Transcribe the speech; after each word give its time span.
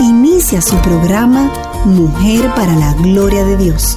Inicia 0.00 0.60
su 0.60 0.76
programa 0.82 1.50
Mujer 1.86 2.50
para 2.54 2.76
la 2.76 2.92
Gloria 2.94 3.44
de 3.44 3.56
Dios. 3.56 3.96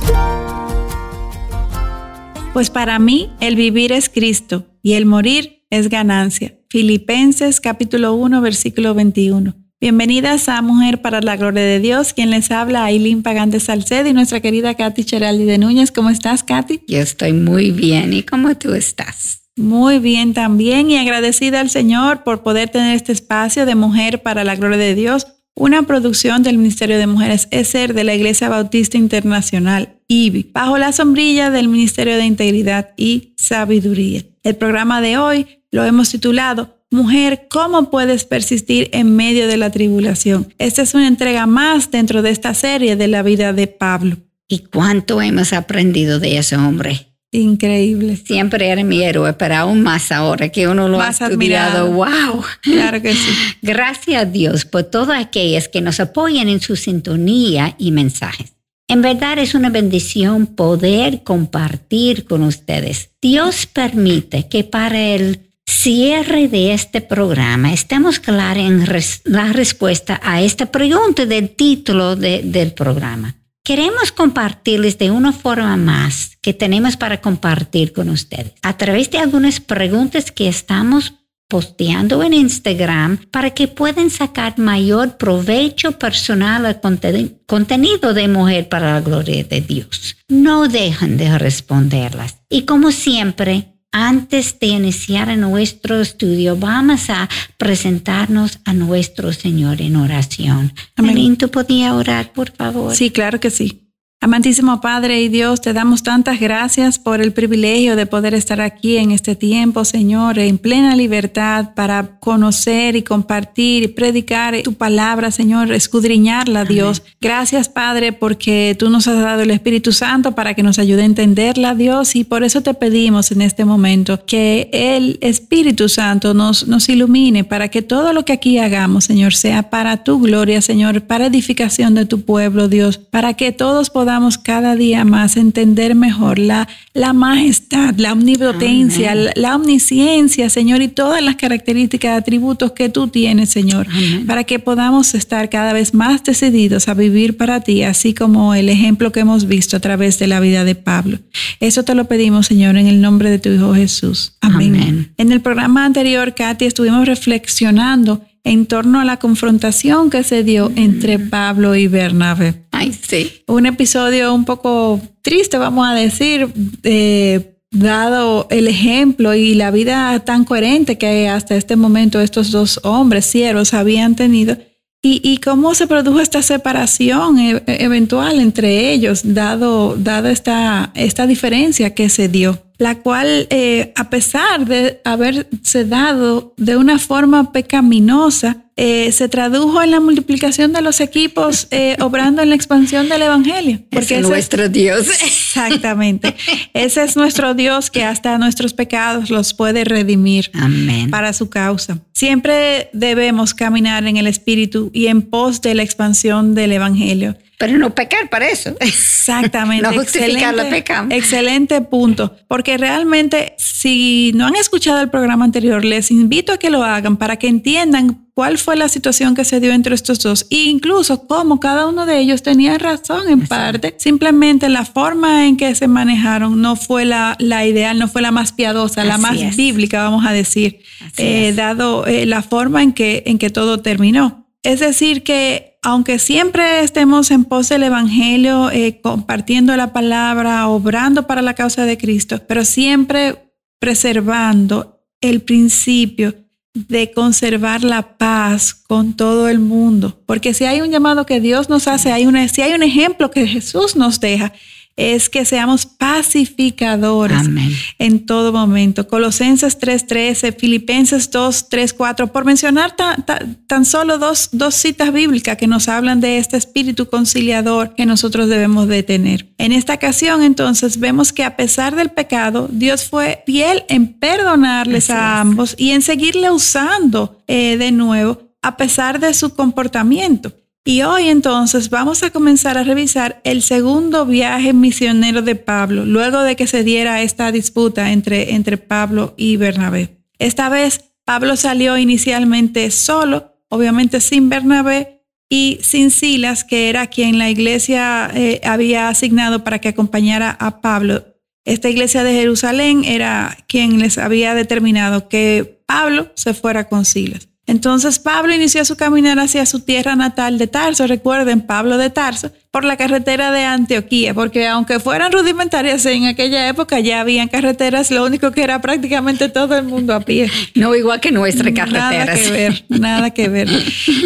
Pues 2.54 2.70
para 2.70 3.00
mí 3.00 3.30
el 3.42 3.58
vivir 3.58 3.92
es 3.92 4.08
Cristo 4.08 4.66
y 4.82 4.94
el 4.94 5.06
morir 5.06 5.66
es 5.70 5.90
ganancia. 5.90 6.58
Filipenses 6.70 7.60
capítulo 7.60 8.14
1 8.14 8.40
versículo 8.40 8.94
21. 8.94 9.56
Bienvenidas 9.82 10.48
a 10.48 10.62
Mujer 10.62 11.02
para 11.02 11.20
la 11.20 11.36
Gloria 11.36 11.64
de 11.64 11.82
Dios. 11.82 12.14
Quien 12.14 12.30
les 12.30 12.50
habla, 12.50 12.86
Aileen 12.86 13.22
Pagante 13.22 13.60
Salcedo 13.60 14.08
y 14.08 14.14
nuestra 14.14 14.40
querida 14.40 14.76
Katy 14.76 15.04
Cheraldi 15.04 15.44
de 15.44 15.58
Núñez. 15.58 15.92
¿Cómo 15.92 16.10
estás, 16.10 16.44
Katy? 16.44 16.82
Yo 16.88 17.00
estoy 17.00 17.34
muy 17.34 17.72
bien. 17.72 18.14
¿Y 18.14 18.24
cómo 18.24 18.56
tú 18.56 18.74
estás? 18.74 19.42
Muy 19.58 20.00
bien 20.00 20.34
también 20.34 20.90
y 20.90 20.98
agradecida 20.98 21.60
al 21.60 21.70
Señor 21.70 22.24
por 22.24 22.44
poder 22.44 22.70
tener 22.70 22.96
este 22.96 23.12
espacio 23.12 23.66
de 23.66 23.76
Mujer 23.76 24.24
para 24.24 24.46
la 24.46 24.56
Gloria 24.56 24.78
de 24.78 24.96
Dios, 24.96 25.28
una 25.60 25.84
producción 25.84 26.42
del 26.42 26.58
Ministerio 26.58 26.98
de 26.98 27.06
Mujeres 27.06 27.48
ESER 27.52 27.94
de 27.94 28.06
la 28.06 28.16
Iglesia 28.16 28.50
Bautista 28.50 28.98
Internacional, 28.98 30.00
IBI, 30.08 30.50
bajo 30.54 30.78
la 30.78 30.94
sombrilla 30.94 31.52
del 31.52 31.68
Ministerio 31.68 32.16
de 32.16 32.26
Integridad 32.26 32.92
y 32.96 33.34
Sabiduría. 33.38 34.24
El 34.42 34.56
programa 34.56 35.02
de 35.02 35.18
hoy 35.18 35.62
lo 35.70 35.84
hemos 35.84 36.10
titulado 36.10 36.78
Mujer, 36.92 37.48
¿cómo 37.52 37.92
puedes 37.92 38.24
persistir 38.24 38.90
en 38.94 39.16
medio 39.16 39.48
de 39.48 39.58
la 39.58 39.70
tribulación? 39.70 40.52
Esta 40.58 40.82
es 40.82 40.96
una 40.96 41.08
entrega 41.08 41.46
más 41.46 41.92
dentro 41.92 42.24
de 42.24 42.32
esta 42.32 42.54
serie 42.56 42.96
de 42.96 43.08
la 43.08 43.22
vida 43.22 43.54
de 43.54 43.68
Pablo. 43.68 44.18
¿Y 44.48 44.60
cuánto 44.60 45.22
hemos 45.22 45.54
aprendido 45.54 46.20
de 46.20 46.38
ese 46.38 46.56
hombre? 46.56 47.09
Increíble. 47.32 48.18
Siempre 48.18 48.70
era 48.70 48.84
mi 48.84 49.04
héroe, 49.04 49.34
pero 49.34 49.56
aún 49.56 49.84
más 49.84 50.12
ahora 50.12 50.50
que 50.50 50.68
uno 50.68 50.90
lo 50.90 51.00
ha 51.00 51.10
estudiado. 51.10 51.92
¡Wow! 51.92 52.44
Claro 52.62 53.02
que 53.02 53.14
sí. 53.14 53.32
Gracias 53.62 54.24
a 54.24 54.26
Dios 54.26 54.66
por 54.66 54.84
todas 54.84 55.22
aquellas 55.22 55.68
que 55.68 55.82
nos 55.82 56.00
apoyan 56.00 56.50
en 56.50 56.60
su 56.60 56.76
sintonía 56.76 57.76
y 57.78 57.92
mensajes. 57.92 58.54
En 58.88 59.04
verdad 59.04 59.38
es 59.38 59.54
una 59.54 59.70
bendición 59.70 60.48
poder 60.48 61.22
compartir 61.22 62.26
con 62.26 62.42
ustedes. 62.42 63.12
Dios 63.22 63.68
permite 63.68 64.48
que 64.48 64.64
para 64.64 65.00
el 65.00 65.52
cierre 65.68 66.48
de 66.48 66.74
este 66.74 67.00
programa 67.00 67.72
estemos 67.72 68.20
claros 68.20 68.64
en 68.64 68.86
la 69.26 69.54
respuesta 69.54 70.20
a 70.24 70.42
esta 70.42 70.72
pregunta 70.72 71.28
del 71.28 71.52
título 71.52 72.16
del 72.16 72.74
programa. 72.74 73.39
Queremos 73.64 74.12
compartirles 74.12 74.98
de 74.98 75.12
una 75.12 75.32
forma 75.32 75.78
más 75.78 76.38
que 76.42 76.54
tenemos 76.54 76.98
para 76.98 77.22
compartir 77.22 77.94
con 77.94 78.10
ustedes 78.10 78.54
a 78.62 78.78
través 78.78 79.12
de 79.12 79.20
algunas 79.20 79.60
preguntas 79.60 80.32
que 80.32 80.48
estamos 80.48 81.14
posteando 81.50 82.22
en 82.22 82.34
Instagram 82.34 83.18
para 83.32 83.50
que 83.52 83.68
puedan 83.68 84.12
sacar 84.12 84.60
mayor 84.60 85.18
provecho 85.18 85.94
personal 85.94 86.66
al 86.66 86.80
contenido 86.80 88.14
de 88.14 88.28
Mujer 88.28 88.70
para 88.70 88.94
la 88.94 89.02
Gloria 89.02 89.44
de 89.44 89.60
Dios. 89.62 90.16
No 90.28 90.68
dejen 90.68 91.18
de 91.18 91.38
responderlas. 91.40 92.38
Y 92.50 92.64
como 92.64 92.92
siempre, 92.92 93.79
antes 93.92 94.60
de 94.60 94.68
iniciar 94.68 95.36
nuestro 95.38 96.00
estudio, 96.00 96.56
vamos 96.56 97.10
a 97.10 97.28
presentarnos 97.58 98.60
a 98.66 98.74
nuestro 98.74 99.34
Señor 99.34 99.82
en 99.82 99.96
oración. 99.96 100.74
Amén. 100.96 101.38
¿tú 101.38 101.50
podías 101.50 101.94
orar, 101.94 102.32
por 102.34 102.52
favor? 102.52 102.96
Sí, 102.96 103.12
claro 103.12 103.40
que 103.40 103.50
sí. 103.50 103.89
Amantísimo 104.22 104.82
Padre 104.82 105.22
y 105.22 105.30
Dios, 105.30 105.62
te 105.62 105.72
damos 105.72 106.04
tantas 106.04 106.42
gracias 106.42 107.00
por 107.00 107.22
el 107.22 107.32
privilegio 107.32 107.96
de 107.96 108.06
poder 108.06 108.34
estar 108.34 108.60
aquí 108.60 108.98
en 108.98 109.12
este 109.12 109.34
tiempo, 109.34 109.86
Señor, 109.86 110.40
en 110.40 110.58
plena 110.58 110.94
libertad 110.98 111.70
para 111.74 112.20
conocer 112.20 112.98
y 112.98 113.04
compartir 113.04 113.84
y 113.84 113.88
predicar 113.88 114.62
tu 114.62 114.74
palabra, 114.74 115.32
Señor, 115.32 115.72
escudriñarla, 115.72 116.66
Dios. 116.66 117.02
Gracias, 117.22 117.70
Padre, 117.70 118.12
porque 118.12 118.76
tú 118.78 118.90
nos 118.90 119.08
has 119.08 119.22
dado 119.22 119.44
el 119.44 119.52
Espíritu 119.52 119.94
Santo 119.94 120.36
para 120.36 120.54
que 120.54 120.64
nos 120.64 120.80
ayude 120.80 121.04
a 121.04 121.06
entenderla, 121.06 121.74
Dios, 121.74 122.14
y 122.18 122.26
por 122.26 122.44
eso 122.44 122.60
te 122.60 122.74
pedimos 122.74 123.32
en 123.32 123.42
este 123.42 123.64
momento 123.64 124.26
que 124.26 124.70
el 124.74 125.18
Espíritu 125.22 125.88
Santo 125.88 126.34
nos, 126.34 126.68
nos 126.68 126.90
ilumine 126.90 127.46
para 127.46 127.70
que 127.70 127.82
todo 127.82 128.12
lo 128.12 128.26
que 128.26 128.34
aquí 128.34 128.58
hagamos, 128.58 129.06
Señor, 129.06 129.34
sea 129.34 129.70
para 129.70 130.04
tu 130.04 130.20
gloria, 130.20 130.62
Señor, 130.62 131.04
para 131.04 131.28
edificación 131.28 131.96
de 131.96 132.06
tu 132.06 132.24
pueblo, 132.24 132.68
Dios, 132.68 132.98
para 132.98 133.36
que 133.36 133.54
todos 133.54 133.90
podamos 133.90 134.09
podamos 134.10 134.40
cada 134.40 134.76
día 134.76 135.06
más 135.06 135.38
entender 135.38 135.94
mejor 135.94 136.40
la, 136.40 136.68
la 136.96 137.14
majestad, 137.14 137.94
la 137.98 138.14
omnipotencia, 138.14 139.14
la, 139.14 139.56
omnisciencia, 139.56 140.50
Señor, 140.50 140.82
y 140.82 140.88
todas 140.88 141.22
las 141.22 141.36
características, 141.36 142.18
atributos 142.18 142.72
que 142.72 142.90
tú 142.90 143.10
tienes, 143.10 143.52
Señor, 143.52 143.86
para 144.26 144.46
que 144.46 144.58
podamos 144.58 145.14
estar 145.14 145.48
cada 145.52 145.74
vez 145.74 145.94
más 145.94 146.24
decididos 146.24 146.88
a 146.88 146.96
vivir 146.96 147.38
para 147.38 147.60
ti, 147.60 147.84
así 147.84 148.16
como 148.16 148.56
el 148.56 148.70
ejemplo 148.70 149.12
que 149.12 149.20
hemos 149.20 149.48
visto 149.48 149.78
a 149.78 149.80
través 149.80 150.18
de 150.18 150.26
la 150.26 150.40
vida 150.40 150.64
de 150.64 150.74
Pablo. 150.74 151.20
Eso 151.60 151.84
te 151.84 151.94
lo 151.94 152.06
pedimos, 152.06 152.48
Señor, 152.48 152.78
en 152.78 152.88
el 152.88 153.02
nombre 153.02 153.30
de 153.30 153.38
tu 153.38 153.50
Hijo 153.50 153.76
Jesús. 153.76 154.34
Amén. 154.42 155.14
En 155.18 155.32
el 155.32 155.42
programa 155.42 155.86
anterior, 155.86 156.34
Katy, 156.34 156.66
estuvimos 156.66 157.06
reflexionando 157.08 158.24
en 158.44 158.66
torno 158.66 159.00
a 159.00 159.06
la 159.06 159.18
confrontación 159.18 160.10
que 160.10 160.24
se 160.24 160.44
dio 160.44 160.72
entre 160.76 161.20
Pablo 161.20 161.76
y 161.76 161.88
Bernabé. 161.88 162.66
Ay, 162.72 162.94
sí. 162.94 163.44
Un 163.48 163.66
episodio 163.66 164.34
un 164.34 164.46
poco 164.46 165.02
triste, 165.22 165.58
vamos 165.58 165.88
a 165.88 165.94
decir, 165.94 166.48
eh, 166.84 167.56
dado 167.72 168.48
el 168.50 168.68
ejemplo 168.68 169.34
y 169.34 169.54
la 169.54 169.72
vida 169.72 170.20
tan 170.22 170.46
coherente 170.46 170.98
que 170.98 171.28
hasta 171.28 171.56
este 171.56 171.76
momento 171.76 172.20
estos 172.20 172.52
dos 172.52 172.80
hombres 172.84 173.26
siervos 173.26 173.74
habían 173.74 174.16
tenido. 174.16 174.58
Y, 175.02 175.38
cómo 175.38 175.76
se 175.76 175.88
produjo 175.88 176.20
esta 176.20 176.42
separación 176.42 177.40
e, 177.40 177.64
eventual 177.66 178.42
entre 178.42 178.92
ellos, 178.92 179.22
dado, 179.24 179.96
dado 179.96 180.28
esta, 180.28 180.92
esta 180.94 181.26
diferencia 181.26 181.96
que 181.96 182.10
se 182.10 182.28
dio 182.28 182.62
la 182.80 182.96
cual, 182.96 183.46
eh, 183.50 183.92
a 183.96 184.10
pesar 184.10 184.66
de 184.66 185.02
haberse 185.04 185.84
dado 185.84 186.54
de 186.56 186.78
una 186.78 186.98
forma 186.98 187.52
pecaminosa, 187.52 188.64
eh, 188.78 189.12
se 189.12 189.28
tradujo 189.28 189.84
en 189.84 189.92
la 189.92 190.00
multiplicación 190.00 190.72
de 190.72 190.82
los 190.82 191.02
equipos, 191.02 191.68
eh, 191.72 191.98
obrando 192.02 192.42
en 192.42 192.48
la 192.48 192.56
expansión 192.56 193.10
del 193.10 193.24
Evangelio. 193.24 193.82
Porque 193.92 194.20
es 194.20 194.30
nuestro 194.30 194.70
Dios. 194.70 195.10
Exactamente. 195.22 196.34
ese 196.74 197.04
es 197.04 197.18
nuestro 197.18 197.54
Dios 197.54 197.92
que 197.92 198.06
hasta 198.06 198.38
nuestros 198.38 198.74
pecados 198.74 199.30
los 199.30 199.54
puede 199.54 199.84
redimir 199.84 200.50
Amén. 200.54 201.12
para 201.12 201.34
su 201.34 201.50
causa. 201.50 202.00
Siempre 202.14 202.90
debemos 202.94 203.54
caminar 203.54 204.08
en 204.08 204.16
el 204.16 204.28
Espíritu 204.28 204.90
y 204.94 205.08
en 205.08 205.24
pos 205.24 205.62
de 205.62 205.76
la 205.76 205.84
expansión 205.84 206.56
del 206.56 206.72
Evangelio. 206.72 207.36
Pero 207.60 207.78
no 207.78 207.94
pecar 207.94 208.30
para 208.30 208.48
eso. 208.48 208.74
Exactamente. 208.80 209.86
no 209.92 209.94
justificar 209.94 210.56
la 210.56 210.70
pecado. 210.70 211.10
Excelente 211.12 211.82
punto. 211.82 212.34
Porque 212.48 212.78
realmente, 212.78 213.54
si 213.58 214.32
no 214.34 214.48
han 214.48 214.56
escuchado 214.56 215.02
el 215.02 215.10
programa 215.10 215.44
anterior, 215.44 215.84
les 215.84 216.10
invito 216.10 216.54
a 216.54 216.58
que 216.58 216.70
lo 216.70 216.86
hagan 216.86 217.18
para 217.18 217.36
que 217.36 217.50
entiendan 217.50 218.30
cuál 218.34 218.58
fue 218.58 218.78
la 218.78 218.88
situación 218.88 219.36
que 219.36 219.44
se 219.44 219.60
dio 219.60 219.74
entre 219.74 219.94
estos 219.94 220.20
dos 220.20 220.48
e 220.50 220.56
incluso 220.70 221.28
cómo 221.28 221.60
cada 221.60 221.88
uno 221.88 222.06
de 222.06 222.20
ellos 222.20 222.44
tenía 222.44 222.78
razón 222.78 223.28
en 223.28 223.46
parte. 223.46 223.94
Simplemente 223.98 224.70
la 224.70 224.86
forma 224.86 225.46
en 225.46 225.58
que 225.58 225.76
se 225.76 225.90
manejaron 225.90 226.62
no 226.62 226.78
fue 226.78 227.04
la, 227.04 227.36
la 227.40 227.66
ideal, 227.66 228.00
no 228.00 228.08
fue 228.08 228.22
la 228.22 228.32
más 228.32 228.54
piadosa, 228.54 229.04
la 229.04 229.18
más 229.18 229.58
bíblica, 229.58 230.04
vamos 230.04 230.26
a 230.26 230.32
decir, 230.32 230.80
eh, 231.18 231.52
dado 231.54 232.08
eh, 232.08 232.26
la 232.26 232.42
forma 232.42 232.82
en 232.84 232.94
que, 232.94 233.24
en 233.26 233.38
que 233.38 233.50
todo 233.50 233.80
terminó. 233.80 234.48
Es 234.64 234.80
decir, 234.80 235.24
que 235.24 235.69
aunque 235.82 236.20
siempre 236.20 236.84
estemos 236.84 237.32
en 237.32 237.46
pos 237.46 237.70
del 237.70 237.84
Evangelio, 237.84 238.70
eh, 238.72 239.00
compartiendo 239.02 239.76
la 239.76 239.94
palabra, 239.94 240.68
obrando 240.68 241.26
para 241.26 241.42
la 241.42 241.54
causa 241.54 241.86
de 241.86 241.98
Cristo, 241.98 242.42
pero 242.48 242.66
siempre 242.66 243.54
preservando 243.80 245.06
el 245.22 245.42
principio 245.42 246.36
de 246.74 247.12
conservar 247.12 247.84
la 247.84 248.18
paz 248.18 248.74
con 248.74 249.16
todo 249.16 249.48
el 249.50 249.60
mundo. 249.60 250.22
Porque 250.26 250.54
si 250.54 250.66
hay 250.66 250.82
un 250.82 250.92
llamado 250.92 251.26
que 251.26 251.40
Dios 251.40 251.70
nos 251.70 251.88
hace, 251.88 252.12
hay 252.12 252.26
una, 252.26 252.48
si 252.48 252.62
hay 252.62 252.74
un 252.74 252.84
ejemplo 252.84 253.32
que 253.32 253.48
Jesús 253.48 253.96
nos 253.96 254.20
deja, 254.20 254.54
es 255.00 255.30
que 255.30 255.46
seamos 255.46 255.86
pacificadores 255.86 257.38
Amén. 257.40 257.72
en 258.00 258.26
todo 258.26 258.52
momento. 258.52 259.08
Colosenses 259.08 259.78
3:13, 259.78 260.52
Filipenses 260.58 261.30
2:3-4, 261.32 262.32
por 262.32 262.46
mencionar 262.46 262.96
ta- 262.96 263.16
ta- 263.26 263.46
tan 263.68 263.86
solo 263.86 264.18
dos, 264.18 264.50
dos 264.52 264.76
citas 264.76 265.14
bíblicas 265.14 265.58
que 265.58 265.68
nos 265.68 265.88
hablan 265.88 266.20
de 266.22 266.38
este 266.38 266.58
espíritu 266.58 267.08
conciliador 267.10 267.96
que 267.96 268.06
nosotros 268.06 268.50
debemos 268.50 268.88
de 268.88 269.04
tener. 269.04 269.48
En 269.58 269.72
esta 269.72 269.94
ocasión, 269.96 270.44
entonces, 270.44 271.00
vemos 271.00 271.32
que 271.34 271.44
a 271.44 271.56
pesar 271.56 271.96
del 271.96 272.10
pecado, 272.10 272.68
Dios 272.72 273.06
fue 273.10 273.44
fiel 273.46 273.84
en 273.90 274.08
perdonarles 274.20 275.10
Así 275.10 275.14
a 275.14 275.16
es. 275.36 275.42
ambos 275.42 275.76
y 275.78 275.92
en 275.92 276.02
seguirle 276.02 276.52
usando 276.52 277.42
eh, 277.48 277.78
de 277.78 277.92
nuevo 277.92 278.42
a 278.62 278.76
pesar 278.76 279.20
de 279.20 279.34
su 279.34 279.52
comportamiento. 279.56 280.54
Y 280.86 281.02
hoy 281.04 281.28
entonces 281.28 281.90
vamos 281.90 282.24
a 282.24 282.32
comenzar 282.32 282.78
a 282.78 282.84
revisar 282.84 283.42
el 283.44 283.62
segundo 283.62 284.26
viaje 284.26 284.74
misionero 284.74 285.42
de 285.42 285.56
Pablo, 285.56 286.06
luego 286.06 286.42
de 286.42 286.56
que 286.56 286.68
se 286.68 286.84
diera 286.84 287.22
esta 287.22 287.52
disputa 287.52 288.12
entre, 288.12 288.54
entre 288.56 288.78
Pablo 288.78 289.34
y 289.38 289.58
Bernabé. 289.58 290.18
Esta 290.40 290.70
vez 290.70 291.12
Pablo 291.26 291.58
salió 291.58 291.98
inicialmente 291.98 292.90
solo, 292.92 293.54
obviamente 293.68 294.22
sin 294.22 294.50
Bernabé 294.50 295.26
y 295.50 295.80
sin 295.84 296.12
Silas, 296.12 296.64
que 296.64 296.90
era 296.90 297.08
quien 297.08 297.38
la 297.38 297.50
iglesia 297.50 298.32
eh, 298.34 298.62
había 298.64 299.10
asignado 299.10 299.64
para 299.64 299.80
que 299.80 299.90
acompañara 299.90 300.52
a 300.60 300.82
Pablo. 300.82 301.26
Esta 301.66 301.90
iglesia 301.90 302.24
de 302.24 302.34
Jerusalén 302.34 303.04
era 303.04 303.58
quien 303.68 304.00
les 304.00 304.18
había 304.18 304.56
determinado 304.56 305.28
que 305.28 305.84
Pablo 305.86 306.32
se 306.36 306.54
fuera 306.54 306.88
con 306.88 307.06
Silas. 307.06 307.49
Entonces 307.70 308.18
Pablo 308.18 308.52
inició 308.52 308.84
su 308.84 308.96
caminar 308.98 309.38
hacia 309.38 309.64
su 309.68 309.82
tierra 309.82 310.16
natal 310.16 310.58
de 310.58 310.66
Tarso, 310.66 311.06
recuerden, 311.06 311.62
Pablo 311.62 312.00
de 312.00 312.10
Tarso, 312.10 312.52
por 312.72 312.84
la 312.84 312.98
carretera 312.98 313.52
de 313.52 313.64
Antioquía, 313.64 314.34
porque 314.34 314.68
aunque 314.68 315.00
fueran 315.00 315.32
rudimentarias 315.32 316.04
en 316.08 316.26
aquella 316.26 316.68
época 316.68 317.00
ya 317.00 317.20
habían 317.20 317.48
carreteras, 317.48 318.10
lo 318.10 318.26
único 318.26 318.50
que 318.50 318.64
era 318.64 318.82
prácticamente 318.82 319.50
todo 319.50 319.78
el 319.78 319.86
mundo 319.86 320.16
a 320.16 320.22
pie. 320.22 320.50
No 320.74 320.96
igual 320.96 321.20
que 321.20 321.32
nuestra 321.32 321.70
Nada 321.70 322.10
carretera. 322.10 322.34
que 322.34 322.50
ver, 322.50 322.86
nada 322.90 323.30
que 323.30 323.50
ver. 323.50 323.70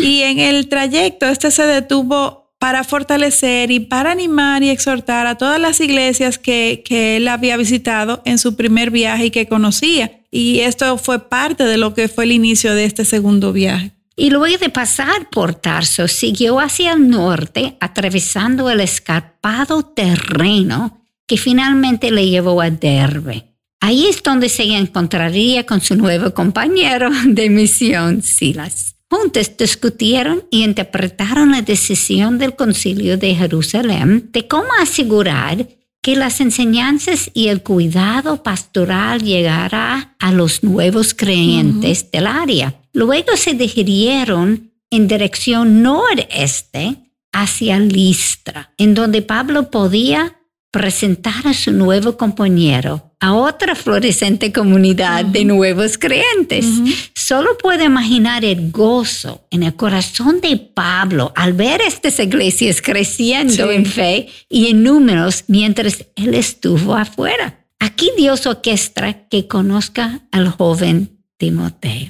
Y 0.02 0.22
en 0.22 0.40
el 0.40 0.70
trayecto 0.70 1.26
este 1.26 1.52
se 1.52 1.66
detuvo 1.66 2.54
para 2.60 2.86
fortalecer 2.86 3.72
y 3.72 3.82
para 3.82 4.12
animar 4.12 4.64
y 4.64 4.70
exhortar 4.70 5.28
a 5.28 5.36
todas 5.36 5.60
las 5.60 5.82
iglesias 5.82 6.38
que, 6.38 6.82
que 6.86 7.18
él 7.18 7.28
había 7.28 7.58
visitado 7.58 8.22
en 8.24 8.38
su 8.38 8.56
primer 8.56 8.90
viaje 8.90 9.26
y 9.26 9.32
que 9.32 9.50
conocía. 9.50 10.23
Y 10.36 10.62
esto 10.62 10.98
fue 10.98 11.30
parte 11.30 11.64
de 11.64 11.78
lo 11.78 11.94
que 11.94 12.08
fue 12.08 12.24
el 12.24 12.32
inicio 12.32 12.74
de 12.74 12.86
este 12.86 13.06
segundo 13.06 13.54
viaje. 13.54 13.92
Y 14.16 14.32
luego 14.32 14.58
de 14.58 14.70
pasar 14.70 15.30
por 15.30 15.54
Tarso, 15.54 16.08
siguió 16.08 16.60
hacia 16.60 16.94
el 16.94 17.08
norte, 17.08 17.78
atravesando 17.80 18.68
el 18.72 18.80
escarpado 18.80 19.84
terreno 19.84 21.06
que 21.28 21.38
finalmente 21.38 22.10
le 22.10 22.28
llevó 22.28 22.62
a 22.62 22.72
Derbe. 22.72 23.54
Ahí 23.80 24.08
es 24.08 24.24
donde 24.24 24.50
se 24.50 24.64
encontraría 24.64 25.68
con 25.68 25.82
su 25.82 25.96
nuevo 25.96 26.34
compañero 26.34 27.12
de 27.28 27.52
misión, 27.52 28.24
Silas. 28.24 28.96
Juntos 29.12 29.56
discutieron 29.56 30.46
y 30.50 30.64
interpretaron 30.64 31.52
la 31.52 31.62
decisión 31.62 32.40
del 32.40 32.56
concilio 32.56 33.20
de 33.20 33.36
Jerusalén 33.36 34.32
de 34.32 34.48
cómo 34.48 34.70
asegurar 34.82 35.68
que 36.04 36.18
las 36.18 36.42
enseñanzas 36.42 37.32
y 37.34 37.48
el 37.48 37.64
cuidado 37.64 38.44
pastoral 38.44 39.24
llegará 39.24 40.16
a 40.20 40.34
los 40.34 40.62
nuevos 40.62 41.14
creyentes 41.14 42.12
del 42.12 42.28
área. 42.28 42.76
Luego 42.92 43.38
se 43.38 43.54
dirigieron 43.54 44.74
en 44.92 45.08
dirección 45.08 45.82
noreste 45.82 47.10
hacia 47.32 47.80
Listra, 47.80 48.74
en 48.78 48.94
donde 48.94 49.22
Pablo 49.22 49.72
podía 49.72 50.38
presentar 50.74 51.48
a 51.48 51.54
su 51.54 51.72
nuevo 51.72 52.18
compañero 52.18 53.12
a 53.20 53.34
otra 53.36 53.76
florescente 53.76 54.52
comunidad 54.52 55.24
de 55.24 55.46
nuevos 55.46 56.00
creyentes. 56.00 56.66
Solo 57.14 57.58
puedo 57.60 57.84
imaginar 57.86 58.44
el 58.44 58.72
gozo 58.72 59.46
en 59.52 59.62
el 59.62 59.76
corazón 59.76 60.42
de 60.42 60.58
Pablo 60.58 61.32
al 61.36 61.54
ver 61.54 61.80
estas 61.82 62.20
iglesias 62.20 62.82
creciendo 62.82 63.70
Sí. 63.70 63.76
en 63.76 63.86
fe 63.86 64.30
y 64.50 64.68
en 64.72 64.82
números 64.82 65.44
mientras 65.48 66.06
él 66.16 66.34
estuvo 66.34 66.96
afuera. 66.96 67.66
Aquí 67.80 68.10
Dios 68.18 68.48
orquestra 68.48 69.28
que 69.30 69.48
conozca 69.48 70.22
al 70.32 70.50
joven 70.50 71.20
Timoteo 71.38 72.10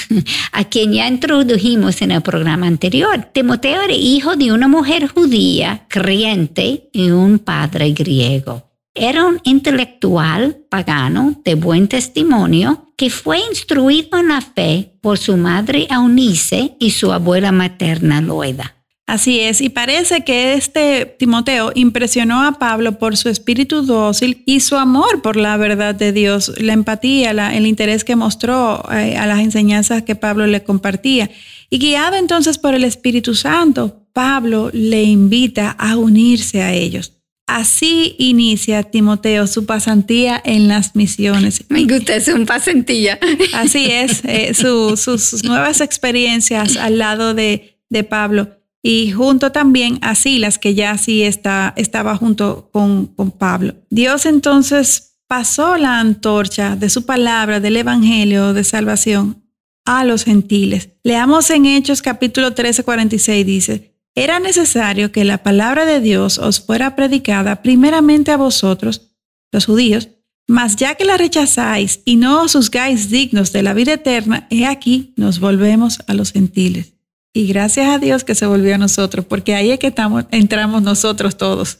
a 0.52 0.64
quien 0.64 0.92
ya 0.92 1.08
introdujimos 1.08 2.02
en 2.02 2.10
el 2.10 2.22
programa 2.22 2.66
anterior. 2.66 3.28
Timoteo 3.32 3.82
era 3.82 3.92
hijo 3.92 4.36
de 4.36 4.52
una 4.52 4.68
mujer 4.68 5.08
judía, 5.08 5.86
creyente 5.88 6.88
y 6.92 7.10
un 7.10 7.38
padre 7.38 7.92
griego. 7.92 8.70
Era 8.94 9.24
un 9.24 9.40
intelectual 9.44 10.64
pagano 10.68 11.40
de 11.44 11.54
buen 11.54 11.88
testimonio 11.88 12.92
que 12.96 13.08
fue 13.08 13.38
instruido 13.48 14.18
en 14.18 14.28
la 14.28 14.42
fe 14.42 14.98
por 15.00 15.16
su 15.16 15.36
madre 15.36 15.86
Eunice 15.90 16.76
y 16.78 16.90
su 16.90 17.10
abuela 17.10 17.52
materna 17.52 18.20
Loida. 18.20 18.81
Así 19.12 19.40
es, 19.40 19.60
y 19.60 19.68
parece 19.68 20.24
que 20.24 20.54
este 20.54 21.04
Timoteo 21.18 21.70
impresionó 21.74 22.42
a 22.46 22.52
Pablo 22.52 22.98
por 22.98 23.18
su 23.18 23.28
espíritu 23.28 23.82
dócil 23.82 24.42
y 24.46 24.60
su 24.60 24.74
amor 24.76 25.20
por 25.20 25.36
la 25.36 25.58
verdad 25.58 25.94
de 25.94 26.12
Dios, 26.12 26.50
la 26.58 26.72
empatía, 26.72 27.34
la- 27.34 27.54
el 27.54 27.66
interés 27.66 28.04
que 28.04 28.16
mostró 28.16 28.82
eh, 28.90 29.18
a 29.18 29.26
las 29.26 29.40
enseñanzas 29.40 30.02
que 30.02 30.14
Pablo 30.14 30.46
le 30.46 30.62
compartía. 30.64 31.28
Y 31.68 31.78
guiado 31.78 32.16
entonces 32.16 32.56
por 32.56 32.74
el 32.74 32.84
Espíritu 32.84 33.34
Santo, 33.34 34.06
Pablo 34.14 34.70
le 34.72 35.02
invita 35.02 35.72
a 35.78 35.98
unirse 35.98 36.62
a 36.62 36.72
ellos. 36.72 37.12
Así 37.46 38.16
inicia 38.18 38.82
Timoteo 38.82 39.46
su 39.46 39.66
pasantía 39.66 40.40
en 40.42 40.68
las 40.68 40.96
misiones. 40.96 41.64
Me 41.68 41.84
gusta, 41.84 42.14
es 42.16 42.28
un 42.28 42.46
pasantilla. 42.46 43.18
Así 43.52 43.88
es, 43.90 44.22
eh, 44.24 44.54
su- 44.54 44.96
sus, 44.96 45.22
sus 45.22 45.44
nuevas 45.44 45.82
experiencias 45.82 46.78
al 46.78 46.96
lado 46.96 47.34
de, 47.34 47.76
de 47.90 48.04
Pablo 48.04 48.48
y 48.82 49.12
junto 49.12 49.52
también 49.52 49.98
a 50.02 50.14
Silas, 50.14 50.58
que 50.58 50.74
ya 50.74 50.98
sí 50.98 51.22
está, 51.22 51.72
estaba 51.76 52.16
junto 52.16 52.68
con, 52.72 53.06
con 53.06 53.30
Pablo. 53.30 53.76
Dios 53.90 54.26
entonces 54.26 55.20
pasó 55.28 55.76
la 55.76 56.00
antorcha 56.00 56.76
de 56.76 56.90
su 56.90 57.06
palabra, 57.06 57.60
del 57.60 57.76
Evangelio 57.76 58.52
de 58.52 58.64
salvación 58.64 59.42
a 59.84 60.04
los 60.04 60.24
gentiles. 60.24 60.90
Leamos 61.04 61.50
en 61.50 61.66
Hechos 61.66 62.02
capítulo 62.02 62.54
13, 62.54 62.84
46, 62.84 63.46
dice, 63.46 63.92
era 64.14 64.40
necesario 64.40 65.10
que 65.10 65.24
la 65.24 65.42
palabra 65.42 65.86
de 65.86 66.00
Dios 66.00 66.38
os 66.38 66.60
fuera 66.60 66.96
predicada 66.96 67.62
primeramente 67.62 68.30
a 68.30 68.36
vosotros, 68.36 69.12
los 69.52 69.66
judíos, 69.66 70.08
mas 70.46 70.76
ya 70.76 70.96
que 70.96 71.04
la 71.04 71.16
rechazáis 71.16 72.00
y 72.04 72.16
no 72.16 72.42
os 72.42 72.52
juzgáis 72.52 73.10
dignos 73.10 73.52
de 73.52 73.62
la 73.62 73.74
vida 73.74 73.94
eterna, 73.94 74.46
he 74.50 74.66
aquí 74.66 75.14
nos 75.16 75.40
volvemos 75.40 76.00
a 76.06 76.14
los 76.14 76.32
gentiles. 76.32 76.91
Y 77.34 77.46
gracias 77.46 77.88
a 77.88 77.98
Dios 77.98 78.24
que 78.24 78.34
se 78.34 78.46
volvió 78.46 78.74
a 78.74 78.78
nosotros, 78.78 79.24
porque 79.24 79.54
ahí 79.54 79.70
es 79.70 79.78
que 79.78 79.86
estamos, 79.86 80.24
entramos 80.30 80.82
nosotros 80.82 81.36
todos. 81.36 81.78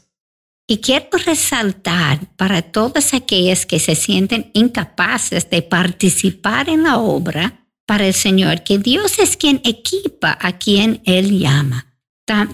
Y 0.66 0.78
quiero 0.78 1.09
resaltar 1.26 2.35
para 2.37 2.62
todas 2.62 3.12
aquellas 3.12 3.66
que 3.66 3.78
se 3.78 3.94
sienten 3.94 4.50
incapaces 4.54 5.50
de 5.50 5.61
participar 5.61 6.68
en 6.68 6.85
la 6.85 6.99
obra 6.99 7.66
para 7.87 8.06
el 8.06 8.14
Señor, 8.14 8.62
que 8.62 8.78
Dios 8.78 9.18
es 9.18 9.37
quien 9.37 9.61
equipa 9.64 10.38
a 10.40 10.59
quien 10.59 11.02
Él 11.04 11.38
llama. 11.38 11.92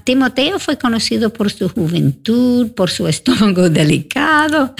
Timoteo 0.05 0.59
fue 0.59 0.79
conocido 0.79 1.33
por 1.33 1.51
su 1.53 1.69
juventud, 1.69 2.73
por 2.73 2.91
su 2.91 3.07
estómago 3.07 3.69
delicado. 3.71 4.75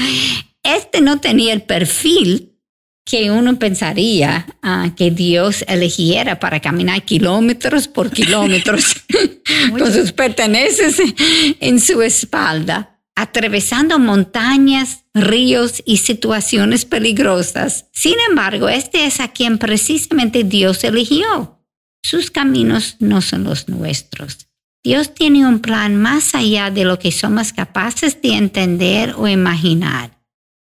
Este 0.63 1.01
no 1.01 1.21
tenía 1.21 1.53
el 1.53 1.63
perfil 1.63 2.48
que 3.09 3.31
uno 3.31 3.59
pensaría 3.59 4.47
ah, 4.61 4.91
que 4.95 5.11
Dios 5.11 5.65
eligiera 5.67 6.39
para 6.39 6.61
caminar 6.61 7.03
kilómetros 7.07 7.89
por 7.89 8.11
kilómetros 8.13 8.97
con 9.71 9.91
sus 9.91 10.13
pertenencias 10.13 10.97
en 11.59 11.81
su 11.81 12.03
espalda, 12.03 13.01
atravesando 13.17 13.99
montañas, 13.99 15.05
ríos 15.15 15.83
y 15.87 15.97
situaciones 15.97 16.85
peligrosas. 16.85 17.87
Sin 17.93 18.17
embargo, 18.29 18.69
este 18.69 19.07
es 19.07 19.21
a 19.21 19.29
quien 19.29 19.57
precisamente 19.57 20.45
Dios 20.45 20.85
eligió. 20.85 21.65
Sus 22.03 22.31
caminos 22.31 22.97
no 23.01 23.23
son 23.23 23.45
los 23.45 23.71
nuestros. 23.71 24.49
Dios 24.85 25.15
tiene 25.15 25.47
un 25.47 25.61
plan 25.61 25.97
más 25.97 26.35
allá 26.35 26.71
de 26.71 26.85
lo 26.85 26.99
que 26.99 27.11
somos 27.11 27.55
capaces 27.55 28.21
de 28.21 28.35
entender 28.35 29.15
o 29.17 29.27
imaginar. 29.27 30.18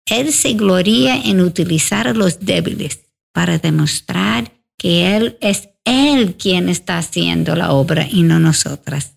Él 0.06 0.34
se 0.34 0.54
gloria 0.54 1.16
en 1.16 1.42
utilizar 1.42 2.08
a 2.08 2.14
los 2.14 2.40
débiles 2.40 3.00
para 3.32 3.58
demostrar 3.58 4.52
que 4.78 5.16
Él 5.16 5.38
es 5.42 5.70
Él 5.86 6.36
quien 6.36 6.70
está 6.70 6.98
haciendo 6.98 7.56
la 7.56 7.72
obra 7.72 8.08
y 8.10 8.24
no 8.24 8.40
nosotras. 8.40 9.14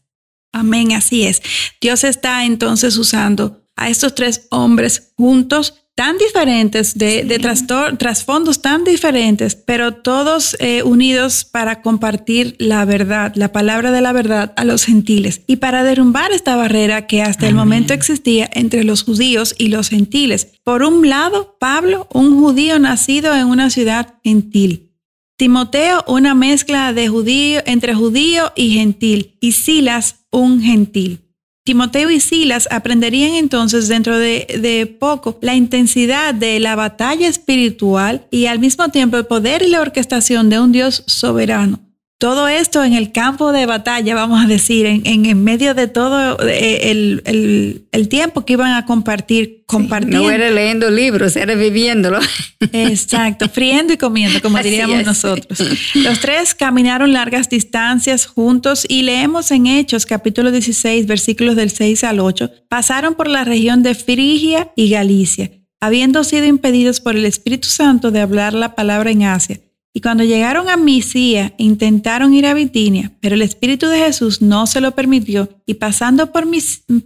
Amén, 0.52 0.92
así 0.92 1.24
es. 1.24 1.42
Dios 1.80 2.04
está 2.04 2.44
entonces 2.44 2.96
usando 2.96 3.62
a 3.76 3.90
estos 3.90 4.14
tres 4.14 4.46
hombres 4.50 5.12
juntos 5.16 5.74
tan 5.96 6.18
diferentes, 6.18 6.98
de, 6.98 7.24
de 7.24 7.38
trasfondos 7.38 8.60
tan 8.60 8.84
diferentes, 8.84 9.56
pero 9.56 9.94
todos 9.94 10.54
eh, 10.60 10.82
unidos 10.82 11.46
para 11.46 11.80
compartir 11.80 12.54
la 12.58 12.84
verdad, 12.84 13.32
la 13.34 13.50
palabra 13.50 13.90
de 13.90 14.02
la 14.02 14.12
verdad 14.12 14.52
a 14.56 14.64
los 14.66 14.84
gentiles 14.84 15.40
y 15.46 15.56
para 15.56 15.84
derrumbar 15.84 16.32
esta 16.32 16.54
barrera 16.54 17.06
que 17.06 17.22
hasta 17.22 17.48
el 17.48 17.54
momento 17.54 17.94
existía 17.94 18.48
entre 18.52 18.84
los 18.84 19.04
judíos 19.04 19.54
y 19.56 19.68
los 19.68 19.88
gentiles. 19.88 20.48
Por 20.62 20.82
un 20.82 21.08
lado, 21.08 21.56
Pablo, 21.58 22.06
un 22.12 22.38
judío 22.38 22.78
nacido 22.78 23.34
en 23.34 23.46
una 23.46 23.70
ciudad 23.70 24.16
gentil. 24.22 24.92
Timoteo, 25.38 26.04
una 26.06 26.34
mezcla 26.34 26.92
de 26.92 27.08
judío, 27.08 27.62
entre 27.64 27.94
judío 27.94 28.52
y 28.54 28.74
gentil, 28.74 29.38
y 29.40 29.52
Silas, 29.52 30.26
un 30.30 30.60
gentil. 30.60 31.25
Timoteo 31.66 32.10
y 32.10 32.20
Silas 32.20 32.68
aprenderían 32.70 33.34
entonces 33.34 33.88
dentro 33.88 34.16
de, 34.16 34.96
poco 35.00 35.36
la 35.42 35.56
intensidad 35.56 36.32
de 36.32 36.60
la 36.60 36.76
batalla 36.76 37.26
espiritual 37.26 38.24
y 38.30 38.46
al 38.46 38.60
mismo 38.60 38.88
tiempo 38.90 39.16
el 39.16 39.26
poder 39.26 39.62
y 39.62 39.70
la 39.70 39.80
orquestación 39.80 40.48
de 40.48 40.60
un 40.60 40.70
Dios 40.70 41.02
soberano. 41.08 41.80
Todo 42.18 42.48
esto 42.48 42.82
en 42.82 42.94
el 42.94 43.12
campo 43.12 43.52
de 43.52 43.66
batalla, 43.66 44.14
vamos 44.14 44.42
a 44.42 44.48
decir, 44.48 44.86
en, 44.86 45.04
en, 45.04 45.44
medio 45.44 45.74
de 45.74 45.86
todo 45.86 46.38
eh, 46.48 47.20
el, 47.22 48.08
tiempo 48.08 48.46
que 48.46 48.54
iban 48.54 48.72
a 48.72 48.86
compartir, 48.86 49.64
compartiendo. 49.66 50.22
no 50.22 50.30
era 50.30 50.50
leyendo 50.50 50.90
libros, 50.90 51.36
era 51.36 51.54
viviéndolo. 51.54 52.18
Exacto, 52.72 53.50
friendo 53.50 53.92
y 53.92 53.98
comiendo, 53.98 54.40
como 54.40 54.56
diríamos 54.60 55.04
nosotros. 55.04 55.62
Los 55.94 56.20
tres 56.20 56.54
caminaron 56.54 57.12
largas 57.12 57.50
distancias 57.50 58.24
juntos 58.24 58.86
y 58.88 59.02
leemos 59.02 59.50
en 59.50 59.66
Hechos 59.66 60.06
capítulo 60.06 60.50
16, 60.50 61.06
versículos 61.06 61.54
del 61.54 61.70
6 61.70 62.02
al 62.04 62.20
8, 62.20 62.50
pasaron 62.70 63.14
por 63.14 63.28
la 63.28 63.44
región 63.44 63.82
de 63.82 63.94
Frigia 63.94 64.72
y 64.74 64.88
Galicia, 64.88 65.50
habiendo 65.80 66.24
sido 66.24 66.46
impedidos 66.46 66.98
por 67.02 67.14
el 67.14 67.26
Espíritu 67.26 67.68
Santo 67.68 68.10
de 68.10 68.22
hablar 68.22 68.54
la 68.54 68.74
palabra 68.74 69.10
en 69.10 69.24
Asia 69.24 69.60
y 69.96 70.02
cuando 70.02 70.24
llegaron 70.24 70.68
a 70.68 70.76
Misía, 70.76 71.54
intentaron 71.56 72.34
ir 72.34 72.44
a 72.44 72.52
Bitinia, 72.52 73.12
pero 73.22 73.34
el 73.34 73.40
Espíritu 73.40 73.86
de 73.86 74.00
Jesús 74.00 74.42
no 74.42 74.66
se 74.66 74.82
lo 74.82 74.90
permitió 74.94 75.48
y 75.64 75.72
pasando 75.72 76.32
por, 76.32 76.44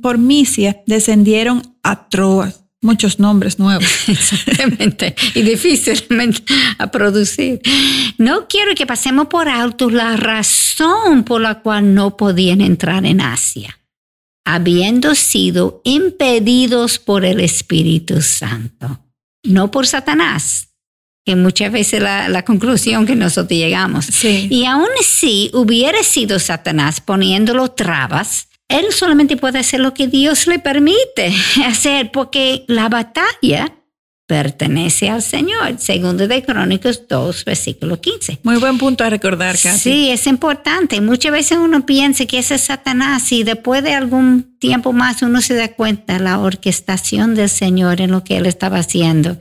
por 0.03 0.19
Misia, 0.19 0.83
descendieron 0.89 1.63
a 1.85 2.09
Troas. 2.09 2.65
Muchos 2.83 3.21
nombres 3.21 3.61
nuevos. 3.61 3.85
Exactamente. 4.09 5.15
Y 5.37 5.43
difícilmente 5.43 6.43
a 6.79 6.91
producir. 6.91 7.61
No 8.19 8.49
quiero 8.49 8.75
que 8.75 8.87
pasemos 8.87 9.29
por 9.29 9.49
alto 9.49 9.89
la 9.89 10.17
razón 10.17 11.23
por 11.23 11.43
la 11.43 11.61
cual 11.61 11.95
no 11.95 12.17
podían 12.17 12.61
entrar 12.61 13.07
en 13.07 13.21
Asia, 13.21 13.79
habiendo 14.45 15.15
sido 15.15 15.81
impedidos 15.85 16.99
por 16.99 17.25
el 17.25 17.39
Espíritu 17.39 18.21
Santo, 18.21 18.99
no 19.45 19.71
por 19.71 19.87
Satanás, 19.87 20.70
que 21.31 21.37
muchas 21.37 21.71
veces 21.71 22.03
la, 22.03 22.29
la 22.29 22.45
conclusión 22.45 23.07
que 23.07 23.15
nosotros 23.15 23.57
llegamos. 23.57 24.25
Y 24.25 24.65
aún 24.65 24.89
si 25.01 25.49
hubiera 25.55 26.03
sido 26.03 26.41
Satanás 26.41 27.01
poniéndolo 27.01 27.71
trabas, 27.71 28.49
él 28.67 28.87
solamente 28.91 29.37
puede 29.37 29.61
hacer 29.61 29.79
lo 29.79 29.95
que 29.95 30.09
Dios 30.09 30.49
le 30.49 30.59
permite 30.59 31.33
hacer, 31.65 32.11
porque 32.11 32.65
la 32.67 32.89
batalla 32.89 33.73
pertenece 34.27 35.09
al 35.09 35.23
Señor. 35.23 35.79
Segundo 35.79 36.27
de 36.27 36.43
Crónicos 36.43 37.07
2, 37.07 37.45
versículo 37.45 38.01
15. 38.01 38.41
Muy 38.43 38.57
buen 38.57 38.79
punto 38.79 39.05
a 39.05 39.11
recordar, 39.11 39.57
Kathy. 39.57 39.79
Sí, 39.79 40.11
es 40.11 40.27
importante. 40.27 41.01
Muchas 41.01 41.31
veces 41.31 41.59
uno 41.59 41.87
piensa 41.87 42.27
que 42.27 42.41
ese 42.41 42.57
es 42.57 42.63
Satanás 42.63 43.31
y 43.31 43.45
después 43.45 43.85
de 43.85 43.95
algún 43.95 44.57
tiempo 44.59 44.93
más 44.93 45.23
uno 45.23 45.41
se 45.43 45.55
da 45.55 45.69
cuenta 45.69 46.15
de 46.15 46.25
la 46.25 46.41
orquestación 46.41 47.37
del 47.37 47.49
Señor 47.49 48.01
en 48.01 48.11
lo 48.11 48.25
que 48.25 48.37
él 48.37 48.47
estaba 48.47 48.79
haciendo 48.79 49.39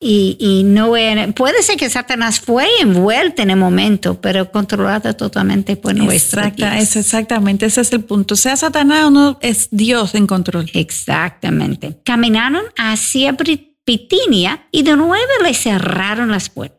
y, 0.00 0.62
no 0.64 0.92
puede 1.34 1.62
ser 1.62 1.76
que 1.76 1.90
Satanás 1.90 2.38
fue 2.38 2.66
envuelto 2.80 3.42
en 3.42 3.50
el 3.50 3.56
momento, 3.56 4.20
pero 4.20 4.50
controlado 4.52 5.14
totalmente 5.14 5.76
por 5.76 5.94
nuestro 5.94 6.42
Es 6.44 6.94
exactamente, 6.94 7.66
ese 7.66 7.80
es 7.80 7.92
el 7.92 8.04
punto. 8.04 8.36
Sea 8.36 8.56
Satanás 8.56 9.06
o 9.06 9.10
no, 9.10 9.38
es 9.42 9.68
Dios 9.72 10.14
en 10.14 10.28
control. 10.28 10.70
Exactamente. 10.72 11.98
Caminaron 12.04 12.62
hacia 12.76 13.36
Pitinia 13.84 14.68
y 14.70 14.84
de 14.84 14.96
nuevo 14.96 15.32
le 15.42 15.54
cerraron 15.54 16.30
las 16.30 16.48
puertas. 16.48 16.78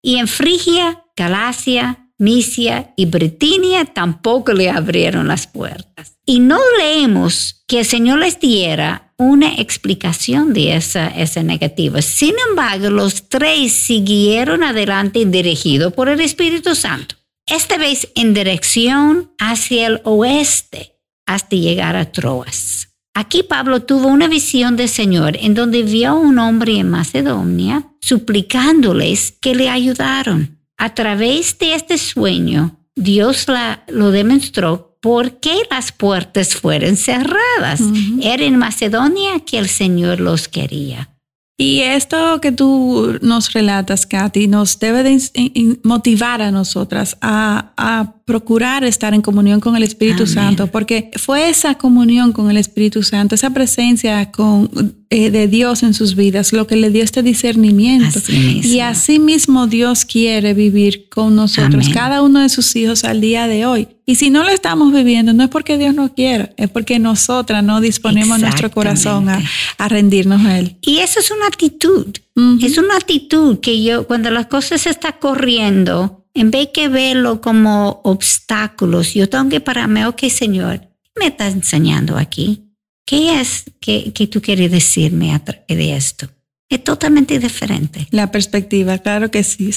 Y 0.00 0.16
en 0.16 0.26
Frigia, 0.26 1.04
Galacia, 1.16 2.07
Misia 2.18 2.92
y 2.96 3.06
Britinia 3.06 3.84
tampoco 3.84 4.52
le 4.52 4.68
abrieron 4.70 5.28
las 5.28 5.46
puertas. 5.46 6.18
Y 6.26 6.40
no 6.40 6.58
leemos 6.78 7.62
que 7.66 7.80
el 7.80 7.86
Señor 7.86 8.18
les 8.18 8.40
diera 8.40 9.12
una 9.16 9.54
explicación 9.54 10.52
de 10.52 10.74
esa, 10.74 11.08
esa 11.08 11.42
negativa. 11.42 12.02
Sin 12.02 12.34
embargo, 12.50 12.90
los 12.90 13.28
tres 13.28 13.72
siguieron 13.72 14.62
adelante 14.62 15.24
dirigidos 15.24 15.92
por 15.92 16.08
el 16.08 16.20
Espíritu 16.20 16.74
Santo. 16.74 17.14
Esta 17.46 17.78
vez 17.78 18.08
en 18.14 18.34
dirección 18.34 19.32
hacia 19.38 19.86
el 19.86 20.00
oeste 20.04 20.96
hasta 21.26 21.56
llegar 21.56 21.96
a 21.96 22.12
Troas. 22.12 22.88
Aquí 23.14 23.42
Pablo 23.42 23.82
tuvo 23.82 24.08
una 24.08 24.28
visión 24.28 24.76
del 24.76 24.88
Señor 24.88 25.36
en 25.40 25.54
donde 25.54 25.82
vio 25.82 26.10
a 26.10 26.14
un 26.14 26.38
hombre 26.38 26.78
en 26.78 26.88
Macedonia 26.88 27.90
suplicándoles 28.00 29.32
que 29.40 29.54
le 29.54 29.68
ayudaron. 29.68 30.57
A 30.78 30.94
través 30.94 31.58
de 31.58 31.74
este 31.74 31.98
sueño, 31.98 32.78
Dios 32.94 33.48
la, 33.48 33.84
lo 33.88 34.10
demostró 34.10 34.96
por 35.00 35.40
qué 35.40 35.62
las 35.70 35.92
puertas 35.92 36.54
fueron 36.54 36.96
cerradas. 36.96 37.80
Era 38.20 38.44
en 38.44 38.56
Macedonia 38.56 39.40
que 39.44 39.58
el 39.58 39.68
Señor 39.68 40.20
los 40.20 40.48
quería. 40.48 41.10
Y 41.56 41.80
esto 41.80 42.40
que 42.40 42.52
tú 42.52 43.18
nos 43.20 43.52
relatas, 43.52 44.06
Katy, 44.06 44.46
nos 44.46 44.78
debe 44.78 45.02
de 45.02 45.78
motivar 45.82 46.40
a 46.40 46.52
nosotras 46.52 47.18
a, 47.20 47.72
a 47.76 48.14
procurar 48.28 48.84
estar 48.84 49.14
en 49.14 49.22
comunión 49.22 49.58
con 49.58 49.74
el 49.74 49.82
Espíritu 49.82 50.26
Santo, 50.26 50.66
porque 50.66 51.10
fue 51.16 51.48
esa 51.48 51.76
comunión 51.76 52.34
con 52.34 52.50
el 52.50 52.58
Espíritu 52.58 53.02
Santo, 53.02 53.34
esa 53.34 53.54
presencia 53.54 54.30
con, 54.30 54.70
eh, 55.08 55.30
de 55.30 55.48
Dios 55.48 55.82
en 55.82 55.94
sus 55.94 56.14
vidas, 56.14 56.52
lo 56.52 56.66
que 56.66 56.76
le 56.76 56.90
dio 56.90 57.02
este 57.02 57.22
discernimiento. 57.22 58.20
y 58.28 58.80
así 58.80 59.18
mismo 59.18 59.66
Dios 59.66 60.04
quiere 60.04 60.52
vivir 60.52 61.08
con 61.08 61.36
nosotros, 61.36 61.88
cada 61.88 62.20
uno 62.20 62.40
de 62.40 62.50
sus 62.50 62.76
hijos 62.76 63.04
al 63.04 63.22
día 63.22 63.48
de 63.48 63.64
hoy. 63.64 63.88
Y 64.04 64.16
si 64.16 64.28
no 64.28 64.44
lo 64.44 64.50
estamos 64.50 64.92
viviendo, 64.92 65.32
no 65.32 65.44
es 65.44 65.48
porque 65.48 65.78
Dios 65.78 65.94
no 65.94 66.12
quiera, 66.12 66.52
es 66.58 66.68
porque 66.68 66.98
nosotras 66.98 67.64
no 67.64 67.80
disponemos 67.80 68.38
nuestro 68.40 68.70
corazón 68.70 69.30
a, 69.30 69.42
a, 69.78 69.88
rendirnos 69.88 70.44
a 70.44 70.58
Él. 70.58 70.76
Y 70.82 70.98
eso 70.98 71.18
es 71.20 71.30
una 71.30 71.46
actitud. 71.46 72.14
Es 72.60 72.76
una 72.76 72.94
actitud 72.94 73.58
que 73.60 73.82
yo, 73.82 74.06
cuando 74.06 74.30
las 74.30 74.46
cosas 74.48 74.82
se 74.82 74.90
están 74.90 75.14
corriendo, 75.18 76.26
en 76.38 76.50
vez 76.50 76.70
de 76.72 76.88
verlo 76.88 77.40
como 77.40 78.00
obstáculos, 78.04 79.14
yo 79.14 79.28
tengo 79.28 79.48
que 79.48 79.60
pararme, 79.60 80.06
ok, 80.06 80.24
Señor, 80.28 80.80
¿qué 80.80 81.10
me 81.18 81.26
estás 81.26 81.52
enseñando 81.52 82.16
aquí? 82.16 82.64
¿Qué 83.04 83.40
es 83.40 83.64
que, 83.80 84.12
que 84.12 84.26
tú 84.26 84.40
quieres 84.40 84.70
decirme 84.70 85.40
de 85.66 85.96
esto? 85.96 86.28
Es 86.68 86.84
totalmente 86.84 87.38
diferente. 87.38 88.06
La 88.10 88.30
perspectiva, 88.30 88.98
claro 88.98 89.30
que 89.30 89.42
sí. 89.42 89.70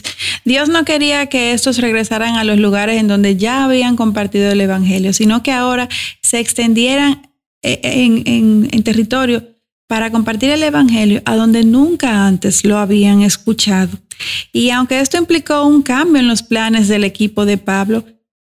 Dios 0.43 0.67
no 0.67 0.83
quería 0.83 1.27
que 1.27 1.53
estos 1.53 1.77
regresaran 1.77 2.35
a 2.35 2.43
los 2.43 2.59
lugares 2.59 2.99
en 2.99 3.07
donde 3.07 3.37
ya 3.37 3.63
habían 3.63 3.95
compartido 3.95 4.51
el 4.51 4.59
Evangelio, 4.59 5.13
sino 5.13 5.41
que 5.41 5.53
ahora 5.53 5.87
se 6.21 6.39
extendieran 6.39 7.29
eh, 7.63 7.79
en, 7.83 8.67
en 8.71 8.83
territorio 8.83 9.50
para 9.91 10.09
compartir 10.09 10.51
el 10.51 10.63
Evangelio 10.63 11.21
a 11.25 11.35
donde 11.35 11.65
nunca 11.65 12.25
antes 12.25 12.63
lo 12.63 12.77
habían 12.77 13.23
escuchado. 13.23 13.89
Y 14.53 14.69
aunque 14.69 15.01
esto 15.01 15.17
implicó 15.17 15.65
un 15.65 15.81
cambio 15.81 16.21
en 16.21 16.29
los 16.29 16.43
planes 16.43 16.87
del 16.87 17.03
equipo 17.03 17.45
de 17.45 17.57
Pablo, 17.57 18.05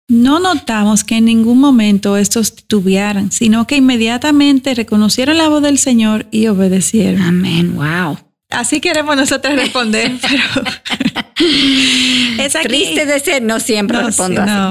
no 0.09 0.41
notamos 0.41 1.05
que 1.05 1.19
en 1.19 1.27
ningún 1.27 1.61
momento 1.61 2.17
estos 2.17 2.57
titubearan, 2.57 3.31
sino 3.31 3.67
que 3.67 3.77
inmediatamente 3.77 4.75
reconocieron 4.75 5.37
la 5.37 5.51
voz 5.51 5.61
del 5.61 5.77
Señor 5.77 6.25
y 6.31 6.47
obedecieron. 6.47 7.21
Amén, 7.21 7.77
wow. 7.77 8.17
Así 8.49 8.81
queremos 8.81 9.15
nosotros 9.15 9.55
responder, 9.55 10.13
pero 10.23 10.67
es 12.43 12.55
triste 12.55 13.05
de 13.05 13.21
ser, 13.21 13.43
no 13.43 13.61
siempre 13.61 14.03
respondo 14.03 14.47
no, 14.47 14.71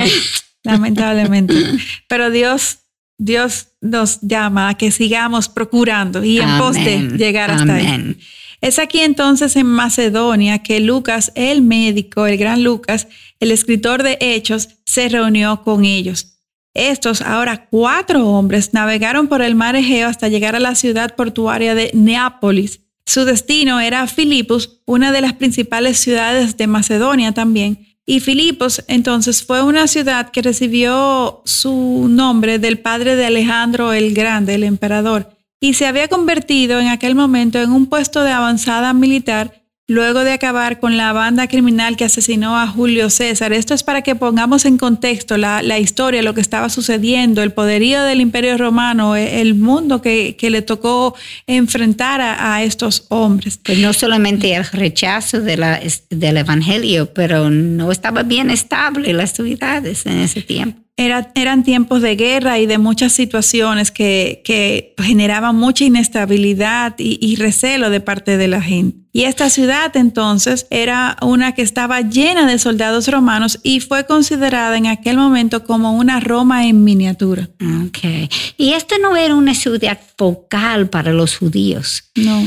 lamentablemente. 0.63 1.53
Pero 2.08 2.32
Dios, 2.32 2.80
Dios 3.24 3.70
nos 3.80 4.20
llama 4.22 4.68
a 4.68 4.77
que 4.77 4.92
sigamos 4.92 5.48
procurando 5.48 6.25
y 6.25 6.39
en 6.39 6.58
pos 6.58 6.75
de 6.75 7.13
llegar 7.18 7.51
hasta 7.51 7.77
Amén. 7.77 8.18
ahí. 8.20 8.25
Es 8.60 8.80
aquí 8.80 9.00
entonces 9.00 9.56
en 9.56 9.65
Macedonia 9.65 10.60
que 10.60 10.82
Lucas, 10.82 11.32
el 11.36 11.62
médico, 11.62 12.25
el 12.25 12.38
gran 12.38 12.63
Lucas, 12.63 13.08
el 13.39 13.51
escritor 13.51 14.03
de 14.03 14.18
Hechos, 14.20 14.70
se 14.86 15.08
reunió 15.08 15.63
con 15.63 15.86
ellos. 15.86 16.38
Estos, 16.74 17.22
ahora 17.22 17.68
cuatro 17.70 18.27
hombres, 18.27 18.74
navegaron 18.74 19.27
por 19.27 19.42
el 19.42 19.56
mar 19.56 19.77
Egeo 19.77 20.10
hasta 20.10 20.27
llegar 20.27 20.58
a 20.58 20.60
la 20.60 20.75
ciudad 20.75 21.15
portuaria 21.15 21.75
de 21.75 21.92
Neápolis. 21.94 22.82
Su 23.06 23.24
destino 23.24 23.80
era 23.80 24.08
Filipos, 24.08 24.82
una 24.86 25.13
de 25.13 25.22
las 25.22 25.34
principales 25.34 25.98
ciudades 25.98 26.58
de 26.58 26.68
Macedonia 26.68 27.32
también. 27.32 27.93
Y 28.06 28.20
Filipos. 28.20 28.84
Entonces 28.88 29.44
fue 29.44 29.64
una 29.64 29.88
ciudad 29.88 30.30
que 30.30 30.42
recibió 30.42 31.42
su 31.46 32.08
nombre 32.10 32.60
del 32.60 32.80
padre 32.80 33.16
de 33.16 33.26
Alejandro 33.26 33.94
el 33.94 34.14
Grande, 34.14 34.56
el 34.56 34.64
emperador 34.64 35.34
y 35.64 35.76
se 35.76 35.88
había 35.88 36.10
convertido 36.10 36.82
en 36.82 36.90
aquel 36.90 37.16
momento 37.16 37.58
en 37.58 37.72
un 37.72 37.86
puesto 37.86 38.22
de 38.22 38.34
avanzada 38.34 38.92
militar 38.92 39.62
luego 39.94 40.24
de 40.24 40.34
acabar 40.34 40.80
con 40.80 40.98
la 40.98 41.14
banda 41.14 41.48
criminal 41.48 41.96
que 41.96 42.06
asesinó 42.06 42.58
a 42.58 42.68
Julio 42.68 43.10
César. 43.10 43.54
Esto 43.54 43.74
es 43.74 43.84
para 43.84 44.02
que 44.02 44.16
pongamos 44.16 44.66
en 44.66 44.78
contexto 44.78 45.38
la, 45.38 45.80
historia, 45.80 46.22
lo 46.22 46.34
que 46.34 46.42
estaba 46.42 46.70
sucediendo, 46.70 47.42
el 47.42 47.54
poderío 47.54 48.04
del 48.04 48.22
imperio 48.22 48.58
romano, 48.58 49.16
e, 49.16 49.42
el 49.42 49.56
mundo 49.56 50.02
que, 50.02 50.36
le 50.44 50.62
tocó 50.62 51.16
enfrentar 51.48 52.22
a, 52.22 52.64
estos 52.64 53.06
hombres. 53.10 53.58
Pues 53.58 53.80
no 53.80 53.94
solamente 53.94 54.54
el 54.54 54.66
rechazo 54.66 55.40
de 55.40 55.58
la, 55.58 55.80
del 56.10 56.38
Evangelio, 56.38 57.14
pero 57.14 57.50
no 57.50 57.92
estaba 57.92 58.24
bien 58.24 58.50
estable 58.50 59.14
las 59.14 59.34
ciudades 59.34 60.06
en 60.06 60.20
ese 60.20 60.42
tiempo 60.42 60.83
eran 60.96 61.64
tiempos 61.64 62.02
de 62.02 62.16
guerra 62.16 62.60
y 62.60 62.68
de 62.68 62.78
muchas 62.78 63.14
situaciones 63.14 63.90
que, 63.90 64.42
que 64.46 64.94
generaban 65.00 65.56
mucha 65.56 65.86
inestabilidad 65.86 66.94
y, 67.00 67.18
y, 67.20 67.36
recelo 67.36 67.90
de 67.90 68.00
parte 68.00 68.38
de 68.38 68.48
la 68.48 68.62
gente. 68.62 69.00
Y 69.12 69.24
esta 69.24 69.50
ciudad 69.50 69.96
entonces 69.96 70.68
era 70.70 71.18
una 71.22 71.54
que 71.54 71.64
estaba 71.64 72.02
llena 72.02 72.46
de 72.46 72.60
soldados 72.60 73.08
romanos 73.08 73.60
y 73.64 73.80
fue 73.80 74.06
considerada 74.06 74.78
en 74.78 74.88
aquel 74.88 75.18
momento 75.18 75.64
como 75.64 75.94
una 75.94 76.20
Roma 76.20 76.68
en 76.68 76.84
miniatura. 76.84 77.50
Ok. 77.88 78.30
Y 78.58 78.74
esta 78.74 78.98
no 79.00 79.16
era 79.16 79.36
una 79.36 79.56
ciudad 79.56 80.00
focal 80.18 80.90
para 80.90 81.12
los 81.12 81.38
judíos. 81.38 82.12
No. 82.16 82.44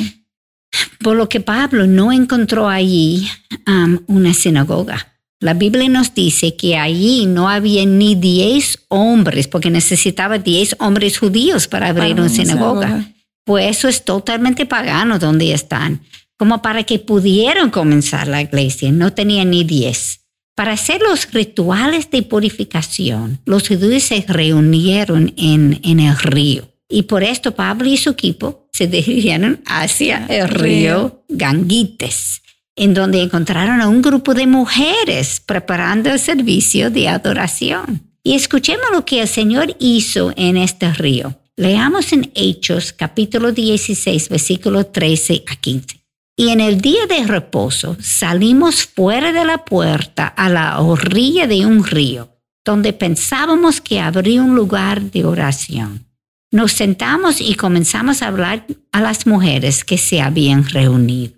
Por 1.00 1.17
lo 1.17 1.29
que 1.29 1.41
Pablo 1.41 1.87
no 1.87 2.12
encontró 2.12 2.69
allí 2.69 3.29
um, 3.67 3.99
una 4.07 4.35
sinagoga. 4.35 5.15
La 5.40 5.52
Biblia 5.52 5.88
nos 5.90 6.14
dice 6.14 6.57
que 6.57 6.78
allí 6.78 7.26
no 7.26 7.50
había 7.50 7.85
ni 7.85 8.14
10 8.14 8.87
hombres, 8.88 9.49
porque 9.49 9.71
necesitaba 9.71 10.38
10 10.38 10.76
hombres 10.78 11.19
judíos 11.19 11.69
para 11.69 11.88
abrir 11.88 12.14
una 12.19 12.31
sinagoga. 12.31 13.12
Pues 13.45 13.76
eso 13.76 13.88
es 13.88 14.05
totalmente 14.05 14.64
pagano 14.64 15.19
donde 15.19 15.52
están. 15.52 16.00
Como 16.38 16.62
para 16.62 16.85
que 16.85 16.99
pudieran 16.99 17.71
comenzar 17.71 18.28
la 18.28 18.40
iglesia, 18.40 18.90
no 18.93 19.12
tenían 19.12 19.50
ni 19.50 19.62
10. 19.62 20.21
Para 20.55 20.73
hacer 20.73 21.02
los 21.02 21.31
rituales 21.31 22.11
de 22.11 22.23
purificación, 22.23 23.38
los 23.45 23.69
judíos 23.69 24.05
se 24.05 24.25
reunieron 24.26 25.35
en, 25.37 25.81
en 25.83 26.00
el 26.00 26.16
río. 26.16 26.66
Y 26.88 27.02
por 27.02 27.23
esto 27.23 27.55
Pablo 27.55 27.88
y 27.88 27.99
su 27.99 28.11
equipo 28.11 28.69
se 28.73 28.87
dirigieron 28.87 29.61
hacia 29.66 30.25
el 30.31 30.49
río 30.49 31.25
Ganguites 31.28 32.40
en 32.76 32.92
donde 32.92 33.23
encontraron 33.23 33.80
a 33.80 33.88
un 33.88 34.02
grupo 34.02 34.35
de 34.35 34.47
mujeres 34.47 35.40
preparando 35.45 36.11
el 36.11 36.21
servicio 36.21 36.90
de 36.90 37.09
adoración. 37.09 38.02
Y 38.23 38.35
escuchemos 38.35 38.87
lo 38.92 39.04
que 39.04 39.23
el 39.23 39.28
Señor 39.28 39.75
hizo 39.78 40.33
en 40.37 40.59
este 40.59 40.92
río. 40.92 41.35
Leamos 41.56 42.12
en 42.12 42.30
Hechos 42.35 42.92
capítulo 42.92 43.50
16, 43.50 44.28
versículo 44.28 44.85
13 44.85 45.45
a 45.49 45.56
15. 45.56 46.02
Y 46.37 46.50
en 46.50 46.61
el 46.61 46.83
día 46.83 47.06
de 47.06 47.25
reposo 47.25 47.97
salimos 47.99 48.85
fuera 48.85 49.33
de 49.33 49.47
la 49.47 49.64
puerta 49.64 50.26
a 50.26 50.50
la 50.50 50.78
orilla 50.80 51.47
de 51.47 51.64
un 51.64 51.83
río, 51.83 52.28
donde 52.62 52.92
pensábamos 52.92 53.80
que 53.80 54.00
habría 54.00 54.42
un 54.42 54.54
lugar 54.54 55.00
de 55.00 55.25
oración. 55.25 56.04
Nos 56.50 56.73
sentamos 56.73 57.40
y 57.40 57.54
comenzamos 57.54 58.21
a 58.21 58.26
hablar 58.26 58.66
a 58.92 59.00
las 59.00 59.26
mujeres 59.26 59.83
que 59.83 59.97
se 59.97 60.21
habían 60.21 60.68
reunido. 60.68 61.36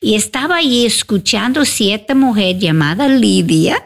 Y 0.00 0.14
estaba 0.14 0.56
allí 0.56 0.86
escuchando 0.86 1.64
cierta 1.64 2.14
mujer 2.14 2.58
llamada 2.58 3.08
Lidia 3.08 3.82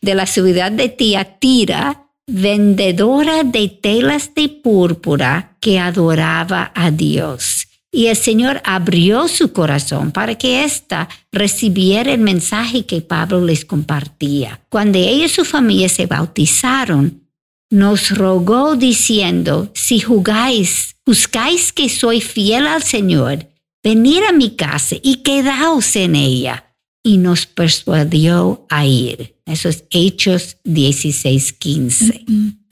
de 0.00 0.14
la 0.14 0.26
ciudad 0.26 0.72
de 0.72 0.88
Tiatira, 0.88 2.06
vendedora 2.26 3.44
de 3.44 3.68
telas 3.68 4.34
de 4.34 4.48
púrpura 4.48 5.56
que 5.60 5.78
adoraba 5.78 6.72
a 6.74 6.90
Dios. 6.90 7.66
Y 7.92 8.06
el 8.06 8.16
Señor 8.16 8.62
abrió 8.64 9.26
su 9.26 9.52
corazón 9.52 10.12
para 10.12 10.36
que 10.36 10.62
ésta 10.62 11.08
recibiera 11.32 12.12
el 12.12 12.20
mensaje 12.20 12.86
que 12.86 13.00
Pablo 13.00 13.44
les 13.44 13.64
compartía. 13.64 14.60
Cuando 14.68 14.98
ella 14.98 15.26
y 15.26 15.28
su 15.28 15.44
familia 15.44 15.88
se 15.88 16.06
bautizaron, 16.06 17.26
nos 17.68 18.10
rogó 18.16 18.76
diciendo, 18.76 19.70
si 19.74 20.00
jugáis, 20.00 20.96
juzgáis 21.04 21.72
que 21.72 21.88
soy 21.88 22.20
fiel 22.20 22.66
al 22.66 22.82
Señor, 22.82 23.49
venir 23.82 24.24
a 24.24 24.32
mi 24.32 24.56
casa 24.56 24.96
y 25.02 25.16
quedaos 25.16 25.96
en 25.96 26.16
ella. 26.16 26.66
Y 27.02 27.16
nos 27.16 27.46
persuadió 27.46 28.66
a 28.68 28.84
ir. 28.84 29.36
Eso 29.46 29.70
es 29.70 29.84
Hechos 29.90 30.58
16:15. 30.64 32.24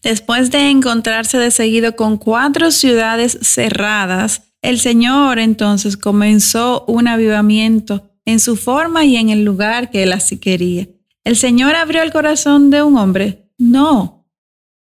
Después 0.02 0.50
de 0.50 0.68
encontrarse 0.68 1.38
de 1.38 1.50
seguido 1.50 1.96
con 1.96 2.18
cuatro 2.18 2.70
ciudades 2.70 3.38
cerradas, 3.40 4.42
el 4.60 4.80
Señor 4.80 5.38
entonces 5.38 5.96
comenzó 5.96 6.84
un 6.86 7.08
avivamiento 7.08 8.10
en 8.24 8.38
su 8.38 8.56
forma 8.56 9.04
y 9.04 9.16
en 9.16 9.30
el 9.30 9.44
lugar 9.44 9.90
que 9.90 10.02
él 10.02 10.12
así 10.12 10.36
quería. 10.36 10.86
¿El 11.24 11.36
Señor 11.36 11.74
abrió 11.74 12.02
el 12.02 12.12
corazón 12.12 12.70
de 12.70 12.82
un 12.82 12.96
hombre? 12.98 13.50
No, 13.56 14.17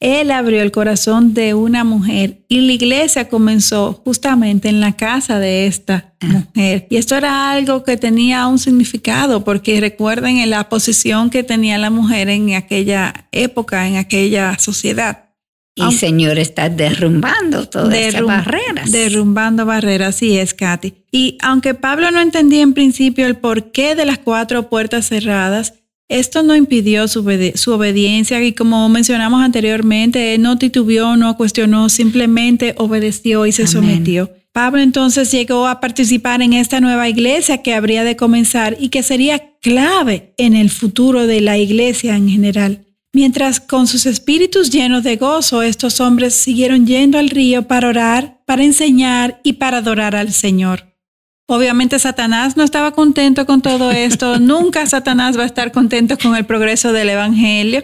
él 0.04 0.32
abrió 0.32 0.62
el 0.62 0.72
corazón 0.72 1.34
de 1.34 1.54
una 1.54 1.86
mujer 1.86 2.44
y 2.50 2.60
la 2.60 2.74
iglesia 2.74 3.30
comenzó 3.30 4.02
justamente 4.04 4.68
en 4.68 4.82
la 4.82 4.98
casa 4.98 5.40
de 5.40 5.66
esta 5.66 6.14
ah. 6.20 6.26
mujer. 6.28 6.88
Y 6.90 6.98
esto 6.98 7.16
era 7.16 7.52
algo 7.52 7.86
que 7.86 7.96
tenía 7.96 8.46
un 8.48 8.60
significado, 8.60 9.46
porque 9.46 9.80
recuerden 9.80 10.40
en 10.40 10.50
la 10.50 10.68
posición 10.68 11.30
que 11.30 11.44
tenía 11.44 11.78
la 11.78 11.90
mujer 11.90 12.28
en 12.28 12.54
aquella 12.54 13.28
época, 13.32 13.88
en 13.88 13.96
aquella 13.96 14.60
sociedad. 14.60 15.30
Y 15.76 15.84
el 15.84 15.94
Señor 15.94 16.38
está 16.38 16.70
derrumbando 16.70 17.68
todas 17.68 17.96
esas 17.96 18.24
barreras. 18.24 18.92
Derrumbando 18.92 19.66
barreras, 19.66 20.18
sí 20.18 20.38
es, 20.38 20.54
Katy. 20.54 20.94
Y 21.12 21.38
aunque 21.42 21.74
Pablo 21.74 22.12
no 22.12 22.20
entendía 22.20 22.62
en 22.62 22.74
principio 22.74 23.26
el 23.26 23.38
porqué 23.38 23.96
de 23.96 24.06
las 24.06 24.20
cuatro 24.20 24.70
puertas 24.70 25.08
cerradas, 25.08 25.76
esto 26.10 26.44
no 26.44 26.56
impidió 26.56 27.08
su, 27.08 27.22
obediencia 27.22 28.44
y 28.44 28.54
como 28.54 28.88
mencionamos 28.90 29.44
anteriormente, 29.44 30.38
no 30.38 30.58
titubeó, 30.58 31.18
no 31.18 31.36
cuestionó, 31.38 31.90
simplemente 31.90 32.76
obedeció 32.78 33.46
y 33.46 33.52
se 33.52 33.68
sometió. 33.68 34.32
Pablo 34.52 34.82
entonces 34.82 35.32
llegó 35.32 35.68
a 35.68 35.80
participar 35.80 36.44
en 36.44 36.54
esta 36.54 36.80
nueva 36.80 37.10
iglesia 37.10 37.64
que 37.64 37.74
habría 37.74 38.04
de 38.04 38.16
comenzar 38.16 38.78
y 38.80 38.90
que 38.90 39.02
sería 39.02 39.58
clave 39.62 40.36
en 40.38 40.56
el 40.56 40.70
futuro 40.70 41.26
de 41.26 41.42
la 41.42 41.58
iglesia 41.58 42.16
en 42.16 42.30
general. 42.30 42.86
Mientras 43.14 43.60
con 43.60 43.88
sus 43.88 44.06
espíritus 44.06 44.70
llenos 44.70 45.04
de 45.04 45.18
gozo 45.18 45.64
estos 45.64 46.00
hombres 46.00 46.36
siguieron 46.36 46.86
yendo 46.86 47.18
al 47.18 47.30
río 47.30 47.68
para 47.68 47.90
orar, 47.90 48.42
para 48.46 48.64
enseñar 48.64 49.40
y 49.44 49.54
para 49.54 49.78
adorar 49.78 50.16
al 50.16 50.34
Señor. 50.34 50.93
Obviamente 51.54 52.00
Satanás 52.00 52.58
no 52.58 52.64
estaba 52.64 52.94
contento 52.94 53.46
con 53.46 53.62
todo 53.62 53.92
esto, 53.92 54.40
nunca 54.40 54.88
Satanás 54.88 55.38
va 55.38 55.44
a 55.44 55.46
estar 55.46 55.72
contento 55.72 56.18
con 56.18 56.36
el 56.36 56.46
progreso 56.46 56.92
del 56.94 57.10
Evangelio. 57.10 57.84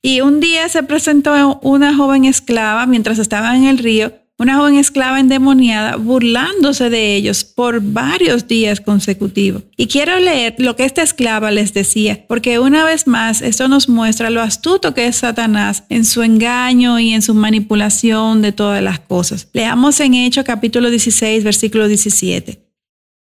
Y 0.00 0.20
un 0.20 0.38
día 0.38 0.68
se 0.68 0.84
presentó 0.84 1.58
una 1.62 1.96
joven 1.96 2.26
esclava 2.26 2.86
mientras 2.86 3.18
estaba 3.18 3.56
en 3.56 3.64
el 3.64 3.78
río, 3.78 4.12
una 4.38 4.54
joven 4.54 4.76
esclava 4.76 5.18
endemoniada, 5.18 5.96
burlándose 5.96 6.90
de 6.90 7.16
ellos 7.16 7.42
por 7.42 7.80
varios 7.80 8.46
días 8.46 8.80
consecutivos. 8.80 9.64
Y 9.76 9.88
quiero 9.88 10.16
leer 10.20 10.54
lo 10.58 10.76
que 10.76 10.84
esta 10.84 11.02
esclava 11.02 11.50
les 11.50 11.74
decía, 11.74 12.24
porque 12.28 12.60
una 12.60 12.84
vez 12.84 13.08
más 13.08 13.42
esto 13.42 13.66
nos 13.66 13.88
muestra 13.88 14.30
lo 14.30 14.42
astuto 14.42 14.94
que 14.94 15.08
es 15.08 15.16
Satanás 15.16 15.82
en 15.88 16.04
su 16.04 16.22
engaño 16.22 17.00
y 17.00 17.14
en 17.14 17.22
su 17.22 17.34
manipulación 17.34 18.42
de 18.42 18.52
todas 18.52 18.80
las 18.80 19.00
cosas. 19.00 19.48
Leamos 19.52 19.98
en 19.98 20.14
Hechos 20.14 20.44
capítulo 20.44 20.88
16, 20.88 21.42
versículo 21.42 21.88
17. 21.88 22.67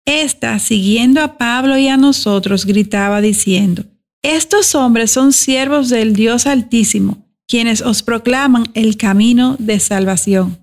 Esta, 0.06 0.60
siguiendo 0.60 1.22
a 1.22 1.38
Pablo 1.38 1.78
y 1.78 1.88
a 1.88 1.98
nosotros, 1.98 2.65
gritaba 2.65 3.22
diciendo, 3.22 3.86
Estos 4.22 4.76
hombres 4.76 5.12
son 5.12 5.34
siervos 5.34 5.89
del 5.89 6.13
Dios 6.13 6.46
Altísimo, 6.46 7.28
quienes 7.48 7.82
os 7.82 8.04
proclaman 8.04 8.65
el 8.76 8.98
camino 8.98 9.56
de 9.58 9.80
salvación. 9.80 10.60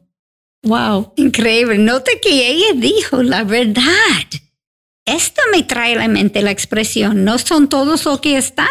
Wow. 0.64 1.12
Increíble. 1.16 1.78
Note 1.78 2.20
que 2.20 2.50
ella 2.50 2.72
dijo 2.76 3.22
la 3.22 3.42
verdad. 3.42 3.83
Esto 5.05 5.42
me 5.50 5.64
trae 5.64 5.94
a 5.94 5.98
la 5.98 6.09
mente 6.09 6.42
la 6.42 6.52
expresión, 6.52 7.24
no 7.24 7.38
son 7.38 7.68
todos 7.68 8.05
los 8.05 8.20
que 8.20 8.37
están, 8.37 8.68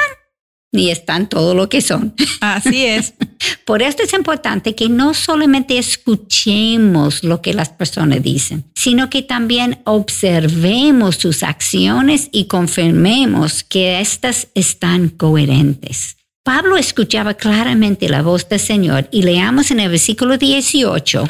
ni 0.72 0.90
están 0.90 1.28
todo 1.28 1.54
lo 1.54 1.70
que 1.70 1.82
son. 1.82 2.14
Así 2.40 2.86
es. 2.86 3.14
Por 3.66 3.82
esto 3.82 4.04
es 4.04 4.14
importante 4.14 4.76
que 4.76 4.90
no 4.90 5.14
solamente 5.14 5.78
escuchemos 5.78 7.24
lo 7.24 7.42
que 7.42 7.54
las 7.54 7.70
personas 7.70 8.24
dicen, 8.24 8.66
sino 8.76 9.10
que 9.10 9.22
también 9.22 9.82
observemos 9.86 11.18
sus 11.18 11.44
acciones 11.44 12.30
y 12.32 12.46
confirmemos 12.46 13.64
que 13.64 14.00
éstas 14.00 14.48
están 14.56 15.10
coherentes. 15.10 16.18
Pablo 16.44 16.78
escuchaba 16.78 17.36
claramente 17.36 18.10
la 18.10 18.22
voz 18.24 18.50
del 18.50 18.60
Señor 18.60 19.08
y 19.12 19.24
leamos 19.24 19.70
en 19.70 19.80
el 19.80 19.90
versículo 19.90 20.38
18, 20.38 21.28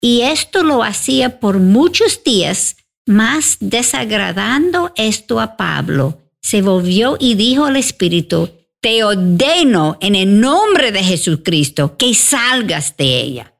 y 0.00 0.20
esto 0.20 0.62
lo 0.62 0.84
hacía 0.84 1.40
por 1.40 1.58
muchos 1.58 2.22
días, 2.22 2.76
más 3.06 3.56
desagradando 3.60 4.92
esto 4.96 5.40
a 5.40 5.56
Pablo, 5.56 6.20
se 6.40 6.60
volvió 6.60 7.16
y 7.18 7.34
dijo 7.34 7.64
al 7.64 7.76
Espíritu, 7.76 8.50
te 8.84 9.02
ordeno 9.02 9.96
en 10.02 10.14
el 10.14 10.38
nombre 10.40 10.92
de 10.92 11.02
Jesucristo 11.02 11.96
que 11.96 12.12
salgas 12.12 12.94
de 12.98 13.18
ella. 13.18 13.54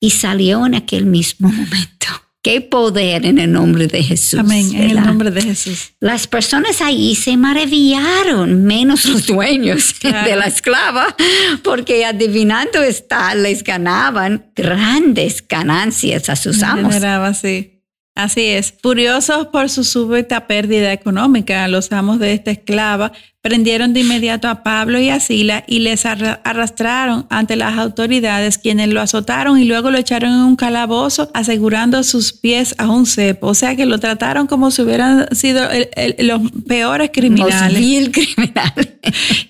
y 0.00 0.10
salió 0.10 0.66
en 0.66 0.76
aquel 0.76 1.04
mismo 1.04 1.48
momento. 1.48 2.06
Qué 2.42 2.60
poder 2.60 3.26
en 3.26 3.40
el 3.40 3.50
nombre 3.50 3.88
de 3.88 4.02
Jesús. 4.04 4.38
Amén, 4.38 4.70
en 4.74 4.90
el 4.90 5.00
nombre 5.00 5.32
de 5.32 5.42
Jesús. 5.42 5.94
Las 5.98 6.28
personas 6.28 6.80
ahí 6.80 7.16
se 7.16 7.36
maravillaron, 7.36 8.64
menos 8.64 9.04
los 9.04 9.26
dueños 9.26 9.94
de 10.02 10.36
la 10.36 10.46
esclava, 10.46 11.16
porque 11.64 12.04
adivinando 12.04 12.82
está, 12.82 13.34
les 13.34 13.64
ganaban 13.64 14.52
grandes 14.54 15.44
ganancias 15.46 16.28
a 16.28 16.36
sus 16.36 16.62
amos. 16.62 16.94
Generaba, 16.94 17.34
sí. 17.34 17.71
Así 18.14 18.42
es, 18.42 18.74
furiosos 18.82 19.46
por 19.46 19.70
su 19.70 19.84
súbita 19.84 20.46
pérdida 20.46 20.92
económica, 20.92 21.66
los 21.68 21.90
amos 21.92 22.18
de 22.18 22.34
esta 22.34 22.50
esclava 22.50 23.12
prendieron 23.42 23.92
de 23.92 24.00
inmediato 24.00 24.48
a 24.48 24.62
Pablo 24.62 25.00
y 25.00 25.08
a 25.10 25.18
Sila 25.18 25.64
y 25.66 25.80
les 25.80 26.06
arrastraron 26.06 27.26
ante 27.28 27.56
las 27.56 27.76
autoridades, 27.76 28.56
quienes 28.56 28.88
lo 28.88 29.00
azotaron 29.00 29.58
y 29.58 29.64
luego 29.64 29.90
lo 29.90 29.98
echaron 29.98 30.32
en 30.32 30.40
un 30.40 30.56
calabozo, 30.56 31.28
asegurando 31.34 32.04
sus 32.04 32.32
pies 32.32 32.74
a 32.78 32.88
un 32.88 33.04
cepo. 33.04 33.48
O 33.48 33.54
sea 33.54 33.74
que 33.74 33.84
lo 33.84 33.98
trataron 33.98 34.46
como 34.46 34.70
si 34.70 34.82
hubieran 34.82 35.26
sido 35.34 35.68
los 36.18 36.40
peores 36.66 37.10
criminales. 37.12 37.72
Los 37.72 38.10
criminales. 38.12 38.88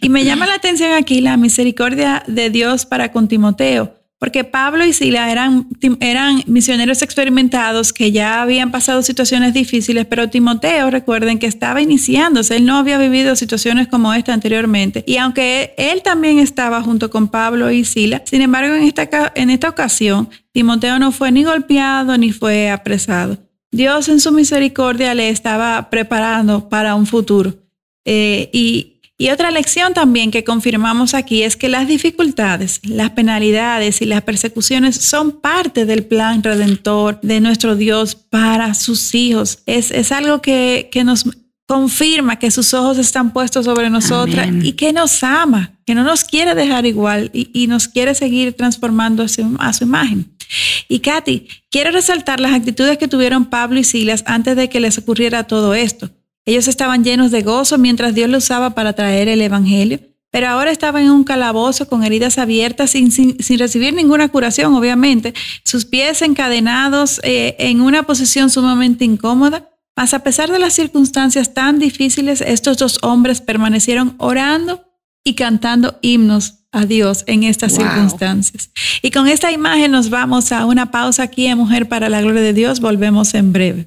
y 0.01 0.09
me 0.09 0.25
llama 0.25 0.47
la 0.47 0.55
atención 0.55 0.93
aquí 0.93 1.21
la 1.21 1.37
misericordia 1.37 2.25
de 2.27 2.49
Dios 2.49 2.87
para 2.87 3.13
con 3.13 3.29
Timoteo 3.29 4.02
porque 4.23 4.45
Pablo 4.45 4.87
y 4.87 4.93
Sila 4.93 5.33
eran, 5.33 5.67
eran 5.99 6.45
misioneros 6.47 7.03
experimentados 7.03 7.93
que 7.93 8.13
ya 8.13 8.41
habían 8.41 8.71
pasado 8.71 9.03
situaciones 9.03 9.53
difíciles, 9.53 10.07
pero 10.07 10.31
Timoteo, 10.31 10.93
recuerden 10.93 11.41
que 11.41 11.49
estaba 11.49 11.81
iniciándose, 11.81 12.55
él 12.55 12.65
no 12.65 12.77
había 12.77 12.99
vivido 12.99 13.35
situaciones 13.35 13.89
como 13.89 14.15
esta 14.15 14.33
anteriormente. 14.33 15.03
Y 15.09 15.17
aunque 15.17 15.75
él 15.77 16.03
también 16.05 16.39
estaba 16.39 16.83
junto 16.83 17.11
con 17.11 17.27
Pablo 17.27 17.73
y 17.73 17.85
Sila, 17.85 18.23
sin 18.25 18.43
embargo, 18.43 18.77
en 18.77 18.85
esta, 18.85 19.33
en 19.35 19.51
esta 19.51 19.69
ocasión, 19.69 20.31
Timoteo 20.53 21.01
no 21.01 21.11
fue 21.11 21.33
ni 21.33 21.43
golpeado 21.43 22.17
ni 22.17 22.31
fue 22.31 22.71
apresado. 22.71 23.39
Dios 23.73 24.09
en 24.09 24.21
su 24.21 24.31
misericordia 24.31 25.15
le 25.15 25.31
estaba 25.31 25.91
preparando 25.91 26.69
para 26.69 26.95
un 26.95 27.07
futuro. 27.07 27.55
Eh, 28.05 28.51
y 28.53 28.92
y 29.23 29.31
otra 29.31 29.53
lección 29.53 29.95
también 29.95 30.33
que 30.33 30.43
confirmamos 30.43 31.15
aquí 31.15 31.45
es 31.45 31.57
que 31.57 31.69
las 31.69 31.87
dificultades, 31.87 32.81
las 32.83 33.11
penalidades 33.11 34.03
y 34.03 34.05
las 34.05 34.23
persecuciones 34.23 34.97
son 34.97 35.41
parte 35.41 35.87
del 35.87 36.05
plan 36.05 36.43
redentor 36.43 37.21
de 37.23 37.41
nuestro 37.41 37.77
Dios 37.77 38.17
para 38.17 38.75
sus 38.75 39.15
hijos. 39.15 39.61
Es, 39.67 39.93
es 39.93 40.11
algo 40.11 40.43
que, 40.43 40.89
que 40.91 41.05
nos 41.05 41.25
confirma 41.69 42.41
que 42.41 42.51
sus 42.51 42.75
ojos 42.75 42.99
están 42.99 43.33
puestos 43.33 43.67
sobre 43.67 43.91
nosotras 43.91 44.49
y 44.61 44.73
que 44.73 44.93
nos 44.93 45.23
ama, 45.23 45.79
que 45.87 45.95
no 45.95 46.03
nos 46.03 46.25
quiere 46.25 46.57
dejar 46.57 46.85
igual 46.85 47.31
y, 47.33 47.49
y 47.55 47.69
nos 47.69 47.87
quiere 47.87 48.17
seguir 48.17 48.55
transformando 48.55 49.23
a 49.23 49.29
su, 49.29 49.57
a 49.61 49.73
su, 49.73 49.85
imagen. 49.85 50.33
Y 50.89 50.99
Katy, 50.99 51.47
quiero 51.71 51.93
resaltar 51.93 52.41
las 52.41 52.55
actitudes 52.55 52.99
que 52.99 53.07
tuvieron 53.07 53.45
Pablo 53.45 53.79
y 53.79 53.85
Silas 53.85 54.25
antes 54.27 54.57
de 54.57 54.69
que 54.69 54.81
les 54.81 54.99
ocurriera 54.99 55.45
todo 55.45 55.75
esto. 55.75 56.11
Ellos 56.45 56.67
estaban 56.69 57.05
llenos 57.05 57.31
de 57.31 57.43
gozo 57.43 57.79
mientras 57.79 58.15
Dios 58.15 58.29
los 58.29 58.45
usaba 58.45 58.71
para 58.71 58.95
traer 58.95 59.29
el 59.29 59.41
Evangelio, 59.41 60.01
pero 60.31 60.49
ahora 60.49 60.71
estaban 60.71 61.05
en 61.05 61.11
un 61.11 61.25
calabozo 61.25 61.89
con 61.89 62.03
heridas 62.03 62.39
abiertas 62.39 62.91
sin, 62.91 63.13
sin, 63.13 63.59
recibir 63.59 63.95
ninguna 63.95 64.29
curación, 64.29 64.75
obviamente, 64.75 65.35
sus 65.65 65.85
pies 65.85 66.23
encadenados 66.23 67.21
eh, 67.23 67.55
en 67.59 67.81
una 67.81 68.05
posición 68.05 68.51
sumamente 68.51 69.05
incómoda. 69.05 69.69
Mas 69.95 70.15
a 70.15 70.21
pesar 70.21 70.51
de 70.51 70.59
las 70.59 70.73
circunstancias 70.73 71.53
tan 71.53 71.79
difíciles, 71.79 72.41
estos 72.41 72.79
dos 72.79 72.99
hombres 73.03 73.43
permanecieron 73.43 74.15
orando 74.17 74.85
y 75.23 75.35
cantando 75.35 75.99
himnos 76.01 76.65
a 76.73 76.87
Dios 76.87 77.25
en 77.27 77.45
estas 77.45 77.75
circunstancias. 77.75 78.71
Y 79.03 79.11
con 79.11 79.29
esta 79.29 79.53
imagen 79.53 79.93
nos 79.93 80.09
vamos 80.09 80.51
a 80.51 80.65
una 80.65 80.91
pausa 80.91 81.25
aquí 81.25 81.47
en 81.47 81.59
Mujer 81.59 81.89
para 81.89 82.09
la 82.09 82.23
Gloria 82.23 82.41
de 82.41 82.55
Dios. 82.55 82.81
Volvemos 82.81 83.35
en 83.35 83.53
breve. 83.53 83.85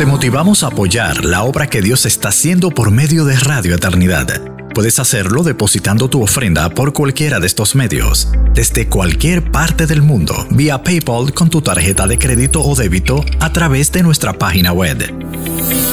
Te 0.00 0.06
motivamos 0.06 0.62
a 0.62 0.68
apoyar 0.68 1.26
la 1.26 1.42
obra 1.42 1.66
que 1.66 1.82
Dios 1.82 2.06
está 2.06 2.30
haciendo 2.30 2.70
por 2.70 2.90
medio 2.90 3.26
de 3.26 3.36
Radio 3.38 3.74
Eternidad. 3.74 4.40
Puedes 4.72 4.98
hacerlo 4.98 5.42
depositando 5.42 6.08
tu 6.08 6.22
ofrenda 6.22 6.70
por 6.70 6.94
cualquiera 6.94 7.38
de 7.38 7.46
estos 7.46 7.74
medios, 7.74 8.32
desde 8.54 8.88
cualquier 8.88 9.52
parte 9.52 9.86
del 9.86 10.00
mundo, 10.00 10.46
vía 10.52 10.82
PayPal 10.82 11.34
con 11.34 11.50
tu 11.50 11.60
tarjeta 11.60 12.06
de 12.06 12.18
crédito 12.18 12.62
o 12.62 12.74
débito 12.74 13.22
a 13.40 13.52
través 13.52 13.92
de 13.92 14.02
nuestra 14.02 14.32
página 14.32 14.72
web. 14.72 15.14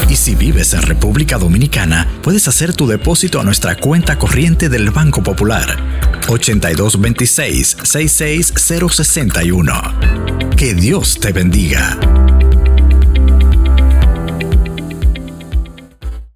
Y 0.09 0.15
si 0.15 0.35
vives 0.35 0.73
en 0.73 0.83
República 0.83 1.37
Dominicana, 1.37 2.07
puedes 2.23 2.47
hacer 2.47 2.73
tu 2.73 2.87
depósito 2.87 3.41
a 3.41 3.43
nuestra 3.43 3.75
cuenta 3.75 4.17
corriente 4.17 4.69
del 4.69 4.89
Banco 4.89 5.21
Popular 5.21 5.83
8226 6.29 7.75
66061. 7.83 9.73
Que 10.55 10.73
Dios 10.75 11.19
te 11.19 11.33
bendiga. 11.33 11.99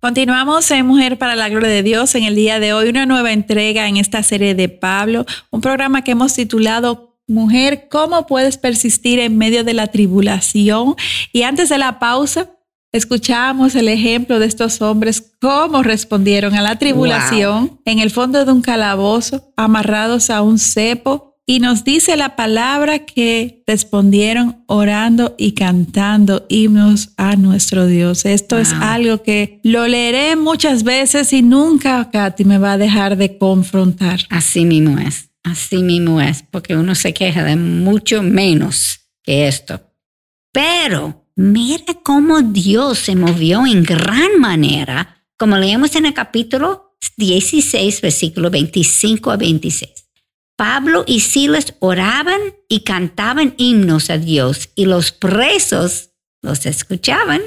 Continuamos 0.02 0.72
en 0.72 0.88
Mujer 0.88 1.20
para 1.20 1.36
la 1.36 1.48
Gloria 1.48 1.70
de 1.70 1.84
Dios 1.84 2.16
en 2.16 2.24
el 2.24 2.34
día 2.34 2.60
de 2.60 2.74
hoy, 2.74 2.90
una 2.90 3.06
nueva 3.06 3.34
entrega 3.34 3.88
en 3.88 3.98
esta 3.98 4.24
serie 4.24 4.56
de 4.56 4.68
Pablo, 4.68 5.28
un 5.52 5.62
programa 5.62 6.04
que 6.04 6.14
hemos 6.14 6.34
titulado 6.34 7.20
Mujer, 7.28 7.88
¿cómo 7.88 8.26
puedes 8.26 8.58
persistir 8.58 9.20
en 9.20 9.38
medio 9.38 9.64
de 9.64 9.76
la 9.76 9.86
tribulación? 9.86 10.96
Y 11.32 11.44
antes 11.44 11.70
de 11.70 11.78
la 11.78 12.00
pausa, 12.00 12.50
escuchamos 12.92 13.76
el 13.76 13.90
ejemplo 13.90 14.40
de 14.40 14.48
estos 14.48 14.82
hombres, 14.82 15.36
cómo 15.40 15.84
respondieron 15.84 16.56
a 16.56 16.64
la 16.64 16.80
tribulación 16.80 17.80
en 17.86 18.00
el 18.00 18.10
fondo 18.10 18.44
de 18.44 18.52
un 18.52 18.64
calabozo, 18.64 19.54
amarrados 19.56 20.32
a 20.32 20.42
un 20.42 20.58
cepo 20.58 21.31
y 21.46 21.60
nos 21.60 21.84
dice 21.84 22.16
la 22.18 22.36
palabra 22.36 23.00
que 23.00 23.64
respondieron 23.66 24.64
orando 24.68 25.36
y 25.38 25.54
cantando 25.54 26.46
himnos 26.50 27.10
a 27.18 27.36
nuestro 27.36 27.88
Dios. 27.88 28.26
Esto 28.26 28.58
es 28.58 28.72
algo 28.74 29.24
que 29.24 29.60
lo 29.64 29.88
leeré 29.88 30.36
muchas 30.36 30.84
veces 30.84 31.34
y 31.34 31.42
nunca, 31.42 32.10
Katy, 32.12 32.46
me 32.46 32.58
va 32.58 32.74
a 32.74 32.78
dejar 32.78 33.18
de 33.18 33.38
confrontar. 33.38 34.22
Así 34.30 34.66
mismo 34.66 35.00
es, 35.00 35.30
así 35.44 35.84
mismo 35.84 36.22
es, 36.22 36.44
porque 36.44 36.76
uno 36.76 36.96
se 36.96 37.14
queja 37.14 37.44
de 37.44 37.56
mucho 37.56 38.22
menos 38.22 39.00
que 39.24 39.48
esto. 39.48 39.82
Pero 40.54 41.26
mira 41.36 41.96
cómo 42.04 42.42
Dios 42.42 43.00
se 43.00 43.16
movió 43.16 43.66
en 43.66 43.84
gran 43.84 44.40
manera, 44.40 45.24
como 45.38 45.58
leemos 45.58 45.96
en 45.96 46.06
el 46.06 46.14
capítulo 46.14 46.96
16, 47.18 48.02
versículo 48.02 48.50
25 48.50 49.32
a 49.32 49.38
26. 49.38 50.01
Pablo 50.62 51.04
y 51.08 51.22
Silas 51.22 51.74
oraban 51.80 52.40
y 52.70 52.82
cantaban 52.82 53.56
himnos 53.58 54.12
a 54.12 54.20
Dios 54.20 54.70
y 54.76 54.86
los 54.86 55.12
presos 55.12 56.12
los 56.44 56.68
escuchaban. 56.68 57.42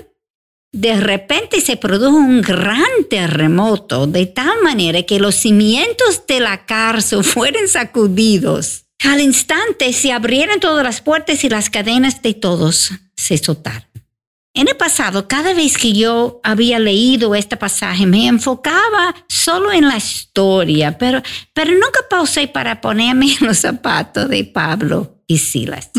De 0.72 0.96
repente 0.96 1.60
se 1.60 1.76
produjo 1.76 2.16
un 2.16 2.42
gran 2.42 2.82
terremoto 3.08 4.08
de 4.08 4.26
tal 4.26 4.60
manera 4.64 5.04
que 5.04 5.20
los 5.20 5.36
cimientos 5.36 6.26
de 6.26 6.40
la 6.40 6.66
cárcel 6.66 7.22
fueron 7.24 7.68
sacudidos. 7.68 8.86
Al 9.04 9.20
instante 9.20 9.92
se 9.92 10.10
abrieron 10.10 10.58
todas 10.58 10.82
las 10.82 11.00
puertas 11.00 11.44
y 11.44 11.48
las 11.48 11.70
cadenas 11.70 12.20
de 12.20 12.34
todos 12.34 12.90
se 13.14 13.38
soltaron. 13.38 13.86
En 14.56 14.68
el 14.68 14.76
pasado, 14.76 15.26
cada 15.26 15.52
vez 15.52 15.76
que 15.76 15.92
yo 15.92 16.40
había 16.44 16.78
leído 16.78 17.34
este 17.34 17.56
pasaje, 17.56 18.06
me 18.06 18.28
enfocaba 18.28 19.12
solo 19.28 19.72
en 19.72 19.88
la 19.88 19.96
historia, 19.96 20.96
pero, 20.96 21.20
pero 21.52 21.72
nunca 21.72 22.00
pausé 22.08 22.46
para 22.46 22.80
ponerme 22.80 23.34
en 23.40 23.48
los 23.48 23.58
zapatos 23.58 24.28
de 24.28 24.44
Pablo 24.44 25.18
y 25.26 25.38
Silas. 25.38 25.90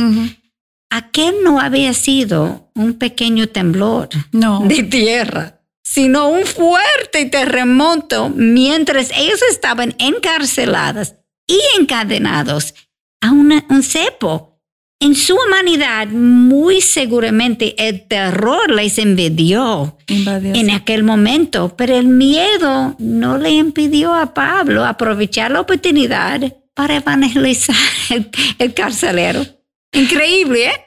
Aquel 0.89 1.35
no 1.43 1.59
había 1.59 1.93
sido 1.93 2.71
un 2.75 2.93
pequeño 2.93 3.49
temblor 3.49 4.07
de 4.31 4.83
tierra, 4.83 5.61
sino 5.83 6.29
un 6.29 6.45
fuerte 6.45 7.25
terremoto 7.25 8.29
mientras 8.29 9.11
ellos 9.11 9.41
estaban 9.51 9.95
encarcelados 9.99 11.15
y 11.45 11.59
encadenados 11.77 12.73
a 13.19 13.31
un 13.31 13.83
cepo 13.83 14.54
en 14.99 15.13
su 15.15 15.35
humanidad, 15.35 16.07
muy 16.07 16.81
seguramente 16.81 17.75
el 17.77 18.07
terror 18.07 18.71
les 18.71 18.97
invadió 18.97 19.97
en 20.07 20.69
aquel 20.71 21.03
momento, 21.03 21.75
pero 21.75 21.97
el 21.97 22.07
miedo 22.07 22.95
no 22.97 23.37
le 23.37 23.51
impidió 23.51 24.13
a 24.13 24.33
Pablo 24.33 24.85
aprovechar 24.85 25.51
la 25.51 25.61
oportunidad 25.61 26.41
para 26.73 26.97
evangelizar 26.97 27.75
el, 28.59 28.73
carcelero. 28.73 29.45
Increíble, 29.91 30.67
¿eh? 30.67 30.81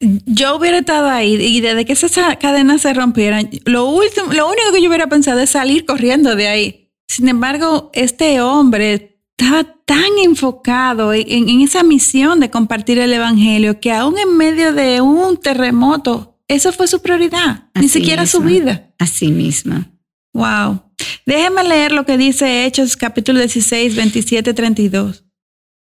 Yo 0.00 0.56
hubiera 0.56 0.78
estado 0.78 1.08
ahí 1.08 1.34
y 1.34 1.60
desde 1.60 1.84
que 1.84 1.92
esas 1.92 2.36
cadenas 2.38 2.82
se 2.82 2.92
rompieran, 2.92 3.48
lo, 3.66 3.86
último, 3.86 4.32
lo 4.32 4.48
único 4.48 4.72
que 4.72 4.82
yo 4.82 4.88
hubiera 4.88 5.06
pensado 5.06 5.40
es 5.40 5.50
salir 5.50 5.84
corriendo 5.84 6.34
de 6.34 6.48
ahí. 6.48 6.92
Sin 7.06 7.28
embargo, 7.28 7.90
este 7.94 8.40
hombre 8.40 9.11
estaba 9.42 9.64
tan 9.84 10.18
enfocado 10.22 11.12
en, 11.12 11.60
esa 11.62 11.82
misión 11.82 12.38
de 12.40 12.50
compartir 12.50 12.98
el 12.98 13.12
Evangelio 13.12 13.80
que 13.80 13.92
aún 13.92 14.16
en 14.18 14.36
medio 14.36 14.72
de 14.72 15.00
un 15.00 15.36
terremoto, 15.36 16.38
esa 16.46 16.70
fue 16.70 16.86
su 16.86 17.02
prioridad, 17.02 17.68
ni 17.74 17.88
siquiera 17.88 18.26
su 18.26 18.40
vida. 18.40 18.94
Así 18.98 19.28
mismo. 19.28 19.84
Wow. 20.32 20.82
Déjeme 21.26 21.64
leer 21.64 21.92
lo 21.92 22.06
que 22.06 22.16
dice 22.16 22.64
Hechos 22.64 22.96
capítulo 22.96 23.40
16, 23.40 23.96
27, 23.96 24.54
32. 24.54 25.24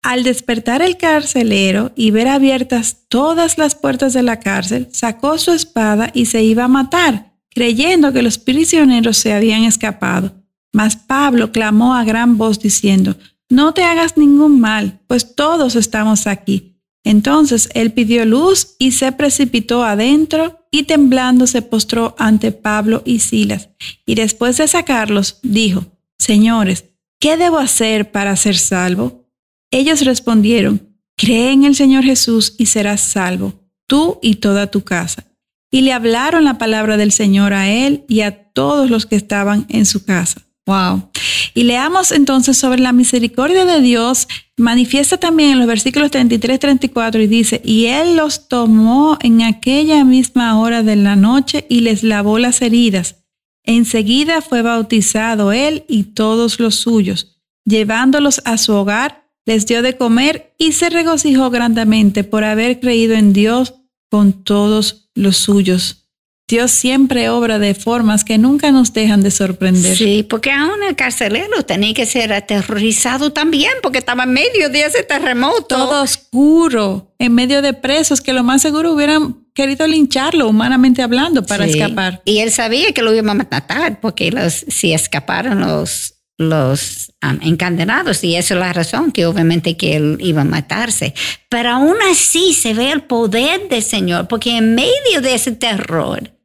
Al 0.03 0.23
despertar 0.23 0.81
el 0.81 0.97
carcelero 0.97 1.91
y 1.95 2.11
ver 2.11 2.27
abiertas 2.27 3.05
todas 3.07 3.57
las 3.57 3.75
puertas 3.75 4.13
de 4.13 4.23
la 4.23 4.39
cárcel, 4.39 4.89
sacó 4.91 5.37
su 5.37 5.51
espada 5.51 6.11
y 6.13 6.25
se 6.25 6.43
iba 6.43 6.65
a 6.65 6.69
matar, 6.69 7.33
creyendo 7.49 8.11
que 8.11 8.21
los 8.21 8.37
prisioneros 8.37 9.17
se 9.17 9.33
habían 9.33 9.63
escapado. 9.63 10.33
Mas 10.73 10.95
Pablo 10.95 11.51
clamó 11.51 11.95
a 11.95 12.03
gran 12.03 12.37
voz 12.37 12.59
diciendo, 12.59 13.15
No 13.49 13.73
te 13.73 13.83
hagas 13.83 14.17
ningún 14.17 14.59
mal, 14.59 14.99
pues 15.07 15.35
todos 15.35 15.75
estamos 15.75 16.27
aquí. 16.27 16.77
Entonces 17.03 17.69
él 17.73 17.93
pidió 17.93 18.25
luz 18.25 18.75
y 18.79 18.91
se 18.91 19.13
precipitó 19.13 19.83
adentro 19.83 20.67
y 20.71 20.83
temblando 20.83 21.47
se 21.47 21.61
postró 21.61 22.15
ante 22.19 22.51
Pablo 22.51 23.01
y 23.05 23.19
Silas. 23.19 23.69
Y 24.05 24.15
después 24.15 24.57
de 24.57 24.67
sacarlos, 24.67 25.39
dijo, 25.41 25.85
Señores, 26.17 26.83
¿qué 27.19 27.37
debo 27.37 27.59
hacer 27.59 28.11
para 28.11 28.35
ser 28.35 28.57
salvo? 28.57 29.29
Ellos 29.71 30.03
respondieron, 30.03 30.97
Cree 31.15 31.51
en 31.51 31.63
el 31.63 31.75
Señor 31.75 32.03
Jesús 32.03 32.55
y 32.57 32.67
serás 32.67 33.01
salvo, 33.01 33.53
tú 33.87 34.19
y 34.21 34.35
toda 34.35 34.67
tu 34.67 34.83
casa. 34.83 35.25
Y 35.71 35.81
le 35.81 35.93
hablaron 35.93 36.43
la 36.43 36.57
palabra 36.57 36.97
del 36.97 37.11
Señor 37.11 37.53
a 37.53 37.69
él 37.69 38.03
y 38.07 38.21
a 38.21 38.51
todos 38.51 38.89
los 38.89 39.05
que 39.05 39.15
estaban 39.15 39.65
en 39.69 39.85
su 39.85 40.05
casa. 40.05 40.46
Wow. 40.67 41.09
Y 41.53 41.63
leamos 41.63 42.11
entonces 42.11 42.57
sobre 42.57 42.81
la 42.81 42.91
misericordia 42.91 43.63
de 43.63 43.81
Dios. 43.81 44.27
Manifiesta 44.57 45.17
también 45.17 45.51
en 45.51 45.59
los 45.59 45.67
versículos 45.67 46.11
33, 46.11 46.59
34 46.59 47.21
y 47.21 47.27
dice, 47.27 47.61
y 47.63 47.85
Él 47.85 48.17
los 48.17 48.49
tomó 48.49 49.17
en 49.21 49.41
aquella 49.41 50.03
misma 50.03 50.59
hora 50.59 50.83
de 50.83 50.97
la 50.97 51.15
noche 51.15 51.65
y 51.69 51.79
les 51.79 52.03
lavó 52.03 52.37
las 52.37 52.61
heridas. 52.61 53.23
Enseguida 53.63 54.41
fue 54.41 54.61
bautizado 54.61 55.53
Él 55.53 55.85
y 55.87 56.03
todos 56.03 56.59
los 56.59 56.75
suyos. 56.75 57.39
Llevándolos 57.63 58.41
a 58.43 58.57
su 58.57 58.73
hogar, 58.73 59.29
les 59.45 59.65
dio 59.65 59.81
de 59.81 59.95
comer 59.95 60.53
y 60.57 60.73
se 60.73 60.89
regocijó 60.89 61.49
grandemente 61.49 62.25
por 62.25 62.43
haber 62.43 62.81
creído 62.81 63.15
en 63.15 63.31
Dios 63.31 63.73
con 64.09 64.43
todos 64.43 65.09
los 65.15 65.37
suyos. 65.37 66.06
Dios 66.49 66.71
siempre 66.71 67.27
obra 67.27 67.59
de 67.59 67.75
formas 67.75 68.23
que 68.23 68.37
nunca 68.37 68.71
nos 68.71 68.93
dejan 68.93 69.21
de 69.21 69.31
sorprender. 69.31 69.97
Sí, 69.97 70.23
porque 70.23 70.49
aún 70.49 70.81
el 70.87 70.95
carcelero 70.95 71.63
tenía 71.63 71.93
que 71.93 72.05
ser 72.05 72.31
aterrorizado 72.31 73.33
también, 73.33 73.73
porque 73.83 73.97
estaba 73.97 74.23
en 74.23 74.31
medio 74.31 74.69
de 74.69 74.85
ese 74.85 75.03
terremoto. 75.03 75.67
Todo 75.67 76.01
oscuro, 76.01 77.13
en 77.19 77.35
medio 77.35 77.61
de 77.61 77.73
presos 77.73 78.21
que 78.21 78.31
lo 78.31 78.45
más 78.45 78.61
seguro 78.61 78.93
hubieran 78.93 79.45
querido 79.53 79.85
lincharlo, 79.87 80.47
humanamente 80.47 81.01
hablando, 81.01 81.45
para 81.45 81.65
escapar. 81.65 82.21
Y 82.23 82.37
él 82.37 82.49
sabía 82.49 82.93
que 82.93 83.01
lo 83.01 83.13
iban 83.13 83.41
a 83.41 83.47
matar, 83.51 83.99
porque 83.99 84.31
los, 84.31 84.53
si 84.69 84.93
escaparon 84.93 85.59
los, 85.59 86.13
los 86.37 87.11
um, 87.23 87.39
encadenados 87.41 88.23
y 88.23 88.37
esa 88.37 88.53
es 88.53 88.59
la 88.61 88.71
razón 88.71 89.11
que 89.11 89.25
obviamente 89.25 89.75
que 89.75 89.97
él 89.97 90.17
iba 90.21 90.43
a 90.43 90.45
matarse. 90.45 91.13
Pero 91.49 91.71
aún 91.71 91.97
así 92.09 92.53
se 92.53 92.73
ve 92.73 92.93
el 92.93 93.01
poder 93.01 93.67
del 93.67 93.83
Señor, 93.83 94.29
porque 94.29 94.55
en 94.55 94.75
medio 94.75 95.19
de 95.21 95.33
ese 95.33 95.51
terror, 95.51 96.36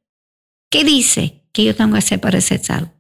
¿qué 0.72 0.82
dice? 0.82 1.44
Que 1.52 1.62
yo 1.64 1.76
tengo 1.76 1.92
que 1.92 1.98
hacer 1.98 2.18
para 2.18 2.40
ser 2.40 2.64
salvo. 2.64 2.90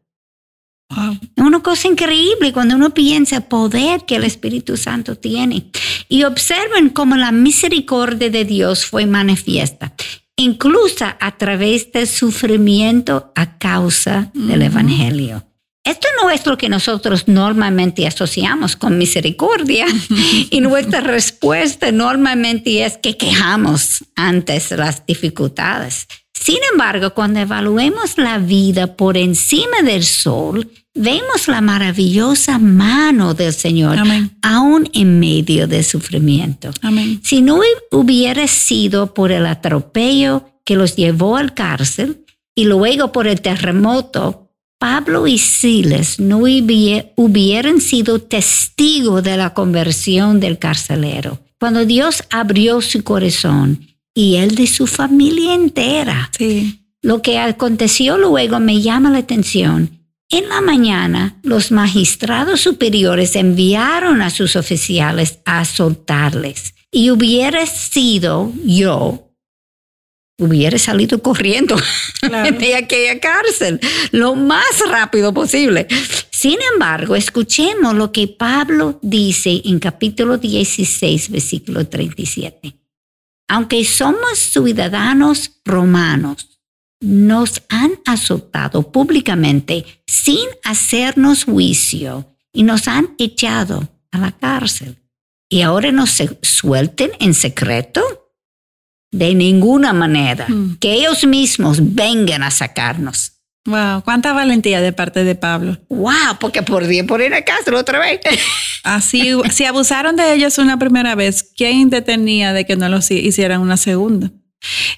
Es 1.36 1.42
una 1.42 1.60
cosa 1.60 1.88
increíble 1.88 2.52
cuando 2.52 2.76
uno 2.76 2.92
piensa 2.92 3.36
el 3.36 3.44
poder 3.44 4.04
que 4.04 4.16
el 4.16 4.24
Espíritu 4.24 4.76
Santo 4.76 5.16
tiene. 5.16 5.70
Y 6.08 6.24
observen 6.24 6.90
cómo 6.90 7.16
la 7.16 7.32
misericordia 7.32 8.28
de 8.28 8.44
Dios 8.44 8.84
fue 8.84 9.06
manifiesta, 9.06 9.94
incluso 10.36 11.06
a 11.18 11.38
través 11.38 11.90
del 11.92 12.06
sufrimiento 12.06 13.32
a 13.34 13.56
causa 13.56 14.30
del 14.34 14.60
Evangelio. 14.60 15.46
Esto 15.82 16.06
no 16.22 16.30
es 16.30 16.46
lo 16.46 16.58
que 16.58 16.68
nosotros 16.68 17.26
normalmente 17.26 18.06
asociamos 18.06 18.76
con 18.76 18.98
misericordia 18.98 19.86
y 20.50 20.60
nuestra 20.60 21.00
respuesta 21.00 21.90
normalmente 21.90 22.84
es 22.84 22.98
que 22.98 23.16
quejamos 23.16 24.04
antes 24.14 24.70
las 24.72 25.04
dificultades. 25.06 26.06
Sin 26.44 26.58
embargo, 26.72 27.14
cuando 27.14 27.38
evaluemos 27.38 28.18
la 28.18 28.38
vida 28.38 28.96
por 28.96 29.16
encima 29.16 29.82
del 29.84 30.02
sol, 30.02 30.68
vemos 30.92 31.46
la 31.46 31.60
maravillosa 31.60 32.58
mano 32.58 33.32
del 33.32 33.52
Señor, 33.52 33.98
aún 34.42 34.90
en 34.92 35.20
medio 35.20 35.68
del 35.68 35.84
sufrimiento. 35.84 36.72
Si 37.22 37.42
no 37.42 37.60
hubiera 37.92 38.48
sido 38.48 39.14
por 39.14 39.30
el 39.30 39.46
atropello 39.46 40.48
que 40.64 40.74
los 40.74 40.96
llevó 40.96 41.36
al 41.36 41.54
cárcel 41.54 42.24
y 42.56 42.64
luego 42.64 43.12
por 43.12 43.28
el 43.28 43.40
terremoto 43.40 44.50
Pablo 44.80 45.28
y 45.28 45.38
Silas 45.38 46.18
no 46.18 46.38
hubieran 46.38 47.80
sido 47.80 48.18
testigos 48.18 49.22
de 49.22 49.36
la 49.36 49.54
conversión 49.54 50.40
del 50.40 50.58
carcelero. 50.58 51.38
Cuando 51.60 51.84
Dios 51.84 52.24
abrió 52.30 52.80
su 52.80 53.04
corazón 53.04 53.91
y 54.14 54.36
él 54.36 54.54
de 54.54 54.66
su 54.66 54.86
familia 54.86 55.54
entera. 55.54 56.30
Lo 57.00 57.22
que 57.22 57.38
aconteció 57.38 58.18
luego 58.18 58.60
me 58.60 58.80
llama 58.80 59.10
la 59.10 59.18
atención. 59.18 60.02
En 60.30 60.48
la 60.48 60.60
mañana, 60.60 61.38
los 61.42 61.70
magistrados 61.72 62.60
superiores 62.60 63.36
enviaron 63.36 64.22
a 64.22 64.30
sus 64.30 64.56
oficiales 64.56 65.40
a 65.44 65.64
soltarles. 65.64 66.74
Y 66.90 67.10
hubiera 67.10 67.66
sido 67.66 68.52
yo, 68.64 69.30
hubiera 70.38 70.78
salido 70.78 71.22
corriendo 71.22 71.76
de 72.60 72.76
aquella 72.76 73.18
cárcel 73.20 73.80
lo 74.10 74.34
más 74.34 74.82
rápido 74.88 75.32
posible. 75.32 75.86
Sin 76.30 76.58
embargo, 76.72 77.16
escuchemos 77.16 77.94
lo 77.94 78.12
que 78.12 78.28
Pablo 78.28 78.98
dice 79.02 79.62
en 79.64 79.78
capítulo 79.78 80.38
16, 80.38 81.30
versículo 81.30 81.86
37. 81.86 82.81
Aunque 83.48 83.84
somos 83.84 84.38
ciudadanos 84.38 85.60
romanos, 85.64 86.48
nos 87.00 87.62
han 87.68 87.92
azotado 88.06 88.92
públicamente 88.92 90.02
sin 90.06 90.46
hacernos 90.64 91.44
juicio 91.44 92.36
y 92.52 92.62
nos 92.62 92.86
han 92.88 93.14
echado 93.18 93.88
a 94.10 94.18
la 94.18 94.32
cárcel. 94.32 94.98
Y 95.48 95.62
ahora 95.62 95.92
nos 95.92 96.22
suelten 96.42 97.10
en 97.18 97.34
secreto 97.34 98.00
de 99.10 99.34
ninguna 99.34 99.92
manera. 99.92 100.46
Hmm. 100.48 100.76
Que 100.78 100.94
ellos 100.94 101.26
mismos 101.26 101.94
vengan 101.94 102.42
a 102.42 102.50
sacarnos. 102.50 103.41
Wow, 103.64 104.02
cuánta 104.02 104.32
valentía 104.32 104.80
de 104.80 104.92
parte 104.92 105.22
de 105.22 105.36
Pablo. 105.36 105.78
Wow, 105.88 106.38
porque 106.40 106.62
por 106.62 106.86
día 106.86 107.04
por 107.04 107.20
ir 107.20 107.32
a 107.32 107.42
casa 107.42 107.74
otra 107.76 108.00
vez. 108.00 108.20
Así, 108.82 109.30
si 109.52 109.64
abusaron 109.64 110.16
de 110.16 110.34
ellos 110.34 110.58
una 110.58 110.78
primera 110.78 111.14
vez, 111.14 111.52
¿quién 111.56 111.88
detenía 111.88 112.52
de 112.52 112.66
que 112.66 112.76
no 112.76 112.88
lo 112.88 112.98
hicieran 112.98 113.60
una 113.60 113.76
segunda? 113.76 114.30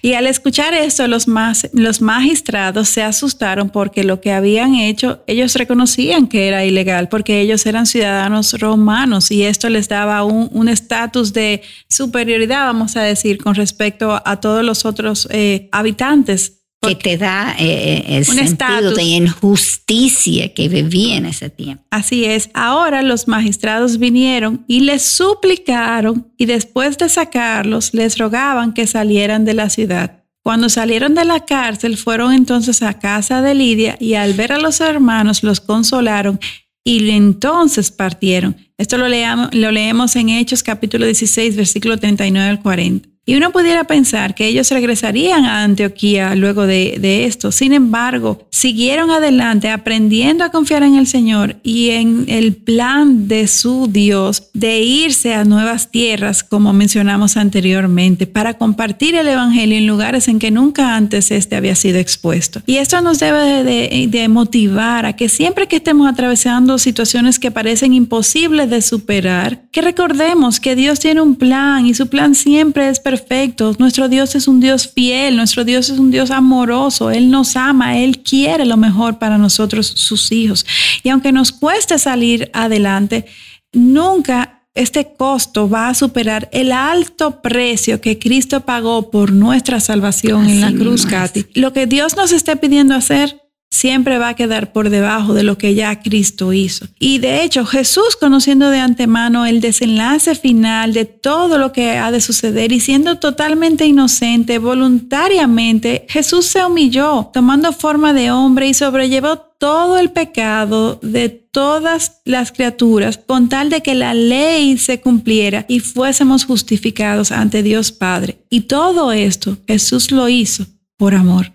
Y 0.03 0.13
al 0.13 0.27
escuchar 0.27 0.75
esto, 0.75 1.07
los, 1.09 1.27
los 1.73 2.01
magistrados 2.01 2.89
se 2.89 3.03
asustaron 3.03 3.71
porque 3.71 4.05
lo 4.05 4.21
que 4.21 4.33
habían 4.33 4.75
hecho, 4.75 5.23
ellos 5.27 5.55
reconocían 5.55 6.27
que 6.27 6.49
era 6.49 6.65
ilegal, 6.65 7.09
porque 7.09 7.41
ellos 7.41 7.65
eran 7.65 7.87
ciudadanos 7.87 8.59
romanos 8.61 9.31
y 9.31 9.45
esto 9.45 9.71
les 9.71 9.89
daba 9.89 10.23
un 10.25 10.69
estatus 10.69 11.33
de 11.33 11.63
superioridad, 11.89 12.67
vamos 12.67 12.97
a 12.97 13.03
decir, 13.03 13.39
con 13.39 13.55
respecto 13.55 14.23
a 14.25 14.41
todos 14.41 14.65
los 14.65 14.85
otros 14.85 15.29
eh, 15.31 15.69
habitantes 15.73 16.64
que 16.87 16.95
te 16.95 17.17
da 17.17 17.55
eh, 17.59 17.65
eh, 17.65 18.05
el 18.17 18.25
sentido 18.25 18.93
de 18.95 19.03
injusticia 19.03 20.53
que 20.53 20.69
vivía 20.69 21.17
en 21.17 21.27
ese 21.27 21.51
tiempo. 21.51 21.85
Así 21.91 22.25
es. 22.25 22.51
Ahora 22.55 23.03
los 23.03 23.29
magistrados 23.29 23.99
vinieron 23.99 24.65
y 24.67 24.81
les 24.81 25.03
suplicaron 25.03 26.29
y 26.37 26.47
después 26.47 26.99
de 26.99 27.09
sacarlos 27.09 27.95
les 27.95 28.19
rogaban 28.19 28.75
que 28.75 28.87
salieran 28.87 29.45
de 29.45 29.55
la 29.55 29.71
ciudad. 29.71 30.25
Cuando 30.43 30.69
salieron 30.69 31.15
de 31.15 31.25
la 31.25 31.41
cárcel 31.41 31.97
fueron 31.97 32.33
entonces 32.33 32.83
a 32.83 32.99
casa 32.99 33.41
de 33.41 33.55
Lidia 33.55 33.97
y 33.99 34.15
al 34.15 34.35
ver 34.35 34.53
a 34.53 34.59
los 34.59 34.81
hermanos 34.81 35.43
los 35.43 35.61
consolaron 35.61 36.39
y 36.85 37.11
entonces 37.11 37.91
partieron. 37.91 38.57
Esto 38.77 38.99
lo, 38.99 39.09
leamos, 39.09 39.55
lo 39.55 39.71
leemos 39.71 40.17
en 40.17 40.29
Hechos 40.29 40.63
capítulo 40.63 41.07
16, 41.07 41.57
versículo 41.57 41.97
39 41.97 42.51
al 42.51 42.61
40. 42.61 43.14
Y 43.27 43.37
uno 43.37 43.53
pudiera 43.53 43.85
pensar 43.85 44.35
que 44.35 44.47
ellos 44.47 44.71
regresarían 44.71 45.47
a 45.47 45.63
Antioquía 45.65 46.35
luego 46.35 46.67
de, 46.67 47.25
esto. 47.25 47.53
Sin 47.53 47.73
embargo, 47.73 48.47
siguieron 48.51 49.11
adelante 49.11 49.71
aprendiendo 49.71 50.45
a 50.45 50.51
confiar 50.51 50.83
en 50.83 50.97
el 50.97 51.07
Señor 51.07 51.57
y 51.63 51.91
en 51.91 52.27
el 52.29 52.55
plan 52.55 53.29
de 53.29 53.47
su 53.47 53.89
Dios 53.91 54.51
de 54.53 54.81
irse 54.81 55.35
a 55.35 55.45
nuevas 55.45 55.91
tierras, 55.91 56.43
como 56.43 56.73
mencionamos 56.73 57.37
anteriormente, 57.37 58.27
para 58.27 58.55
compartir 58.55 59.15
el 59.15 59.29
Evangelio 59.29 59.79
en 59.79 59.87
lugares 59.87 60.29
en 60.29 60.39
que 60.39 60.51
nunca 60.51 60.97
antes 60.97 61.31
este 61.31 61.57
había 61.57 61.75
sido 61.75 61.99
expuesto. 61.99 62.63
Y 62.67 62.77
esto 62.77 63.01
nos 63.01 63.21
debe 63.21 63.65
de, 63.65 64.29
motivar 64.29 65.07
a 65.07 65.15
que 65.15 65.29
siempre 65.29 65.69
que 65.69 65.77
estemos 65.77 66.11
atravesando 66.11 66.79
situaciones 66.79 67.39
que 67.39 67.51
parecen 67.51 67.93
imposibles 67.93 68.69
de 68.69 68.83
superar, 68.83 69.63
que 69.71 69.83
recordemos 69.83 70.61
que 70.61 70.75
Dios 70.75 70.99
tiene 70.99 71.21
un 71.21 71.37
plan 71.37 71.87
y 71.87 71.95
su 71.95 72.09
plan 72.09 72.35
siempre 72.35 72.89
es 72.89 73.01
perfecto 73.01 73.14
perfectos. 73.15 73.79
Nuestro 73.79 74.09
Dios 74.09 74.35
es 74.35 74.49
un 74.49 74.59
Dios 74.59 74.91
fiel, 74.93 75.37
nuestro 75.37 75.65
Dios 75.65 75.89
es 75.89 75.99
un 75.99 76.11
Dios 76.11 76.33
amoroso. 76.33 77.11
Él 77.11 77.31
nos 77.31 77.55
ama, 77.55 77.99
Él 77.99 78.19
quiere 78.25 78.65
lo 78.65 78.77
mejor 78.77 79.19
para 79.19 79.39
nosotros, 79.39 79.87
sus 79.87 80.33
hijos. 80.33 80.67
Y 81.05 81.11
aunque 81.11 81.31
nos 81.31 81.53
cueste 81.53 81.99
salir 81.99 82.51
adelante, 82.53 83.27
nunca 83.73 84.63
este 84.75 85.15
costo 85.17 85.69
va 85.69 85.89
a 85.89 85.95
superar 85.95 86.49
el 86.51 86.73
alto 86.73 87.41
precio 87.41 88.01
que 88.01 88.19
Cristo 88.19 88.63
pagó 88.63 89.13
por 89.13 89.31
nuestra 89.31 89.79
salvación 89.79 90.51
en 90.51 90.61
la 90.61 90.73
cruz, 90.73 91.07
Katy. 91.07 91.47
Lo 91.55 91.73
que 91.73 91.87
Dios 91.87 92.17
nos 92.17 92.33
está 92.33 92.57
pidiendo 92.57 92.97
hacer 92.97 93.44
siempre 93.75 94.19
va 94.19 94.29
a 94.29 94.37
quedar 94.37 94.73
por 94.73 94.89
debajo 94.89 95.35
de 95.35 95.43
lo 95.43 95.59
que 95.59 95.75
ya 95.75 96.01
Cristo 96.01 96.53
hizo. 96.53 96.87
Y 97.01 97.19
de 97.19 97.43
hecho, 97.43 97.67
Jesús, 97.67 98.17
conociendo 98.19 98.71
de 98.71 98.79
antemano 98.79 99.47
el 99.47 99.61
desenlace 99.61 100.37
final 100.37 100.93
de 100.93 101.07
todo 101.07 101.59
lo 101.59 101.73
que 101.73 101.99
ha 101.99 102.13
de 102.13 102.21
suceder 102.21 102.71
y 102.71 102.79
siendo 102.79 103.19
totalmente 103.19 103.85
inocente, 103.85 104.59
voluntariamente, 104.59 106.07
Jesús 106.09 106.47
se 106.47 106.65
humilló, 106.65 107.31
tomando 107.33 107.73
forma 107.73 108.13
de 108.13 108.31
hombre 108.31 108.69
y 108.69 108.75
sobrellevó 108.75 109.39
todo 109.59 109.99
el 109.99 110.11
pecado 110.13 111.01
de 111.03 111.29
todas 111.29 112.21
las 112.25 112.53
criaturas 112.53 113.19
con 113.19 113.49
tal 113.49 113.71
de 113.71 113.81
que 113.81 113.95
la 113.95 114.15
ley 114.15 114.79
se 114.79 115.01
cumpliera 115.01 115.67
y 115.69 115.81
fuésemos 115.81 116.45
justificados 116.45 117.33
ante 117.33 117.65
Dios 117.65 117.91
Padre. 117.91 118.39
Y 118.51 118.63
todo 118.63 119.11
esto 119.11 119.57
Jesús 119.67 120.13
lo 120.13 120.29
hizo 120.29 120.65
por 120.97 121.15
amor. 121.15 121.54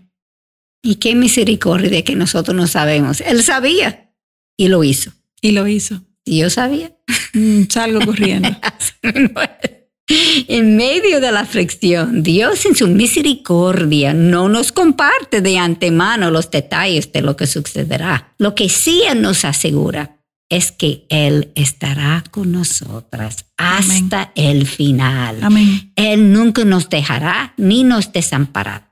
Y 0.82 0.96
qué 0.96 1.16
misericordia 1.16 2.04
que 2.04 2.16
nosotros 2.16 2.56
no 2.56 2.68
sabemos. 2.68 3.22
Él 3.22 3.44
sabía 3.44 4.14
y 4.58 4.68
lo 4.68 4.84
hizo. 4.84 5.12
Y 5.42 5.52
lo 5.52 5.68
hizo. 5.68 6.02
Y 6.26 6.40
yo 6.40 6.50
sabía. 6.50 6.96
Mm, 7.34 7.64
salgo 7.70 8.06
corriendo. 8.06 8.50
en 10.48 10.76
medio 10.76 11.20
de 11.20 11.32
la 11.32 11.42
aflicción, 11.42 12.24
Dios 12.24 12.66
en 12.66 12.76
su 12.76 12.88
misericordia 12.88 14.14
no 14.14 14.50
nos 14.50 14.72
comparte 14.72 15.42
de 15.42 15.58
antemano 15.58 16.32
los 16.32 16.52
detalles 16.52 17.12
de 17.12 17.22
lo 17.22 17.36
que 17.36 17.48
sucederá. 17.48 18.34
Lo 18.38 18.56
que 18.56 18.70
sí 18.70 19.04
nos 19.16 19.46
asegura 19.46 20.20
es 20.50 20.72
que 20.72 21.06
Él 21.10 21.52
estará 21.56 22.24
con 22.32 22.52
nosotras 22.52 23.46
hasta 23.58 24.32
el 24.36 24.66
final. 24.66 25.38
Amén. 25.42 25.94
Él 25.96 26.34
nunca 26.34 26.66
nos 26.66 26.90
dejará 26.90 27.54
ni 27.58 27.84
nos 27.84 28.12
desamparará. 28.12 28.89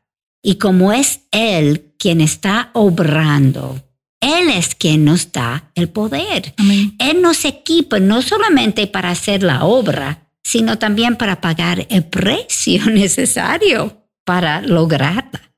Y 0.48 0.56
como 0.56 0.94
es 0.94 1.24
Él 1.32 1.94
quien 2.00 2.22
está 2.22 2.70
obrando, 2.72 3.84
Él 4.22 4.50
es 4.50 4.76
quien 4.76 5.04
nos 5.04 5.34
da 5.34 5.74
el 5.76 5.90
poder. 5.90 6.54
Él 7.00 7.22
nos 7.22 7.44
equipa 7.44 8.00
no 8.00 8.22
solamente 8.22 8.88
para 8.88 9.10
hacer 9.10 9.44
la 9.44 9.66
obra, 9.66 10.32
sino 10.42 10.80
también 10.80 11.18
para 11.18 11.42
pagar 11.42 11.86
el 11.90 12.06
precio 12.06 12.86
necesario 12.90 14.08
para 14.24 14.62
lograrla. 14.62 15.52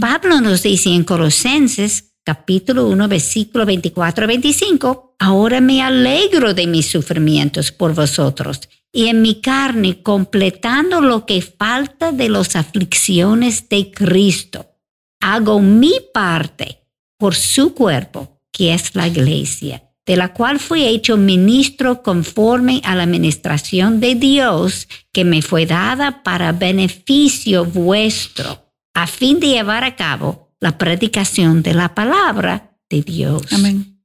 Pablo 0.00 0.40
nos 0.40 0.62
dice 0.62 0.90
en 0.90 1.02
Colosenses 1.02 2.12
capítulo 2.24 2.86
1, 2.86 3.08
versículo 3.08 3.66
24 3.66 4.22
a 4.22 4.28
25, 4.28 5.16
ahora 5.18 5.60
me 5.60 5.82
alegro 5.82 6.54
de 6.54 6.68
mis 6.68 6.86
sufrimientos 6.86 7.72
por 7.72 7.94
vosotros 7.94 8.60
y 8.92 9.06
en 9.06 9.22
mi 9.22 9.40
carne 9.40 10.02
completando 10.02 11.00
lo 11.00 11.26
que 11.26 11.42
falta 11.42 12.12
de 12.12 12.28
las 12.28 12.56
aflicciones 12.56 13.68
de 13.68 13.90
Cristo. 13.90 14.66
Hago 15.20 15.60
mi 15.60 15.94
parte 16.12 16.86
por 17.18 17.34
su 17.34 17.74
cuerpo, 17.74 18.40
que 18.50 18.74
es 18.74 18.94
la 18.94 19.06
iglesia, 19.06 19.84
de 20.06 20.16
la 20.16 20.32
cual 20.32 20.58
fui 20.58 20.84
hecho 20.84 21.16
ministro 21.16 22.02
conforme 22.02 22.80
a 22.84 22.94
la 22.94 23.04
administración 23.04 24.00
de 24.00 24.14
Dios 24.14 24.88
que 25.12 25.24
me 25.24 25.42
fue 25.42 25.66
dada 25.66 26.22
para 26.22 26.52
beneficio 26.52 27.64
vuestro, 27.64 28.72
a 28.94 29.06
fin 29.06 29.38
de 29.38 29.48
llevar 29.48 29.84
a 29.84 29.94
cabo 29.94 30.54
la 30.58 30.78
predicación 30.78 31.62
de 31.62 31.74
la 31.74 31.94
palabra 31.94 32.76
de 32.88 33.02
Dios. 33.02 33.52
Amén. 33.52 34.02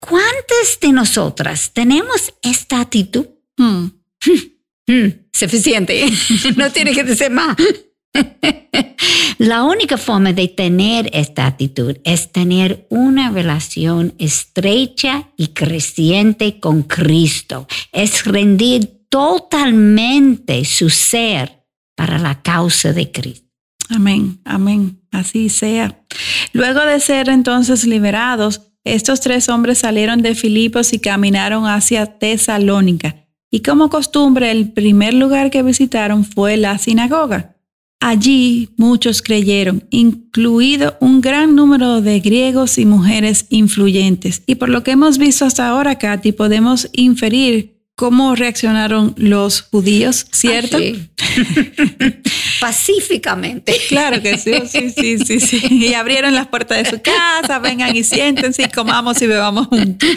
¿Cuántas 0.00 0.78
de 0.80 0.92
nosotras 0.92 1.72
tenemos 1.72 2.34
esta 2.42 2.80
actitud? 2.80 3.26
Hmm. 3.58 3.88
Hmm. 4.88 5.08
Suficiente. 5.30 6.06
no 6.56 6.72
tiene 6.72 6.92
que 6.92 7.04
decir 7.04 7.30
más. 7.30 7.54
La 9.38 9.62
única 9.64 9.98
forma 9.98 10.32
de 10.32 10.48
tener 10.48 11.10
esta 11.12 11.46
actitud 11.46 11.96
es 12.04 12.32
tener 12.32 12.86
una 12.88 13.30
relación 13.30 14.14
estrecha 14.18 15.28
y 15.36 15.48
creciente 15.48 16.58
con 16.58 16.84
Cristo. 16.84 17.68
Es 17.92 18.24
rendir 18.24 19.04
totalmente 19.10 20.64
su 20.64 20.88
ser 20.88 21.66
para 21.94 22.18
la 22.18 22.40
causa 22.40 22.94
de 22.94 23.12
Cristo. 23.12 23.46
Amén, 23.90 24.40
amén, 24.44 25.02
así 25.12 25.50
sea. 25.50 26.02
Luego 26.54 26.80
de 26.80 26.98
ser 27.00 27.28
entonces 27.28 27.84
liberados, 27.84 28.62
estos 28.84 29.20
tres 29.20 29.50
hombres 29.50 29.78
salieron 29.78 30.22
de 30.22 30.34
Filipos 30.34 30.94
y 30.94 30.98
caminaron 30.98 31.66
hacia 31.66 32.06
Tesalónica 32.18 33.27
y 33.50 33.60
como 33.60 33.90
costumbre 33.90 34.50
el 34.50 34.72
primer 34.72 35.14
lugar 35.14 35.50
que 35.50 35.62
visitaron 35.62 36.24
fue 36.24 36.56
la 36.56 36.78
sinagoga. 36.78 37.54
Allí 38.00 38.70
muchos 38.76 39.22
creyeron, 39.22 39.84
incluido 39.90 40.96
un 41.00 41.20
gran 41.20 41.56
número 41.56 42.00
de 42.00 42.20
griegos 42.20 42.78
y 42.78 42.86
mujeres 42.86 43.46
influyentes. 43.50 44.42
Y 44.46 44.54
por 44.54 44.68
lo 44.68 44.84
que 44.84 44.92
hemos 44.92 45.18
visto 45.18 45.44
hasta 45.44 45.68
ahora, 45.68 45.98
Katy, 45.98 46.30
podemos 46.32 46.88
inferir 46.92 47.77
cómo 47.98 48.36
reaccionaron 48.36 49.12
los 49.16 49.60
judíos, 49.60 50.28
¿cierto? 50.30 50.78
Ah, 50.78 51.32
Pacíficamente. 52.60 53.74
Claro 53.88 54.22
que 54.22 54.38
sí, 54.38 54.52
sí, 54.68 54.90
sí, 54.90 55.18
sí, 55.18 55.40
sí. 55.40 55.66
Y 55.68 55.94
abrieron 55.94 56.32
las 56.32 56.46
puertas 56.46 56.78
de 56.78 56.90
su 56.90 57.02
casa, 57.02 57.58
vengan 57.58 57.96
y 57.96 58.04
siéntense 58.04 58.62
y 58.62 58.68
comamos 58.68 59.20
y 59.20 59.26
bebamos 59.26 59.66
juntos. 59.66 60.08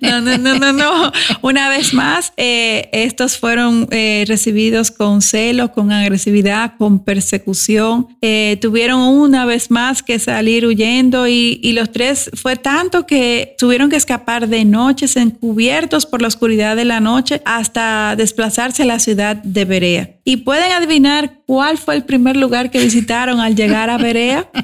No, 0.00 0.22
no, 0.22 0.38
no, 0.38 0.58
no, 0.58 0.72
no. 0.72 1.12
Una 1.42 1.68
vez 1.68 1.92
más, 1.92 2.32
eh, 2.38 2.88
estos 2.92 3.36
fueron 3.36 3.86
eh, 3.90 4.24
recibidos 4.26 4.90
con 4.90 5.20
celo, 5.20 5.72
con 5.72 5.92
agresividad, 5.92 6.78
con 6.78 7.04
persecución. 7.04 8.16
Eh, 8.22 8.56
tuvieron 8.62 9.02
una 9.02 9.44
vez 9.44 9.70
más 9.70 10.02
que 10.02 10.18
salir 10.18 10.64
huyendo 10.64 11.28
y, 11.28 11.60
y 11.62 11.72
los 11.72 11.92
tres 11.92 12.30
fue 12.32 12.56
tanto 12.56 13.06
que 13.06 13.56
tuvieron 13.58 13.90
que 13.90 13.96
escapar 13.96 14.48
de 14.48 14.64
noches 14.64 15.16
encubiertos 15.16 16.06
por 16.06 16.22
la 16.22 16.28
oscuridad 16.28 16.76
de 16.76 16.86
la 16.86 17.00
noche 17.00 17.25
hasta 17.44 18.14
desplazarse 18.16 18.82
a 18.82 18.86
la 18.86 18.98
ciudad 18.98 19.36
de 19.36 19.64
Berea. 19.64 20.16
¿Y 20.24 20.38
pueden 20.38 20.72
adivinar 20.72 21.40
cuál 21.46 21.78
fue 21.78 21.94
el 21.94 22.04
primer 22.04 22.36
lugar 22.36 22.70
que 22.70 22.80
visitaron 22.80 23.40
al 23.40 23.54
llegar 23.54 23.90
a 23.90 23.98
Berea? 23.98 24.50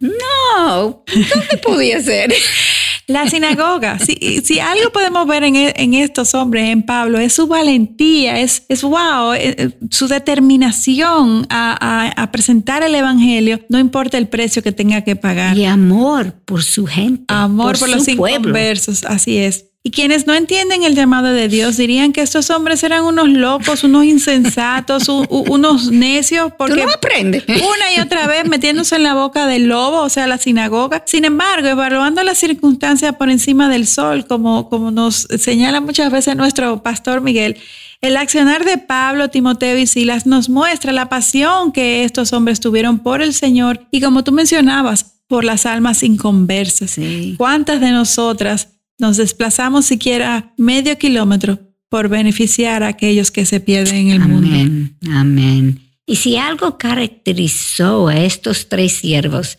No, 0.00 1.04
¿dónde 1.06 1.56
podía 1.62 2.00
ser? 2.02 2.32
La 3.10 3.28
sinagoga. 3.28 3.98
Si, 3.98 4.40
si 4.44 4.60
algo 4.60 4.90
podemos 4.92 5.26
ver 5.26 5.42
en, 5.42 5.56
en, 5.56 5.94
estos 5.94 6.32
hombres, 6.34 6.68
en 6.68 6.84
Pablo, 6.84 7.18
es 7.18 7.32
su 7.32 7.48
valentía, 7.48 8.38
es, 8.38 8.62
es 8.68 8.82
wow, 8.82 9.32
eh, 9.32 9.56
eh, 9.58 9.70
su 9.90 10.06
determinación 10.06 11.44
a, 11.50 12.12
a, 12.16 12.30
presentar 12.30 12.84
el 12.84 12.94
Evangelio, 12.94 13.60
no 13.68 13.80
importa 13.80 14.16
el 14.16 14.28
precio 14.28 14.62
que 14.62 14.70
tenga 14.70 15.02
que 15.02 15.16
pagar. 15.16 15.58
Y 15.58 15.64
amor 15.64 16.34
por 16.44 16.62
su 16.62 16.86
gente. 16.86 17.24
Amor 17.26 17.76
por, 17.80 17.88
los 17.88 18.04
cinco 18.04 18.28
versos, 18.42 19.02
así 19.02 19.38
es. 19.38 19.69
Y 19.82 19.92
quienes 19.92 20.26
no 20.26 20.34
entienden 20.34 20.82
el 20.82 20.94
llamado 20.94 21.32
de 21.32 21.48
Dios 21.48 21.78
dirían 21.78 22.12
que 22.12 22.20
estos 22.20 22.50
hombres 22.50 22.82
eran 22.82 23.02
unos 23.02 23.30
locos, 23.30 23.82
unos 23.82 24.04
insensatos, 24.04 25.08
unos 25.08 25.90
necios, 25.90 26.52
porque 26.58 26.84
no 26.84 26.90
aprende. 26.90 27.42
una 27.48 27.94
y 27.96 28.00
otra 28.00 28.26
vez 28.26 28.46
metiéndose 28.46 28.96
en 28.96 29.04
la 29.04 29.14
boca 29.14 29.46
del 29.46 29.68
lobo, 29.68 30.02
o 30.02 30.08
sea, 30.10 30.26
la 30.26 30.36
sinagoga. 30.36 31.02
Sin 31.06 31.24
embargo, 31.24 31.66
evaluando 31.66 32.22
las 32.22 32.36
circunstancias 32.36 33.16
por 33.16 33.30
encima 33.30 33.70
del 33.70 33.86
sol, 33.86 34.26
como, 34.26 34.68
como 34.68 34.90
nos 34.90 35.26
señala 35.38 35.80
muchas 35.80 36.12
veces 36.12 36.36
nuestro 36.36 36.82
pastor 36.82 37.22
Miguel, 37.22 37.56
el 38.02 38.18
accionar 38.18 38.66
de 38.66 38.76
Pablo, 38.76 39.28
Timoteo 39.30 39.78
y 39.78 39.86
Silas 39.86 40.26
nos 40.26 40.50
muestra 40.50 40.92
la 40.92 41.08
pasión 41.08 41.72
que 41.72 42.04
estos 42.04 42.34
hombres 42.34 42.60
tuvieron 42.60 42.98
por 42.98 43.22
el 43.22 43.32
Señor 43.32 43.86
y 43.90 44.02
como 44.02 44.24
tú 44.24 44.32
mencionabas, 44.32 45.06
por 45.26 45.44
las 45.44 45.64
almas 45.64 46.02
inconversas. 46.02 46.96
¿Cuántas 47.38 47.80
de 47.80 47.92
nosotras 47.92 48.68
nos 49.00 49.16
desplazamos 49.16 49.86
siquiera 49.86 50.52
medio 50.56 50.96
kilómetro 50.98 51.58
por 51.88 52.08
beneficiar 52.08 52.82
a 52.82 52.88
aquellos 52.88 53.30
que 53.30 53.44
se 53.44 53.60
pierden 53.60 54.10
en 54.10 54.22
el 54.22 54.28
mundo. 54.28 54.92
Amén. 55.10 55.80
Y 56.06 56.16
si 56.16 56.36
algo 56.36 56.78
caracterizó 56.78 58.08
a 58.08 58.18
estos 58.20 58.68
tres 58.68 58.92
siervos 58.92 59.58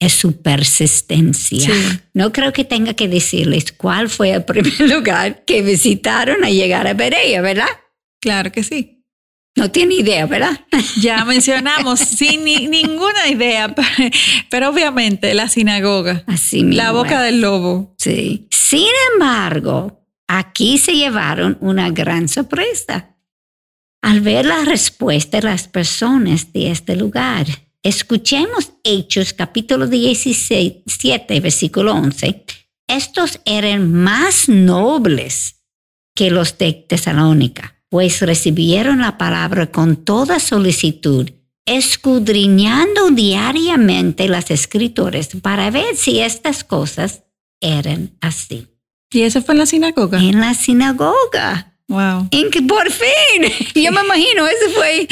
es 0.00 0.14
su 0.14 0.40
persistencia. 0.40 1.70
No 2.14 2.32
creo 2.32 2.52
que 2.52 2.64
tenga 2.64 2.94
que 2.94 3.06
decirles 3.06 3.70
cuál 3.72 4.08
fue 4.08 4.30
el 4.30 4.44
primer 4.46 4.80
lugar 4.80 5.44
que 5.44 5.62
visitaron 5.62 6.42
a 6.42 6.50
llegar 6.50 6.86
a 6.86 6.94
Berea, 6.94 7.42
¿verdad? 7.42 7.68
Claro 8.20 8.50
que 8.50 8.64
sí. 8.64 8.99
No 9.60 9.70
tiene 9.70 9.96
idea, 9.96 10.24
¿verdad? 10.26 10.58
Ya 11.00 11.22
mencionamos, 11.26 12.00
sin 12.00 12.44
ninguna 12.44 13.28
idea, 13.28 13.74
pero, 14.50 14.70
obviamente 14.70 15.34
la 15.34 15.48
sinagoga. 15.48 16.24
Así 16.26 16.62
La 16.62 16.92
boca 16.92 17.20
del 17.22 17.42
lobo. 17.42 17.94
Sí. 17.98 18.48
Sin 18.50 18.88
embargo, 19.12 20.06
aquí 20.26 20.78
se 20.78 20.94
llevaron 20.94 21.58
una 21.60 21.90
gran 21.90 22.28
sorpresa. 22.28 23.16
Al 24.02 24.22
ver 24.22 24.46
la 24.46 24.64
respuesta 24.64 25.40
de 25.40 25.48
las 25.48 25.68
personas 25.68 26.54
de 26.54 26.70
este 26.70 26.96
lugar, 26.96 27.46
escuchemos 27.82 28.72
Hechos 28.82 29.34
capítulo 29.34 29.86
17, 29.86 31.40
versículo 31.40 31.92
11. 31.92 32.46
Estos 32.88 33.40
eran 33.44 33.92
más 33.92 34.48
nobles 34.48 35.56
que 36.14 36.30
los 36.30 36.56
de 36.56 36.72
Tesalónica, 36.72 37.79
pues 37.90 38.22
recibieron 38.22 39.00
la 39.00 39.18
palabra 39.18 39.66
con 39.66 39.96
toda 39.96 40.38
solicitud, 40.38 41.28
escudriñando 41.66 43.10
diariamente 43.10 44.28
las 44.28 44.50
escritores 44.50 45.28
para 45.42 45.70
ver 45.70 45.96
si 45.96 46.20
estas 46.20 46.64
cosas 46.64 47.24
eran 47.60 48.12
así. 48.20 48.68
¿Y 49.12 49.22
eso 49.22 49.42
fue 49.42 49.54
en 49.54 49.58
la 49.58 49.66
sinagoga? 49.66 50.20
En 50.20 50.40
la 50.40 50.54
sinagoga. 50.54 51.74
Wow. 51.88 52.28
En 52.30 52.50
que 52.50 52.62
por 52.62 52.88
fin, 52.92 53.68
yo 53.74 53.90
me 53.90 54.00
imagino, 54.02 54.46
ese 54.46 54.68
fue 54.70 55.08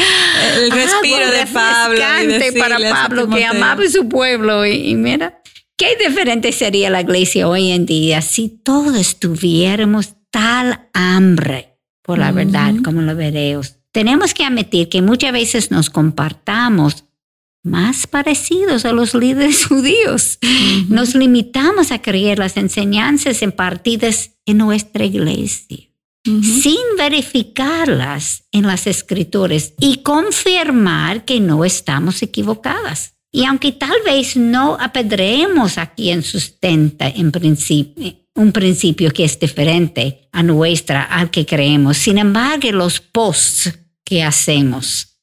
el 0.55 0.71
respiro 0.71 1.29
de 1.33 1.47
Pablo. 1.53 1.99
Y 1.99 2.59
para 2.61 2.79
Pablo 2.79 3.29
que 3.29 3.45
amaba 3.45 3.83
su 3.89 4.09
pueblo. 4.09 4.65
Y, 4.65 4.91
y, 4.91 4.95
mira, 4.95 5.43
qué 5.77 5.97
diferente 5.97 6.53
sería 6.53 6.91
la 6.91 7.01
iglesia 7.01 7.49
hoy 7.49 7.73
en 7.73 7.85
día 7.85 8.23
si 8.23 8.49
todos 8.49 9.19
tuviéramos 9.19 10.15
tal 10.31 10.89
hambre 10.93 11.68
por 12.09 12.19
la 12.19 12.33
verdad 12.33 12.75
como 12.83 13.03
los 13.03 13.19
vereos. 13.19 13.77
Tenemos 13.93 14.33
que 14.33 14.43
admitir 14.43 14.89
que 14.89 15.03
muchas 15.03 15.31
veces 15.31 15.71
nos 15.71 15.91
compartamos 15.91 17.05
más 17.63 18.07
parecidos 18.07 18.87
a 18.87 18.93
los 18.93 19.13
líderes 19.13 19.67
judíos. 19.69 20.39
Nos 20.89 21.15
limitamos 21.15 21.93
a 21.93 22.01
creer 22.01 22.39
las 22.39 22.57
enseñanzas 22.57 23.43
impartidas 23.43 24.31
en 24.47 24.57
nuestra 24.57 25.05
iglesia 25.05 25.81
sin 26.25 26.79
verificarlas 26.97 28.45
en 28.53 28.67
las 28.67 28.87
escrituras 28.87 29.75
y 29.79 30.03
confirmar 30.03 31.27
que 31.27 31.41
no 31.41 31.65
estamos 31.65 32.23
equivocadas. 32.23 33.18
Y 33.31 33.45
aunque 33.45 33.73
tal 33.73 33.97
vez 34.05 34.37
no 34.37 34.77
apedreemos 34.81 35.79
a 35.79 35.87
quien 35.87 36.23
sustenta 36.23 37.09
en 37.09 37.31
principio, 37.31 38.15
un 38.35 38.53
principio 38.53 39.11
que 39.11 39.25
es 39.25 39.39
diferente 39.39 40.29
a 40.33 40.43
nuestra, 40.43 41.03
al 41.03 41.31
que 41.31 41.45
creemos, 41.45 41.99
sin 41.99 42.19
embargo, 42.19 42.71
los 42.73 43.01
posts 43.01 43.79
que 44.05 44.23
hacemos 44.23 45.19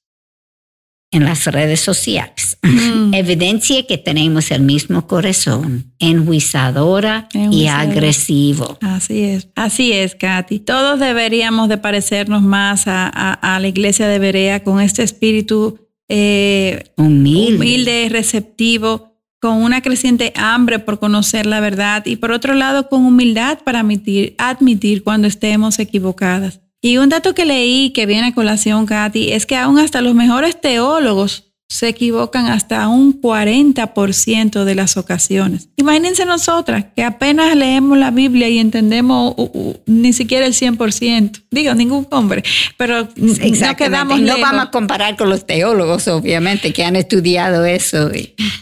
en 1.16 1.24
las 1.24 1.46
redes 1.46 1.80
sociales. 1.80 2.58
Mm. 2.62 3.14
Evidencia 3.14 3.88
que 3.88 3.98
tenemos 3.98 4.52
el 4.52 4.62
mismo 4.62 5.08
corazón, 5.08 5.94
enjuiciadora 6.00 7.30
y 7.34 7.68
agresivo. 7.68 8.78
Así 8.82 9.24
es, 9.24 9.48
así 9.56 9.94
es, 9.94 10.16
Katy. 10.16 10.60
Todos 10.60 11.00
deberíamos 11.00 11.70
de 11.70 11.78
parecernos 11.78 12.42
más 12.42 12.84
a, 12.86 13.58
la 13.62 13.68
iglesia 13.68 14.08
de 14.08 14.20
Berea 14.20 14.64
con 14.64 14.82
este 14.82 15.04
espíritu 15.04 15.85
eh, 16.10 16.92
humilde. 16.98 17.56
humilde, 17.56 18.08
receptivo, 18.10 19.16
con 19.40 19.62
una 19.62 19.82
creciente 19.82 20.34
hambre 20.36 20.80
por 20.80 21.00
conocer 21.00 21.46
la 21.46 21.60
verdad 21.60 22.06
y 22.06 22.16
por 22.16 22.32
otro 22.32 22.54
lado 22.54 22.90
con 22.90 23.06
humildad 23.06 23.60
para 23.64 23.82
admitir, 23.82 24.36
admitir 24.38 25.04
cuando 25.04 25.28
estemos 25.28 25.78
equivocadas. 25.80 26.62
Y 26.82 26.98
un 26.98 27.10
dato 27.10 27.34
que 27.34 27.46
leí 27.46 27.92
que 27.92 28.06
viene 28.06 28.28
a 28.28 28.34
colación, 28.34 28.86
Katy, 28.86 29.32
es 29.32 29.46
que 29.46 29.56
aún 29.56 29.80
hasta 29.80 30.02
los 30.02 30.16
mejores 30.16 30.60
teólogos 30.60 31.55
se 31.68 31.90
equivocan 31.90 32.46
hasta 32.46 32.88
un 32.88 33.20
40% 33.22 34.64
de 34.64 34.76
las 34.76 34.98
ocasiones. 34.98 35.70
Imagínense 35.78 36.26
nosotras 36.26 36.86
que 36.96 37.04
apenas 37.04 37.56
leemos 37.56 37.98
la 37.98 38.12
Biblia 38.12 38.48
y 38.50 38.60
entendemos 38.60 39.36
ni 39.86 40.14
siquiera 40.14 40.46
el 40.46 40.54
100%, 40.54 41.44
digo, 41.50 41.74
ningún 41.74 42.08
hombre, 42.12 42.44
pero 42.78 43.10
no 43.16 43.76
quedamos 43.76 44.22
No 44.22 44.38
vamos 44.40 44.66
a 44.66 44.72
comparar 44.72 45.18
con 45.18 45.30
los 45.30 45.46
teólogos, 45.46 46.08
obviamente, 46.08 46.72
que 46.72 46.84
han 46.84 46.96
estudiado 46.96 47.66
eso. 47.66 48.12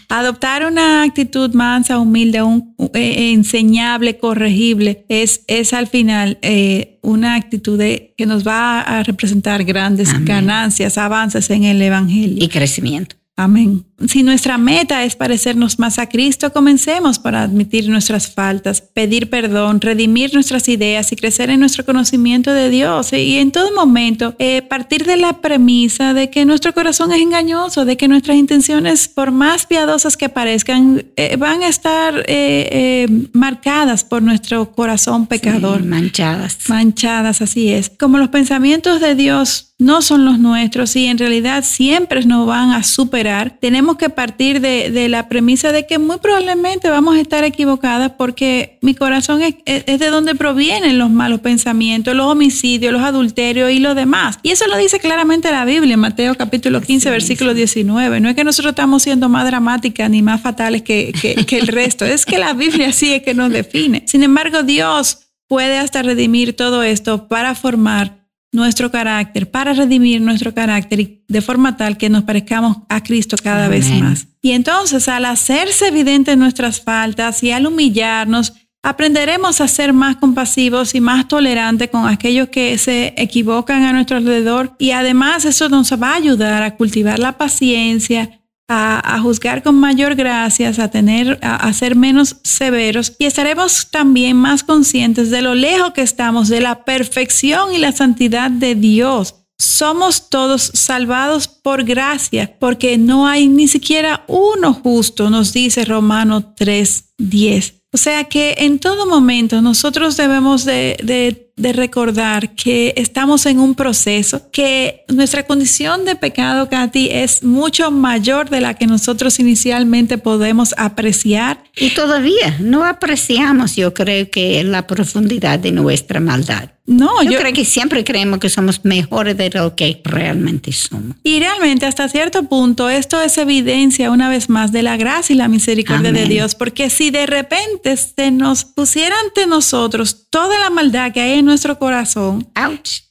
Adoptar 0.08 0.64
una 0.64 1.02
actitud 1.02 1.52
mansa, 1.54 1.98
humilde, 1.98 2.42
un, 2.42 2.74
eh, 2.94 3.32
enseñable, 3.32 4.18
corregible, 4.18 5.04
es, 5.08 5.42
es 5.46 5.72
al 5.72 5.88
final 5.88 6.38
eh, 6.42 6.93
una 7.04 7.34
actitud 7.34 7.78
que 8.16 8.26
nos 8.26 8.46
va 8.46 8.80
a 8.80 9.02
representar 9.02 9.64
grandes 9.64 10.08
ganancias, 10.24 10.98
avances 10.98 11.50
en 11.50 11.64
el 11.64 11.80
Evangelio. 11.80 12.42
Y 12.42 12.48
crecimiento. 12.48 13.16
Amén. 13.36 13.84
Si 14.06 14.22
nuestra 14.22 14.58
meta 14.58 15.02
es 15.02 15.16
parecernos 15.16 15.80
más 15.80 15.98
a 15.98 16.08
Cristo, 16.08 16.52
comencemos 16.52 17.18
por 17.18 17.34
admitir 17.34 17.88
nuestras 17.88 18.32
faltas, 18.32 18.80
pedir 18.80 19.28
perdón, 19.28 19.80
redimir 19.80 20.32
nuestras 20.34 20.68
ideas 20.68 21.10
y 21.10 21.16
crecer 21.16 21.50
en 21.50 21.58
nuestro 21.58 21.84
conocimiento 21.84 22.52
de 22.52 22.70
Dios. 22.70 23.12
Y 23.12 23.38
en 23.38 23.50
todo 23.50 23.74
momento, 23.74 24.36
eh, 24.38 24.62
partir 24.62 25.04
de 25.04 25.16
la 25.16 25.40
premisa 25.40 26.14
de 26.14 26.30
que 26.30 26.44
nuestro 26.44 26.74
corazón 26.74 27.12
es 27.12 27.20
engañoso, 27.20 27.84
de 27.84 27.96
que 27.96 28.06
nuestras 28.06 28.36
intenciones, 28.36 29.08
por 29.08 29.32
más 29.32 29.66
piadosas 29.66 30.16
que 30.16 30.28
parezcan, 30.28 31.04
eh, 31.16 31.36
van 31.36 31.62
a 31.62 31.68
estar 31.68 32.24
eh, 32.28 33.08
marcadas 33.32 34.04
por 34.04 34.22
nuestro 34.22 34.70
corazón 34.72 35.26
pecador. 35.26 35.84
manchadas. 35.84 36.58
Manchadas, 36.68 37.42
así 37.42 37.72
es. 37.72 37.90
Como 37.90 38.18
los 38.18 38.28
pensamientos 38.28 39.00
de 39.00 39.16
Dios 39.16 39.73
no 39.84 40.00
son 40.00 40.24
los 40.24 40.38
nuestros 40.38 40.96
y 40.96 41.06
en 41.06 41.18
realidad 41.18 41.62
siempre 41.62 42.24
nos 42.24 42.46
van 42.46 42.70
a 42.70 42.82
superar, 42.82 43.58
tenemos 43.60 43.96
que 43.96 44.08
partir 44.08 44.60
de, 44.60 45.08
la 45.08 45.28
premisa 45.28 45.72
de 45.72 45.86
que 45.86 45.98
muy 45.98 46.16
probablemente 46.18 46.88
vamos 46.88 47.16
a 47.16 47.20
estar 47.20 47.44
equivocadas 47.44 48.12
porque 48.16 48.78
mi 48.80 48.94
corazón 48.94 49.42
es, 49.42 49.54
de 49.86 50.10
donde 50.10 50.34
provienen 50.34 50.98
los 50.98 51.10
malos 51.10 51.40
pensamientos, 51.40 52.16
los 52.16 52.26
homicidios, 52.26 52.92
los 52.92 53.02
adulterios 53.02 53.70
y 53.70 53.78
lo 53.78 53.94
demás. 53.94 54.38
Y 54.42 54.50
eso 54.50 54.66
lo 54.66 54.78
dice 54.78 54.98
claramente 54.98 55.52
la 55.52 55.64
Biblia 55.66 55.94
en 55.94 56.00
Mateo 56.00 56.34
capítulo 56.34 56.80
15, 56.80 57.10
versículo 57.10 57.52
19. 57.52 58.20
No 58.20 58.30
es 58.30 58.34
que 58.34 58.44
nosotros 58.44 58.72
estamos 58.72 59.02
siendo 59.02 59.28
más 59.28 59.44
dramáticas 59.44 60.08
ni 60.08 60.22
más 60.22 60.40
fatales 60.40 60.82
que, 60.82 61.12
que 61.46 61.58
el 61.58 61.66
resto, 61.68 62.06
es 62.06 62.24
que 62.24 62.38
la 62.38 62.54
Biblia 62.54 62.92
sí 62.92 63.12
es 63.12 63.22
que 63.22 63.34
nos 63.34 63.50
define. 63.50 64.04
Sin 64.06 64.22
embargo, 64.22 64.62
Dios 64.62 65.18
puede 65.46 65.78
hasta 65.78 66.02
redimir 66.02 66.56
todo 66.56 66.82
esto 66.82 67.28
para 67.28 67.54
formar 67.54 68.23
nuestro 68.54 68.90
carácter, 68.90 69.50
para 69.50 69.72
redimir 69.72 70.20
nuestro 70.20 70.54
carácter 70.54 71.00
y 71.00 71.24
de 71.28 71.42
forma 71.42 71.76
tal 71.76 71.98
que 71.98 72.08
nos 72.08 72.22
parezcamos 72.22 72.78
a 72.88 73.02
Cristo 73.02 73.36
cada 73.42 73.68
vez 73.68 73.90
más. 74.00 74.28
Y 74.40 74.52
entonces 74.52 75.08
al 75.08 75.24
hacerse 75.24 75.88
evidentes 75.88 76.36
nuestras 76.36 76.80
faltas 76.80 77.42
y 77.42 77.50
al 77.50 77.66
humillarnos, 77.66 78.54
aprenderemos 78.82 79.60
a 79.60 79.66
ser 79.66 79.92
más 79.92 80.16
compasivos 80.16 80.94
y 80.94 81.00
más 81.00 81.26
tolerantes 81.26 81.88
con 81.90 82.06
aquellos 82.06 82.48
que 82.48 82.78
se 82.78 83.14
equivocan 83.16 83.82
a 83.82 83.92
nuestro 83.92 84.18
alrededor 84.18 84.76
y 84.78 84.92
además 84.92 85.44
eso 85.46 85.68
nos 85.68 85.90
va 85.92 86.12
a 86.12 86.16
ayudar 86.16 86.62
a 86.62 86.76
cultivar 86.76 87.18
la 87.18 87.36
paciencia, 87.36 88.43
a, 88.68 89.18
juzgar 89.20 89.62
con 89.62 89.76
mayor 89.76 90.14
gracias, 90.14 90.78
a 90.78 90.88
tener, 90.88 91.38
a, 91.42 91.72
ser 91.72 91.96
menos 91.96 92.36
severos 92.42 93.12
y 93.18 93.26
estaremos 93.26 93.90
también 93.90 94.36
más 94.36 94.62
conscientes 94.62 95.30
de 95.30 95.42
lo 95.42 95.54
lejos 95.54 95.92
que 95.92 96.02
estamos 96.02 96.48
de 96.48 96.60
la 96.60 96.84
perfección 96.84 97.72
y 97.74 97.78
la 97.78 97.92
santidad 97.92 98.50
de 98.50 98.74
Dios. 98.74 99.36
Somos 99.56 100.30
todos 100.30 100.72
salvados 100.74 101.46
por 101.46 101.84
gracia, 101.84 102.56
porque 102.58 102.98
no 102.98 103.26
hay 103.26 103.48
ni 103.48 103.68
siquiera 103.68 104.24
uno 104.26 104.74
justo, 104.74 105.30
nos 105.30 105.52
dice 105.52 105.84
Romano 105.84 106.54
3:10. 106.56 107.84
O 107.92 107.96
sea 107.96 108.24
que 108.24 108.56
en 108.58 108.80
todo 108.80 109.06
momento 109.06 109.62
nosotros 109.62 110.16
debemos 110.16 110.64
de, 110.64 110.96
de, 111.04 111.52
recordar 111.56 112.54
que 112.54 112.94
estamos 112.96 113.46
en 113.46 113.60
un 113.60 113.74
proceso, 113.74 114.50
que 114.50 115.04
nuestra 115.08 115.44
condición 115.44 116.04
de 116.04 116.16
pecado, 116.16 116.68
Katy, 116.68 117.10
es 117.10 117.42
mucho 117.42 117.90
mayor 117.90 118.50
de 118.50 118.60
la 118.60 118.74
que 118.74 118.86
nosotros 118.86 119.38
inicialmente 119.38 120.18
podemos 120.18 120.74
apreciar. 120.76 121.62
Y 121.76 121.90
todavía 121.90 122.56
no 122.60 122.84
apreciamos, 122.84 123.76
yo 123.76 123.94
creo 123.94 124.30
que 124.30 124.62
la 124.64 124.86
profundidad 124.86 125.58
de 125.58 125.72
nuestra 125.72 126.20
maldad. 126.20 126.70
No, 126.86 127.22
yo, 127.22 127.38
creo 127.38 127.54
que 127.54 127.64
siempre 127.64 128.04
creemos 128.04 128.40
que 128.40 128.50
somos 128.50 128.84
mejores 128.84 129.38
de 129.38 129.48
lo 129.48 129.74
que 129.74 130.02
realmente 130.04 130.70
somos. 130.70 131.16
Y 131.22 131.38
realmente 131.38 131.86
hasta 131.86 132.10
cierto 132.10 132.42
punto 132.42 132.90
esto 132.90 133.22
es 133.22 133.38
evidencia 133.38 134.10
una 134.10 134.28
vez 134.28 134.50
más 134.50 134.70
de 134.70 134.82
la 134.82 134.98
gracia 134.98 135.32
y 135.32 135.36
la 135.38 135.48
misericordia 135.48 136.12
de 136.12 136.26
Dios, 136.26 136.54
porque 136.54 136.90
si 136.90 137.10
de 137.10 137.24
repente 137.24 137.96
se 137.96 138.30
nos 138.30 138.66
pusiera 138.66 139.16
ante 139.24 139.46
nosotros 139.46 140.28
toda 140.28 140.58
la 140.58 140.68
maldad 140.68 141.12
que 141.12 141.22
hay 141.22 141.38
en 141.38 141.43
nuestro 141.44 141.78
corazón, 141.78 142.48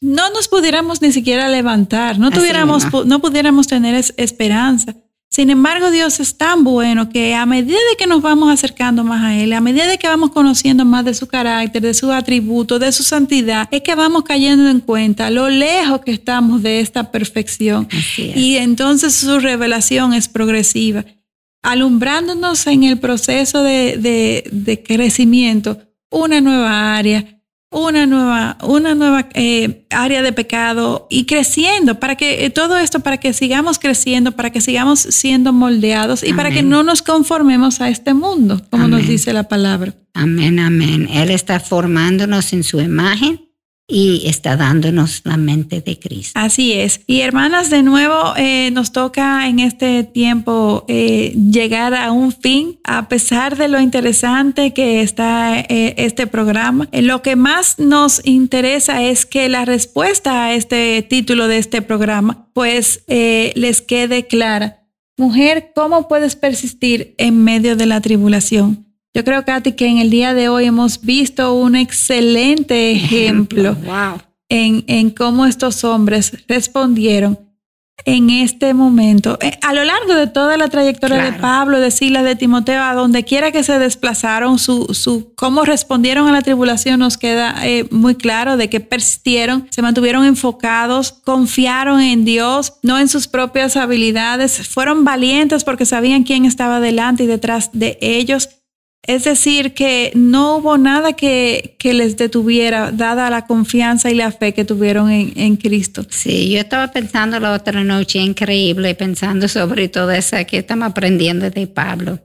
no 0.01 0.29
nos 0.31 0.47
pudiéramos 0.47 1.01
ni 1.01 1.11
siquiera 1.11 1.49
levantar, 1.49 2.19
no, 2.19 2.31
tuviéramos, 2.31 2.85
no 3.05 3.19
pudiéramos 3.19 3.67
tener 3.67 3.95
esperanza. 4.17 4.95
Sin 5.29 5.49
embargo, 5.49 5.89
Dios 5.89 6.19
es 6.19 6.37
tan 6.37 6.63
bueno 6.63 7.09
que 7.09 7.33
a 7.33 7.47
medida 7.47 7.79
de 7.89 7.97
que 7.97 8.05
nos 8.05 8.21
vamos 8.21 8.53
acercando 8.53 9.03
más 9.03 9.23
a 9.23 9.35
Él, 9.35 9.53
a 9.53 9.61
medida 9.61 9.87
de 9.87 9.97
que 9.97 10.07
vamos 10.07 10.29
conociendo 10.29 10.85
más 10.85 11.05
de 11.05 11.15
su 11.15 11.25
carácter, 11.25 11.81
de 11.81 11.95
sus 11.95 12.11
atributos, 12.11 12.79
de 12.79 12.91
su 12.91 13.01
santidad, 13.01 13.67
es 13.71 13.81
que 13.81 13.95
vamos 13.95 14.25
cayendo 14.25 14.69
en 14.69 14.79
cuenta 14.79 15.31
lo 15.31 15.49
lejos 15.49 16.01
que 16.01 16.11
estamos 16.11 16.61
de 16.61 16.81
esta 16.81 17.09
perfección. 17.09 17.87
Y 18.17 18.57
entonces 18.57 19.15
su 19.15 19.39
revelación 19.39 20.13
es 20.13 20.27
progresiva, 20.27 21.03
alumbrándonos 21.63 22.67
en 22.67 22.83
el 22.83 22.99
proceso 22.99 23.63
de, 23.63 24.43
de 24.51 24.83
crecimiento 24.83 25.79
una 26.13 26.41
nueva 26.41 26.95
área, 26.95 27.42
una 27.73 28.05
nueva, 28.05 28.57
una 28.63 28.95
nueva 28.95 29.27
eh, 29.33 29.85
área 29.89 30.21
de 30.21 30.31
pecado 30.31 31.07
y 31.09 31.25
creciendo 31.25 31.99
para 31.99 32.15
que 32.15 32.45
eh, 32.45 32.49
todo 32.49 32.77
esto, 32.77 33.01
para 33.01 33.17
que 33.17 33.33
sigamos 33.33 33.79
creciendo, 33.79 34.33
para 34.33 34.51
que 34.51 34.61
sigamos 34.61 34.99
siendo 34.99 35.53
moldeados 35.53 36.23
y 36.23 36.33
para 36.33 36.51
que 36.51 36.63
no 36.63 36.83
nos 36.83 37.01
conformemos 37.01 37.81
a 37.81 37.89
este 37.89 38.13
mundo, 38.13 38.61
como 38.69 38.87
nos 38.87 39.07
dice 39.07 39.33
la 39.33 39.43
palabra. 39.47 39.95
Amén, 40.13 40.59
amén. 40.59 41.09
Él 41.11 41.31
está 41.31 41.59
formándonos 41.59 42.53
en 42.53 42.63
su 42.63 42.79
imagen 42.79 43.52
y 43.93 44.23
está 44.25 44.57
dándonos 44.57 45.21
la 45.23 45.37
mente 45.37 45.81
de 45.81 45.99
Cristo. 45.99 46.31
Así 46.33 46.73
es. 46.73 47.01
Y 47.05 47.21
hermanas, 47.21 47.69
de 47.69 47.83
nuevo 47.83 48.33
eh, 48.35 48.71
nos 48.71 48.91
toca 48.91 49.47
en 49.47 49.59
este 49.59 50.03
tiempo 50.03 50.83
eh, 50.87 51.35
llegar 51.35 51.93
a 51.93 52.11
un 52.11 52.31
fin, 52.31 52.79
a 52.83 53.07
pesar 53.07 53.55
de 53.55 53.67
lo 53.67 53.79
interesante 53.79 54.73
que 54.73 55.01
está 55.01 55.59
eh, 55.59 55.93
este 55.97 56.25
programa. 56.25 56.89
lo 56.91 57.21
que 57.21 57.35
más 57.35 57.77
nos 57.77 58.25
interesa 58.25 59.03
es 59.03 59.27
que 59.27 59.47
la 59.47 59.63
respuesta 59.63 60.45
a 60.45 60.53
este 60.55 61.05
título 61.07 61.47
de 61.47 61.59
este 61.59 61.83
programa, 61.83 62.47
pues 62.53 63.03
les 63.07 63.81
quede 63.81 64.25
clara. 64.25 64.87
Mujer, 65.17 65.71
¿cómo 65.75 66.07
puedes 66.07 66.35
persistir 66.35 67.13
en 67.19 67.43
medio 67.43 67.75
de 67.75 67.85
la 67.85 68.01
tribulación? 68.01 68.92
Yo 69.15 69.23
creo, 69.23 69.45
Katy, 69.45 69.73
que 69.73 69.87
en 69.87 69.99
el 69.99 70.09
día 70.09 70.33
de 70.33 70.49
hoy 70.49 70.65
hemos 70.65 71.01
visto 71.01 71.53
un 71.53 71.75
excelente 71.75 72.91
ejemplo, 72.91 73.77
en, 74.49 74.83
en, 74.87 75.11
cómo 75.11 75.45
estos 75.45 75.83
hombres 75.83 76.43
respondieron 76.47 77.37
en 78.05 78.31
este 78.31 78.73
momento. 78.73 79.37
Eh, 79.39 79.57
a 79.61 79.73
lo 79.73 79.83
largo 79.83 80.15
de 80.15 80.25
toda 80.25 80.57
la 80.57 80.67
trayectoria 80.67 81.23
de 81.23 81.33
Pablo, 81.33 81.79
de 81.79 81.91
Silas, 81.91 82.23
de 82.23 82.35
Timoteo, 82.35 82.81
a 82.81 82.95
donde 82.95 83.23
quiera 83.23 83.51
que 83.51 83.63
se 83.63 83.77
desplazaron, 83.77 84.57
su, 84.57 84.87
su, 84.93 85.33
cómo 85.35 85.63
respondieron 85.63 86.27
a 86.27 86.31
la 86.31 86.41
tribulación 86.41 86.99
nos 86.99 87.17
queda 87.17 87.55
eh, 87.65 87.85
muy 87.91 88.15
claro 88.15 88.57
de 88.57 88.67
que 88.67 88.79
persistieron, 88.79 89.67
se 89.69 89.83
mantuvieron 89.83 90.25
enfocados, 90.25 91.11
confiaron 91.11 92.01
en 92.01 92.25
Dios, 92.25 92.73
no 92.81 92.97
en 92.97 93.07
sus 93.07 93.27
propias 93.27 93.77
habilidades, 93.77 94.67
fueron 94.67 95.03
valientes 95.03 95.63
porque 95.63 95.85
sabían 95.85 96.23
quién 96.23 96.45
estaba 96.45 96.79
delante 96.79 97.23
y 97.23 97.27
detrás 97.27 97.69
de 97.73 97.97
ellos 98.01 98.49
es 99.05 99.25
decir, 99.25 99.73
que 99.73 100.13
no 100.15 100.57
hubo 100.57 100.77
nada 100.77 101.11
que, 101.13 101.75
les 101.83 102.15
detuviera, 102.15 102.91
dada 102.91 103.29
la 103.29 103.45
confianza 103.45 104.09
y 104.09 104.15
la 104.15 104.31
fe 104.31 104.53
que 104.53 104.63
tuvieron 104.63 105.11
en, 105.11 105.57
Cristo. 105.57 106.05
Sí, 106.09 106.49
yo 106.49 106.61
estaba 106.61 106.87
pensando 106.89 107.37
la 107.39 107.51
otra 107.51 107.83
noche, 107.83 108.19
increíble, 108.19 108.95
pensando 108.95 109.49
sobre 109.49 109.89
todo 109.89 110.11
eso 110.11 110.37
que 110.47 110.59
estamos 110.59 110.89
aprendiendo 110.89 111.49
de 111.49 111.67
Pablo. 111.67 112.19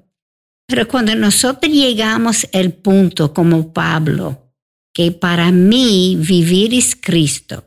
Pero 0.68 0.86
cuando 0.86 1.16
nosotros 1.16 1.72
llegamos 1.72 2.46
al 2.52 2.72
punto 2.72 3.34
como 3.34 3.72
Pablo, 3.72 4.52
que 4.92 5.10
para 5.10 5.50
mí 5.50 6.16
vivir 6.20 6.74
es 6.74 6.94
Cristo 6.94 7.64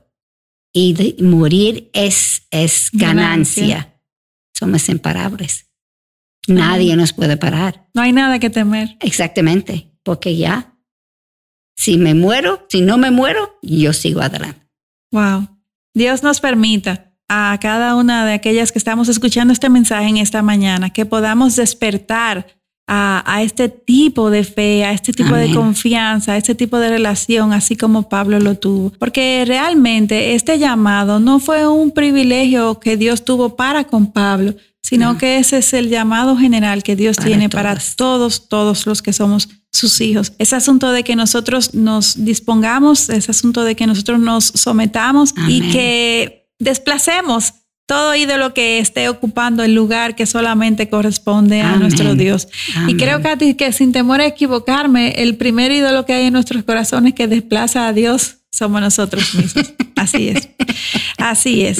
y 0.71 1.17
morir 1.19 1.89
es, 1.91 2.43
es 2.49 2.89
ganancia, 2.93 3.99
somos 4.53 4.87
imparables. 4.87 5.70
Nadie 6.47 6.95
nos 6.95 7.13
puede 7.13 7.37
parar. 7.37 7.87
No 7.93 8.01
hay 8.01 8.13
nada 8.13 8.39
que 8.39 8.49
temer. 8.49 8.97
Exactamente, 8.99 9.91
porque 10.03 10.35
ya, 10.35 10.75
si 11.75 11.97
me 11.97 12.13
muero, 12.13 12.65
si 12.69 12.81
no 12.81 12.97
me 12.97 13.11
muero, 13.11 13.59
yo 13.61 13.93
sigo 13.93 14.21
adelante. 14.21 14.67
Wow. 15.11 15.47
Dios 15.93 16.23
nos 16.23 16.39
permita 16.39 17.13
a 17.27 17.57
cada 17.61 17.95
una 17.95 18.25
de 18.25 18.33
aquellas 18.33 18.71
que 18.71 18.79
estamos 18.79 19.07
escuchando 19.09 19.53
este 19.53 19.69
mensaje 19.69 20.07
en 20.07 20.17
esta 20.17 20.41
mañana 20.41 20.89
que 20.91 21.05
podamos 21.05 21.55
despertar 21.55 22.60
a, 22.93 23.41
este 23.41 23.69
tipo 23.69 24.29
de 24.29 24.43
fe, 24.43 24.83
a 24.83 24.91
este 24.91 25.13
tipo 25.13 25.33
de 25.33 25.53
confianza, 25.53 26.33
a 26.33 26.37
este 26.37 26.55
tipo 26.55 26.77
de 26.77 26.89
relación, 26.89 27.53
así 27.53 27.77
como 27.77 28.09
Pablo 28.09 28.39
lo 28.39 28.55
tuvo. 28.55 28.91
Porque 28.99 29.45
realmente 29.47 30.35
este 30.35 30.59
llamado 30.59 31.21
no 31.21 31.39
fue 31.39 31.65
un 31.67 31.91
privilegio 31.91 32.81
que 32.81 32.97
Dios 32.97 33.23
tuvo 33.23 33.55
para 33.55 33.85
con 33.85 34.11
Pablo, 34.11 34.55
sino 34.81 35.17
que 35.17 35.37
ese 35.37 35.59
es 35.59 35.73
el 35.73 35.87
llamado 35.87 36.35
general 36.35 36.83
que 36.83 36.97
Dios 36.97 37.15
tiene 37.15 37.47
para 37.47 37.77
todos, 37.95 38.49
todos 38.49 38.85
los 38.85 39.01
que 39.01 39.13
somos 39.13 39.47
sus 39.71 40.01
hijos. 40.01 40.33
Es 40.37 40.51
asunto 40.51 40.91
de 40.91 41.05
que 41.05 41.15
nosotros 41.15 41.73
nos 41.73 42.25
dispongamos, 42.25 43.07
es 43.07 43.29
asunto 43.29 43.63
de 43.63 43.75
que 43.75 43.87
nosotros 43.87 44.19
nos 44.19 44.43
sometamos 44.43 45.33
y 45.47 45.71
que 45.71 46.49
desplacemos 46.59 47.53
todo 47.91 48.15
ídolo 48.15 48.53
que 48.53 48.79
esté 48.79 49.09
ocupando 49.09 49.63
el 49.63 49.75
lugar 49.75 50.15
que 50.15 50.25
solamente 50.25 50.87
corresponde 50.87 51.59
a 51.59 51.75
nuestro 51.75 52.15
Dios. 52.15 52.47
Y 52.87 52.95
creo, 52.95 53.21
Katy, 53.21 53.55
que 53.55 53.73
sin 53.73 53.91
temor 53.91 54.21
a 54.21 54.27
equivocarme, 54.27 55.09
el 55.17 55.35
primer 55.35 55.73
ídolo 55.73 56.05
que 56.05 56.13
hay 56.13 56.27
en 56.27 56.31
nuestros 56.31 56.63
corazones 56.63 57.13
que 57.13 57.27
desplaza 57.27 57.87
a 57.87 57.91
Dios 57.91 58.37
somos 58.49 58.79
nosotros 58.79 59.35
mismos. 59.35 59.73
Así 59.97 60.29
es. 60.29 60.47
Así 61.17 61.65
es. 61.65 61.79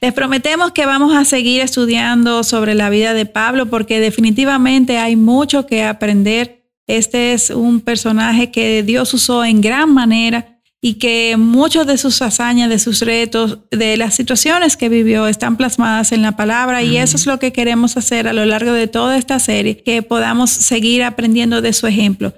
Les 0.00 0.12
prometemos 0.12 0.70
que 0.70 0.86
vamos 0.86 1.12
a 1.16 1.24
seguir 1.24 1.60
estudiando 1.60 2.44
sobre 2.44 2.76
la 2.76 2.88
vida 2.88 3.12
de 3.12 3.26
Pablo 3.26 3.66
porque 3.66 3.98
definitivamente 3.98 4.98
hay 4.98 5.16
mucho 5.16 5.66
que 5.66 5.82
aprender. 5.82 6.62
Este 6.86 7.32
es 7.32 7.50
un 7.50 7.80
personaje 7.80 8.52
que 8.52 8.84
Dios 8.84 9.12
usó 9.12 9.44
en 9.44 9.60
gran 9.60 9.92
manera 9.92 10.57
y 10.80 10.94
que 10.94 11.36
muchos 11.36 11.86
de 11.86 11.98
sus 11.98 12.22
hazañas, 12.22 12.70
de 12.70 12.78
sus 12.78 13.00
retos, 13.00 13.58
de 13.70 13.96
las 13.96 14.14
situaciones 14.14 14.76
que 14.76 14.88
vivió 14.88 15.26
están 15.26 15.56
plasmadas 15.56 16.12
en 16.12 16.22
la 16.22 16.36
palabra 16.36 16.82
y 16.82 16.96
eso 16.96 17.16
es 17.16 17.26
lo 17.26 17.38
que 17.38 17.52
queremos 17.52 17.96
hacer 17.96 18.28
a 18.28 18.32
lo 18.32 18.44
largo 18.44 18.72
de 18.72 18.86
toda 18.86 19.18
esta 19.18 19.40
serie, 19.40 19.82
que 19.82 20.02
podamos 20.02 20.50
seguir 20.50 21.02
aprendiendo 21.02 21.62
de 21.62 21.72
su 21.72 21.86
ejemplo. 21.86 22.32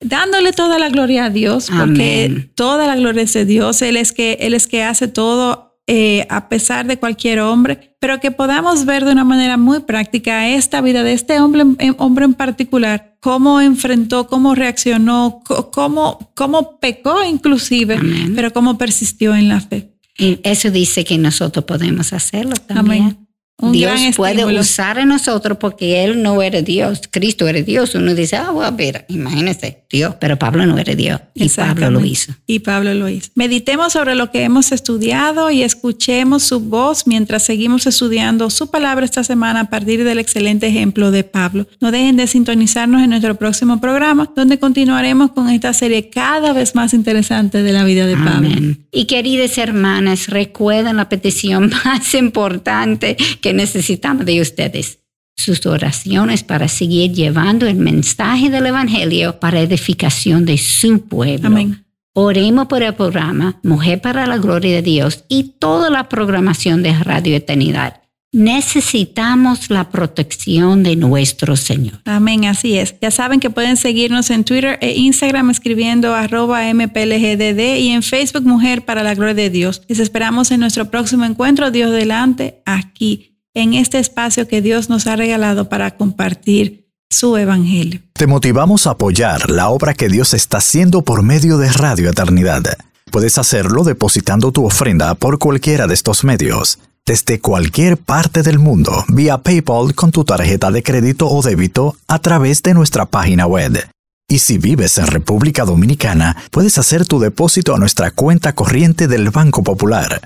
Dándole 0.00 0.52
toda 0.52 0.78
la 0.78 0.88
gloria 0.88 1.26
a 1.26 1.30
Dios, 1.30 1.68
porque 1.76 2.50
toda 2.54 2.86
la 2.86 2.94
gloria 2.94 3.22
es 3.22 3.32
de 3.32 3.44
Dios, 3.44 3.82
Él 3.82 3.96
es 3.96 4.12
que, 4.12 4.38
Él 4.40 4.54
es 4.54 4.66
que 4.66 4.84
hace 4.84 5.08
todo 5.08 5.67
eh, 5.90 6.26
a 6.28 6.50
pesar 6.50 6.86
de 6.86 6.98
cualquier 6.98 7.40
hombre, 7.40 7.96
pero 7.98 8.20
que 8.20 8.30
podamos 8.30 8.84
ver 8.84 9.06
de 9.06 9.12
una 9.12 9.24
manera 9.24 9.56
muy 9.56 9.80
práctica 9.80 10.46
esta 10.46 10.82
vida 10.82 11.02
de 11.02 11.14
este 11.14 11.40
hombre, 11.40 11.64
hombre 11.96 12.26
en 12.26 12.34
particular, 12.34 13.16
cómo 13.20 13.62
enfrentó, 13.62 14.26
cómo 14.26 14.54
reaccionó, 14.54 15.40
cómo, 15.72 16.30
cómo 16.34 16.78
pecó 16.78 17.24
inclusive, 17.24 17.98
pero 18.36 18.52
cómo 18.52 18.76
persistió 18.76 19.34
en 19.34 19.48
la 19.48 19.62
fe. 19.62 19.94
Y 20.18 20.38
eso 20.42 20.70
dice 20.70 21.04
que 21.04 21.16
nosotros 21.16 21.64
podemos 21.64 22.12
hacerlo 22.12 22.52
también. 22.66 23.02
Amén. 23.02 23.27
Dios 23.60 24.00
puede 24.16 24.44
usar 24.44 25.00
a 25.00 25.04
nosotros 25.04 25.58
porque 25.58 26.04
Él 26.04 26.22
no 26.22 26.40
era 26.42 26.62
Dios, 26.62 27.02
Cristo 27.10 27.48
era 27.48 27.60
Dios. 27.60 27.94
Uno 27.96 28.14
dice, 28.14 28.36
ah, 28.36 28.52
bueno, 28.52 28.76
ver, 28.76 29.04
imagínese, 29.08 29.82
Dios, 29.90 30.14
pero 30.20 30.38
Pablo 30.38 30.64
no 30.64 30.78
era 30.78 30.94
Dios 30.94 31.20
y 31.34 31.48
Pablo 31.48 31.90
lo 31.90 32.04
hizo. 32.04 32.32
Y 32.46 32.60
Pablo 32.60 32.94
lo 32.94 33.08
hizo. 33.08 33.30
Meditemos 33.34 33.94
sobre 33.94 34.14
lo 34.14 34.30
que 34.30 34.44
hemos 34.44 34.70
estudiado 34.70 35.50
y 35.50 35.62
escuchemos 35.62 36.44
su 36.44 36.60
voz 36.60 37.06
mientras 37.06 37.42
seguimos 37.42 37.86
estudiando 37.86 38.48
su 38.50 38.70
palabra 38.70 39.04
esta 39.04 39.24
semana 39.24 39.60
a 39.60 39.70
partir 39.70 40.04
del 40.04 40.20
excelente 40.20 40.68
ejemplo 40.68 41.10
de 41.10 41.24
Pablo. 41.24 41.66
No 41.80 41.90
dejen 41.90 42.16
de 42.16 42.28
sintonizarnos 42.28 43.02
en 43.02 43.10
nuestro 43.10 43.34
próximo 43.34 43.80
programa, 43.80 44.30
donde 44.36 44.58
continuaremos 44.58 45.32
con 45.32 45.48
esta 45.50 45.72
serie 45.72 46.10
cada 46.10 46.52
vez 46.52 46.76
más 46.76 46.94
interesante 46.94 47.62
de 47.64 47.72
la 47.72 47.82
vida 47.82 48.06
de 48.06 48.16
Pablo. 48.16 48.50
Y 48.92 49.06
queridas 49.06 49.58
hermanas, 49.58 50.28
recuerden 50.28 50.96
la 50.96 51.08
petición 51.08 51.72
más 51.84 52.14
importante 52.14 53.16
que 53.40 53.47
necesitamos 53.52 54.24
de 54.26 54.40
ustedes. 54.40 54.98
Sus 55.36 55.64
oraciones 55.66 56.42
para 56.42 56.66
seguir 56.66 57.12
llevando 57.12 57.66
el 57.66 57.76
mensaje 57.76 58.50
del 58.50 58.66
Evangelio 58.66 59.38
para 59.38 59.60
edificación 59.60 60.44
de 60.44 60.58
su 60.58 61.02
pueblo. 61.02 61.46
Amén. 61.46 61.84
Oremos 62.12 62.66
por 62.66 62.82
el 62.82 62.94
programa 62.94 63.60
Mujer 63.62 64.00
para 64.00 64.26
la 64.26 64.38
Gloria 64.38 64.74
de 64.74 64.82
Dios 64.82 65.24
y 65.28 65.54
toda 65.60 65.88
la 65.88 66.08
programación 66.08 66.82
de 66.82 66.92
Radio 66.92 67.36
Eternidad. 67.36 68.02
Necesitamos 68.32 69.70
la 69.70 69.88
protección 69.88 70.82
de 70.82 70.96
nuestro 70.96 71.56
Señor. 71.56 72.00
Amén, 72.04 72.44
así 72.44 72.76
es. 72.76 72.96
Ya 73.00 73.10
saben 73.10 73.40
que 73.40 73.48
pueden 73.48 73.76
seguirnos 73.76 74.30
en 74.30 74.44
Twitter 74.44 74.78
e 74.82 74.98
Instagram 74.98 75.48
escribiendo 75.50 76.14
arroba 76.14 76.62
mplgdd 76.74 77.78
y 77.78 77.90
en 77.90 78.02
Facebook 78.02 78.44
Mujer 78.44 78.84
para 78.84 79.02
la 79.02 79.14
Gloria 79.14 79.34
de 79.34 79.50
Dios. 79.50 79.82
Les 79.88 79.98
esperamos 79.98 80.50
en 80.50 80.60
nuestro 80.60 80.90
próximo 80.90 81.24
encuentro, 81.24 81.70
Dios 81.70 81.90
delante, 81.92 82.60
aquí 82.66 83.27
en 83.54 83.74
este 83.74 83.98
espacio 83.98 84.46
que 84.48 84.62
Dios 84.62 84.88
nos 84.88 85.06
ha 85.06 85.16
regalado 85.16 85.68
para 85.68 85.96
compartir 85.96 86.88
su 87.10 87.36
evangelio. 87.36 88.00
Te 88.12 88.26
motivamos 88.26 88.86
a 88.86 88.90
apoyar 88.90 89.50
la 89.50 89.68
obra 89.70 89.94
que 89.94 90.08
Dios 90.08 90.34
está 90.34 90.58
haciendo 90.58 91.02
por 91.02 91.22
medio 91.22 91.58
de 91.58 91.70
Radio 91.72 92.10
Eternidad. 92.10 92.62
Puedes 93.10 93.38
hacerlo 93.38 93.84
depositando 93.84 94.52
tu 94.52 94.66
ofrenda 94.66 95.14
por 95.14 95.38
cualquiera 95.38 95.86
de 95.86 95.94
estos 95.94 96.24
medios, 96.24 96.78
desde 97.06 97.40
cualquier 97.40 97.96
parte 97.96 98.42
del 98.42 98.58
mundo, 98.58 99.04
vía 99.08 99.38
PayPal 99.38 99.94
con 99.94 100.10
tu 100.10 100.24
tarjeta 100.24 100.70
de 100.70 100.82
crédito 100.82 101.26
o 101.28 101.40
débito 101.42 101.96
a 102.06 102.18
través 102.18 102.62
de 102.62 102.74
nuestra 102.74 103.06
página 103.06 103.46
web. 103.46 103.88
Y 104.30 104.40
si 104.40 104.58
vives 104.58 104.98
en 104.98 105.06
República 105.06 105.64
Dominicana, 105.64 106.36
puedes 106.50 106.76
hacer 106.76 107.06
tu 107.06 107.18
depósito 107.18 107.74
a 107.74 107.78
nuestra 107.78 108.10
cuenta 108.10 108.54
corriente 108.54 109.08
del 109.08 109.30
Banco 109.30 109.62
Popular 109.62 110.20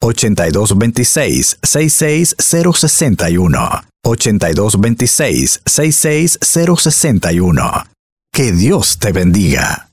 8226 0.00 1.58
66061 1.62 3.84
8226 4.04 5.60
66061 5.66 7.86
Que 8.32 8.52
Dios 8.52 8.98
te 8.98 9.12
bendiga. 9.12 9.87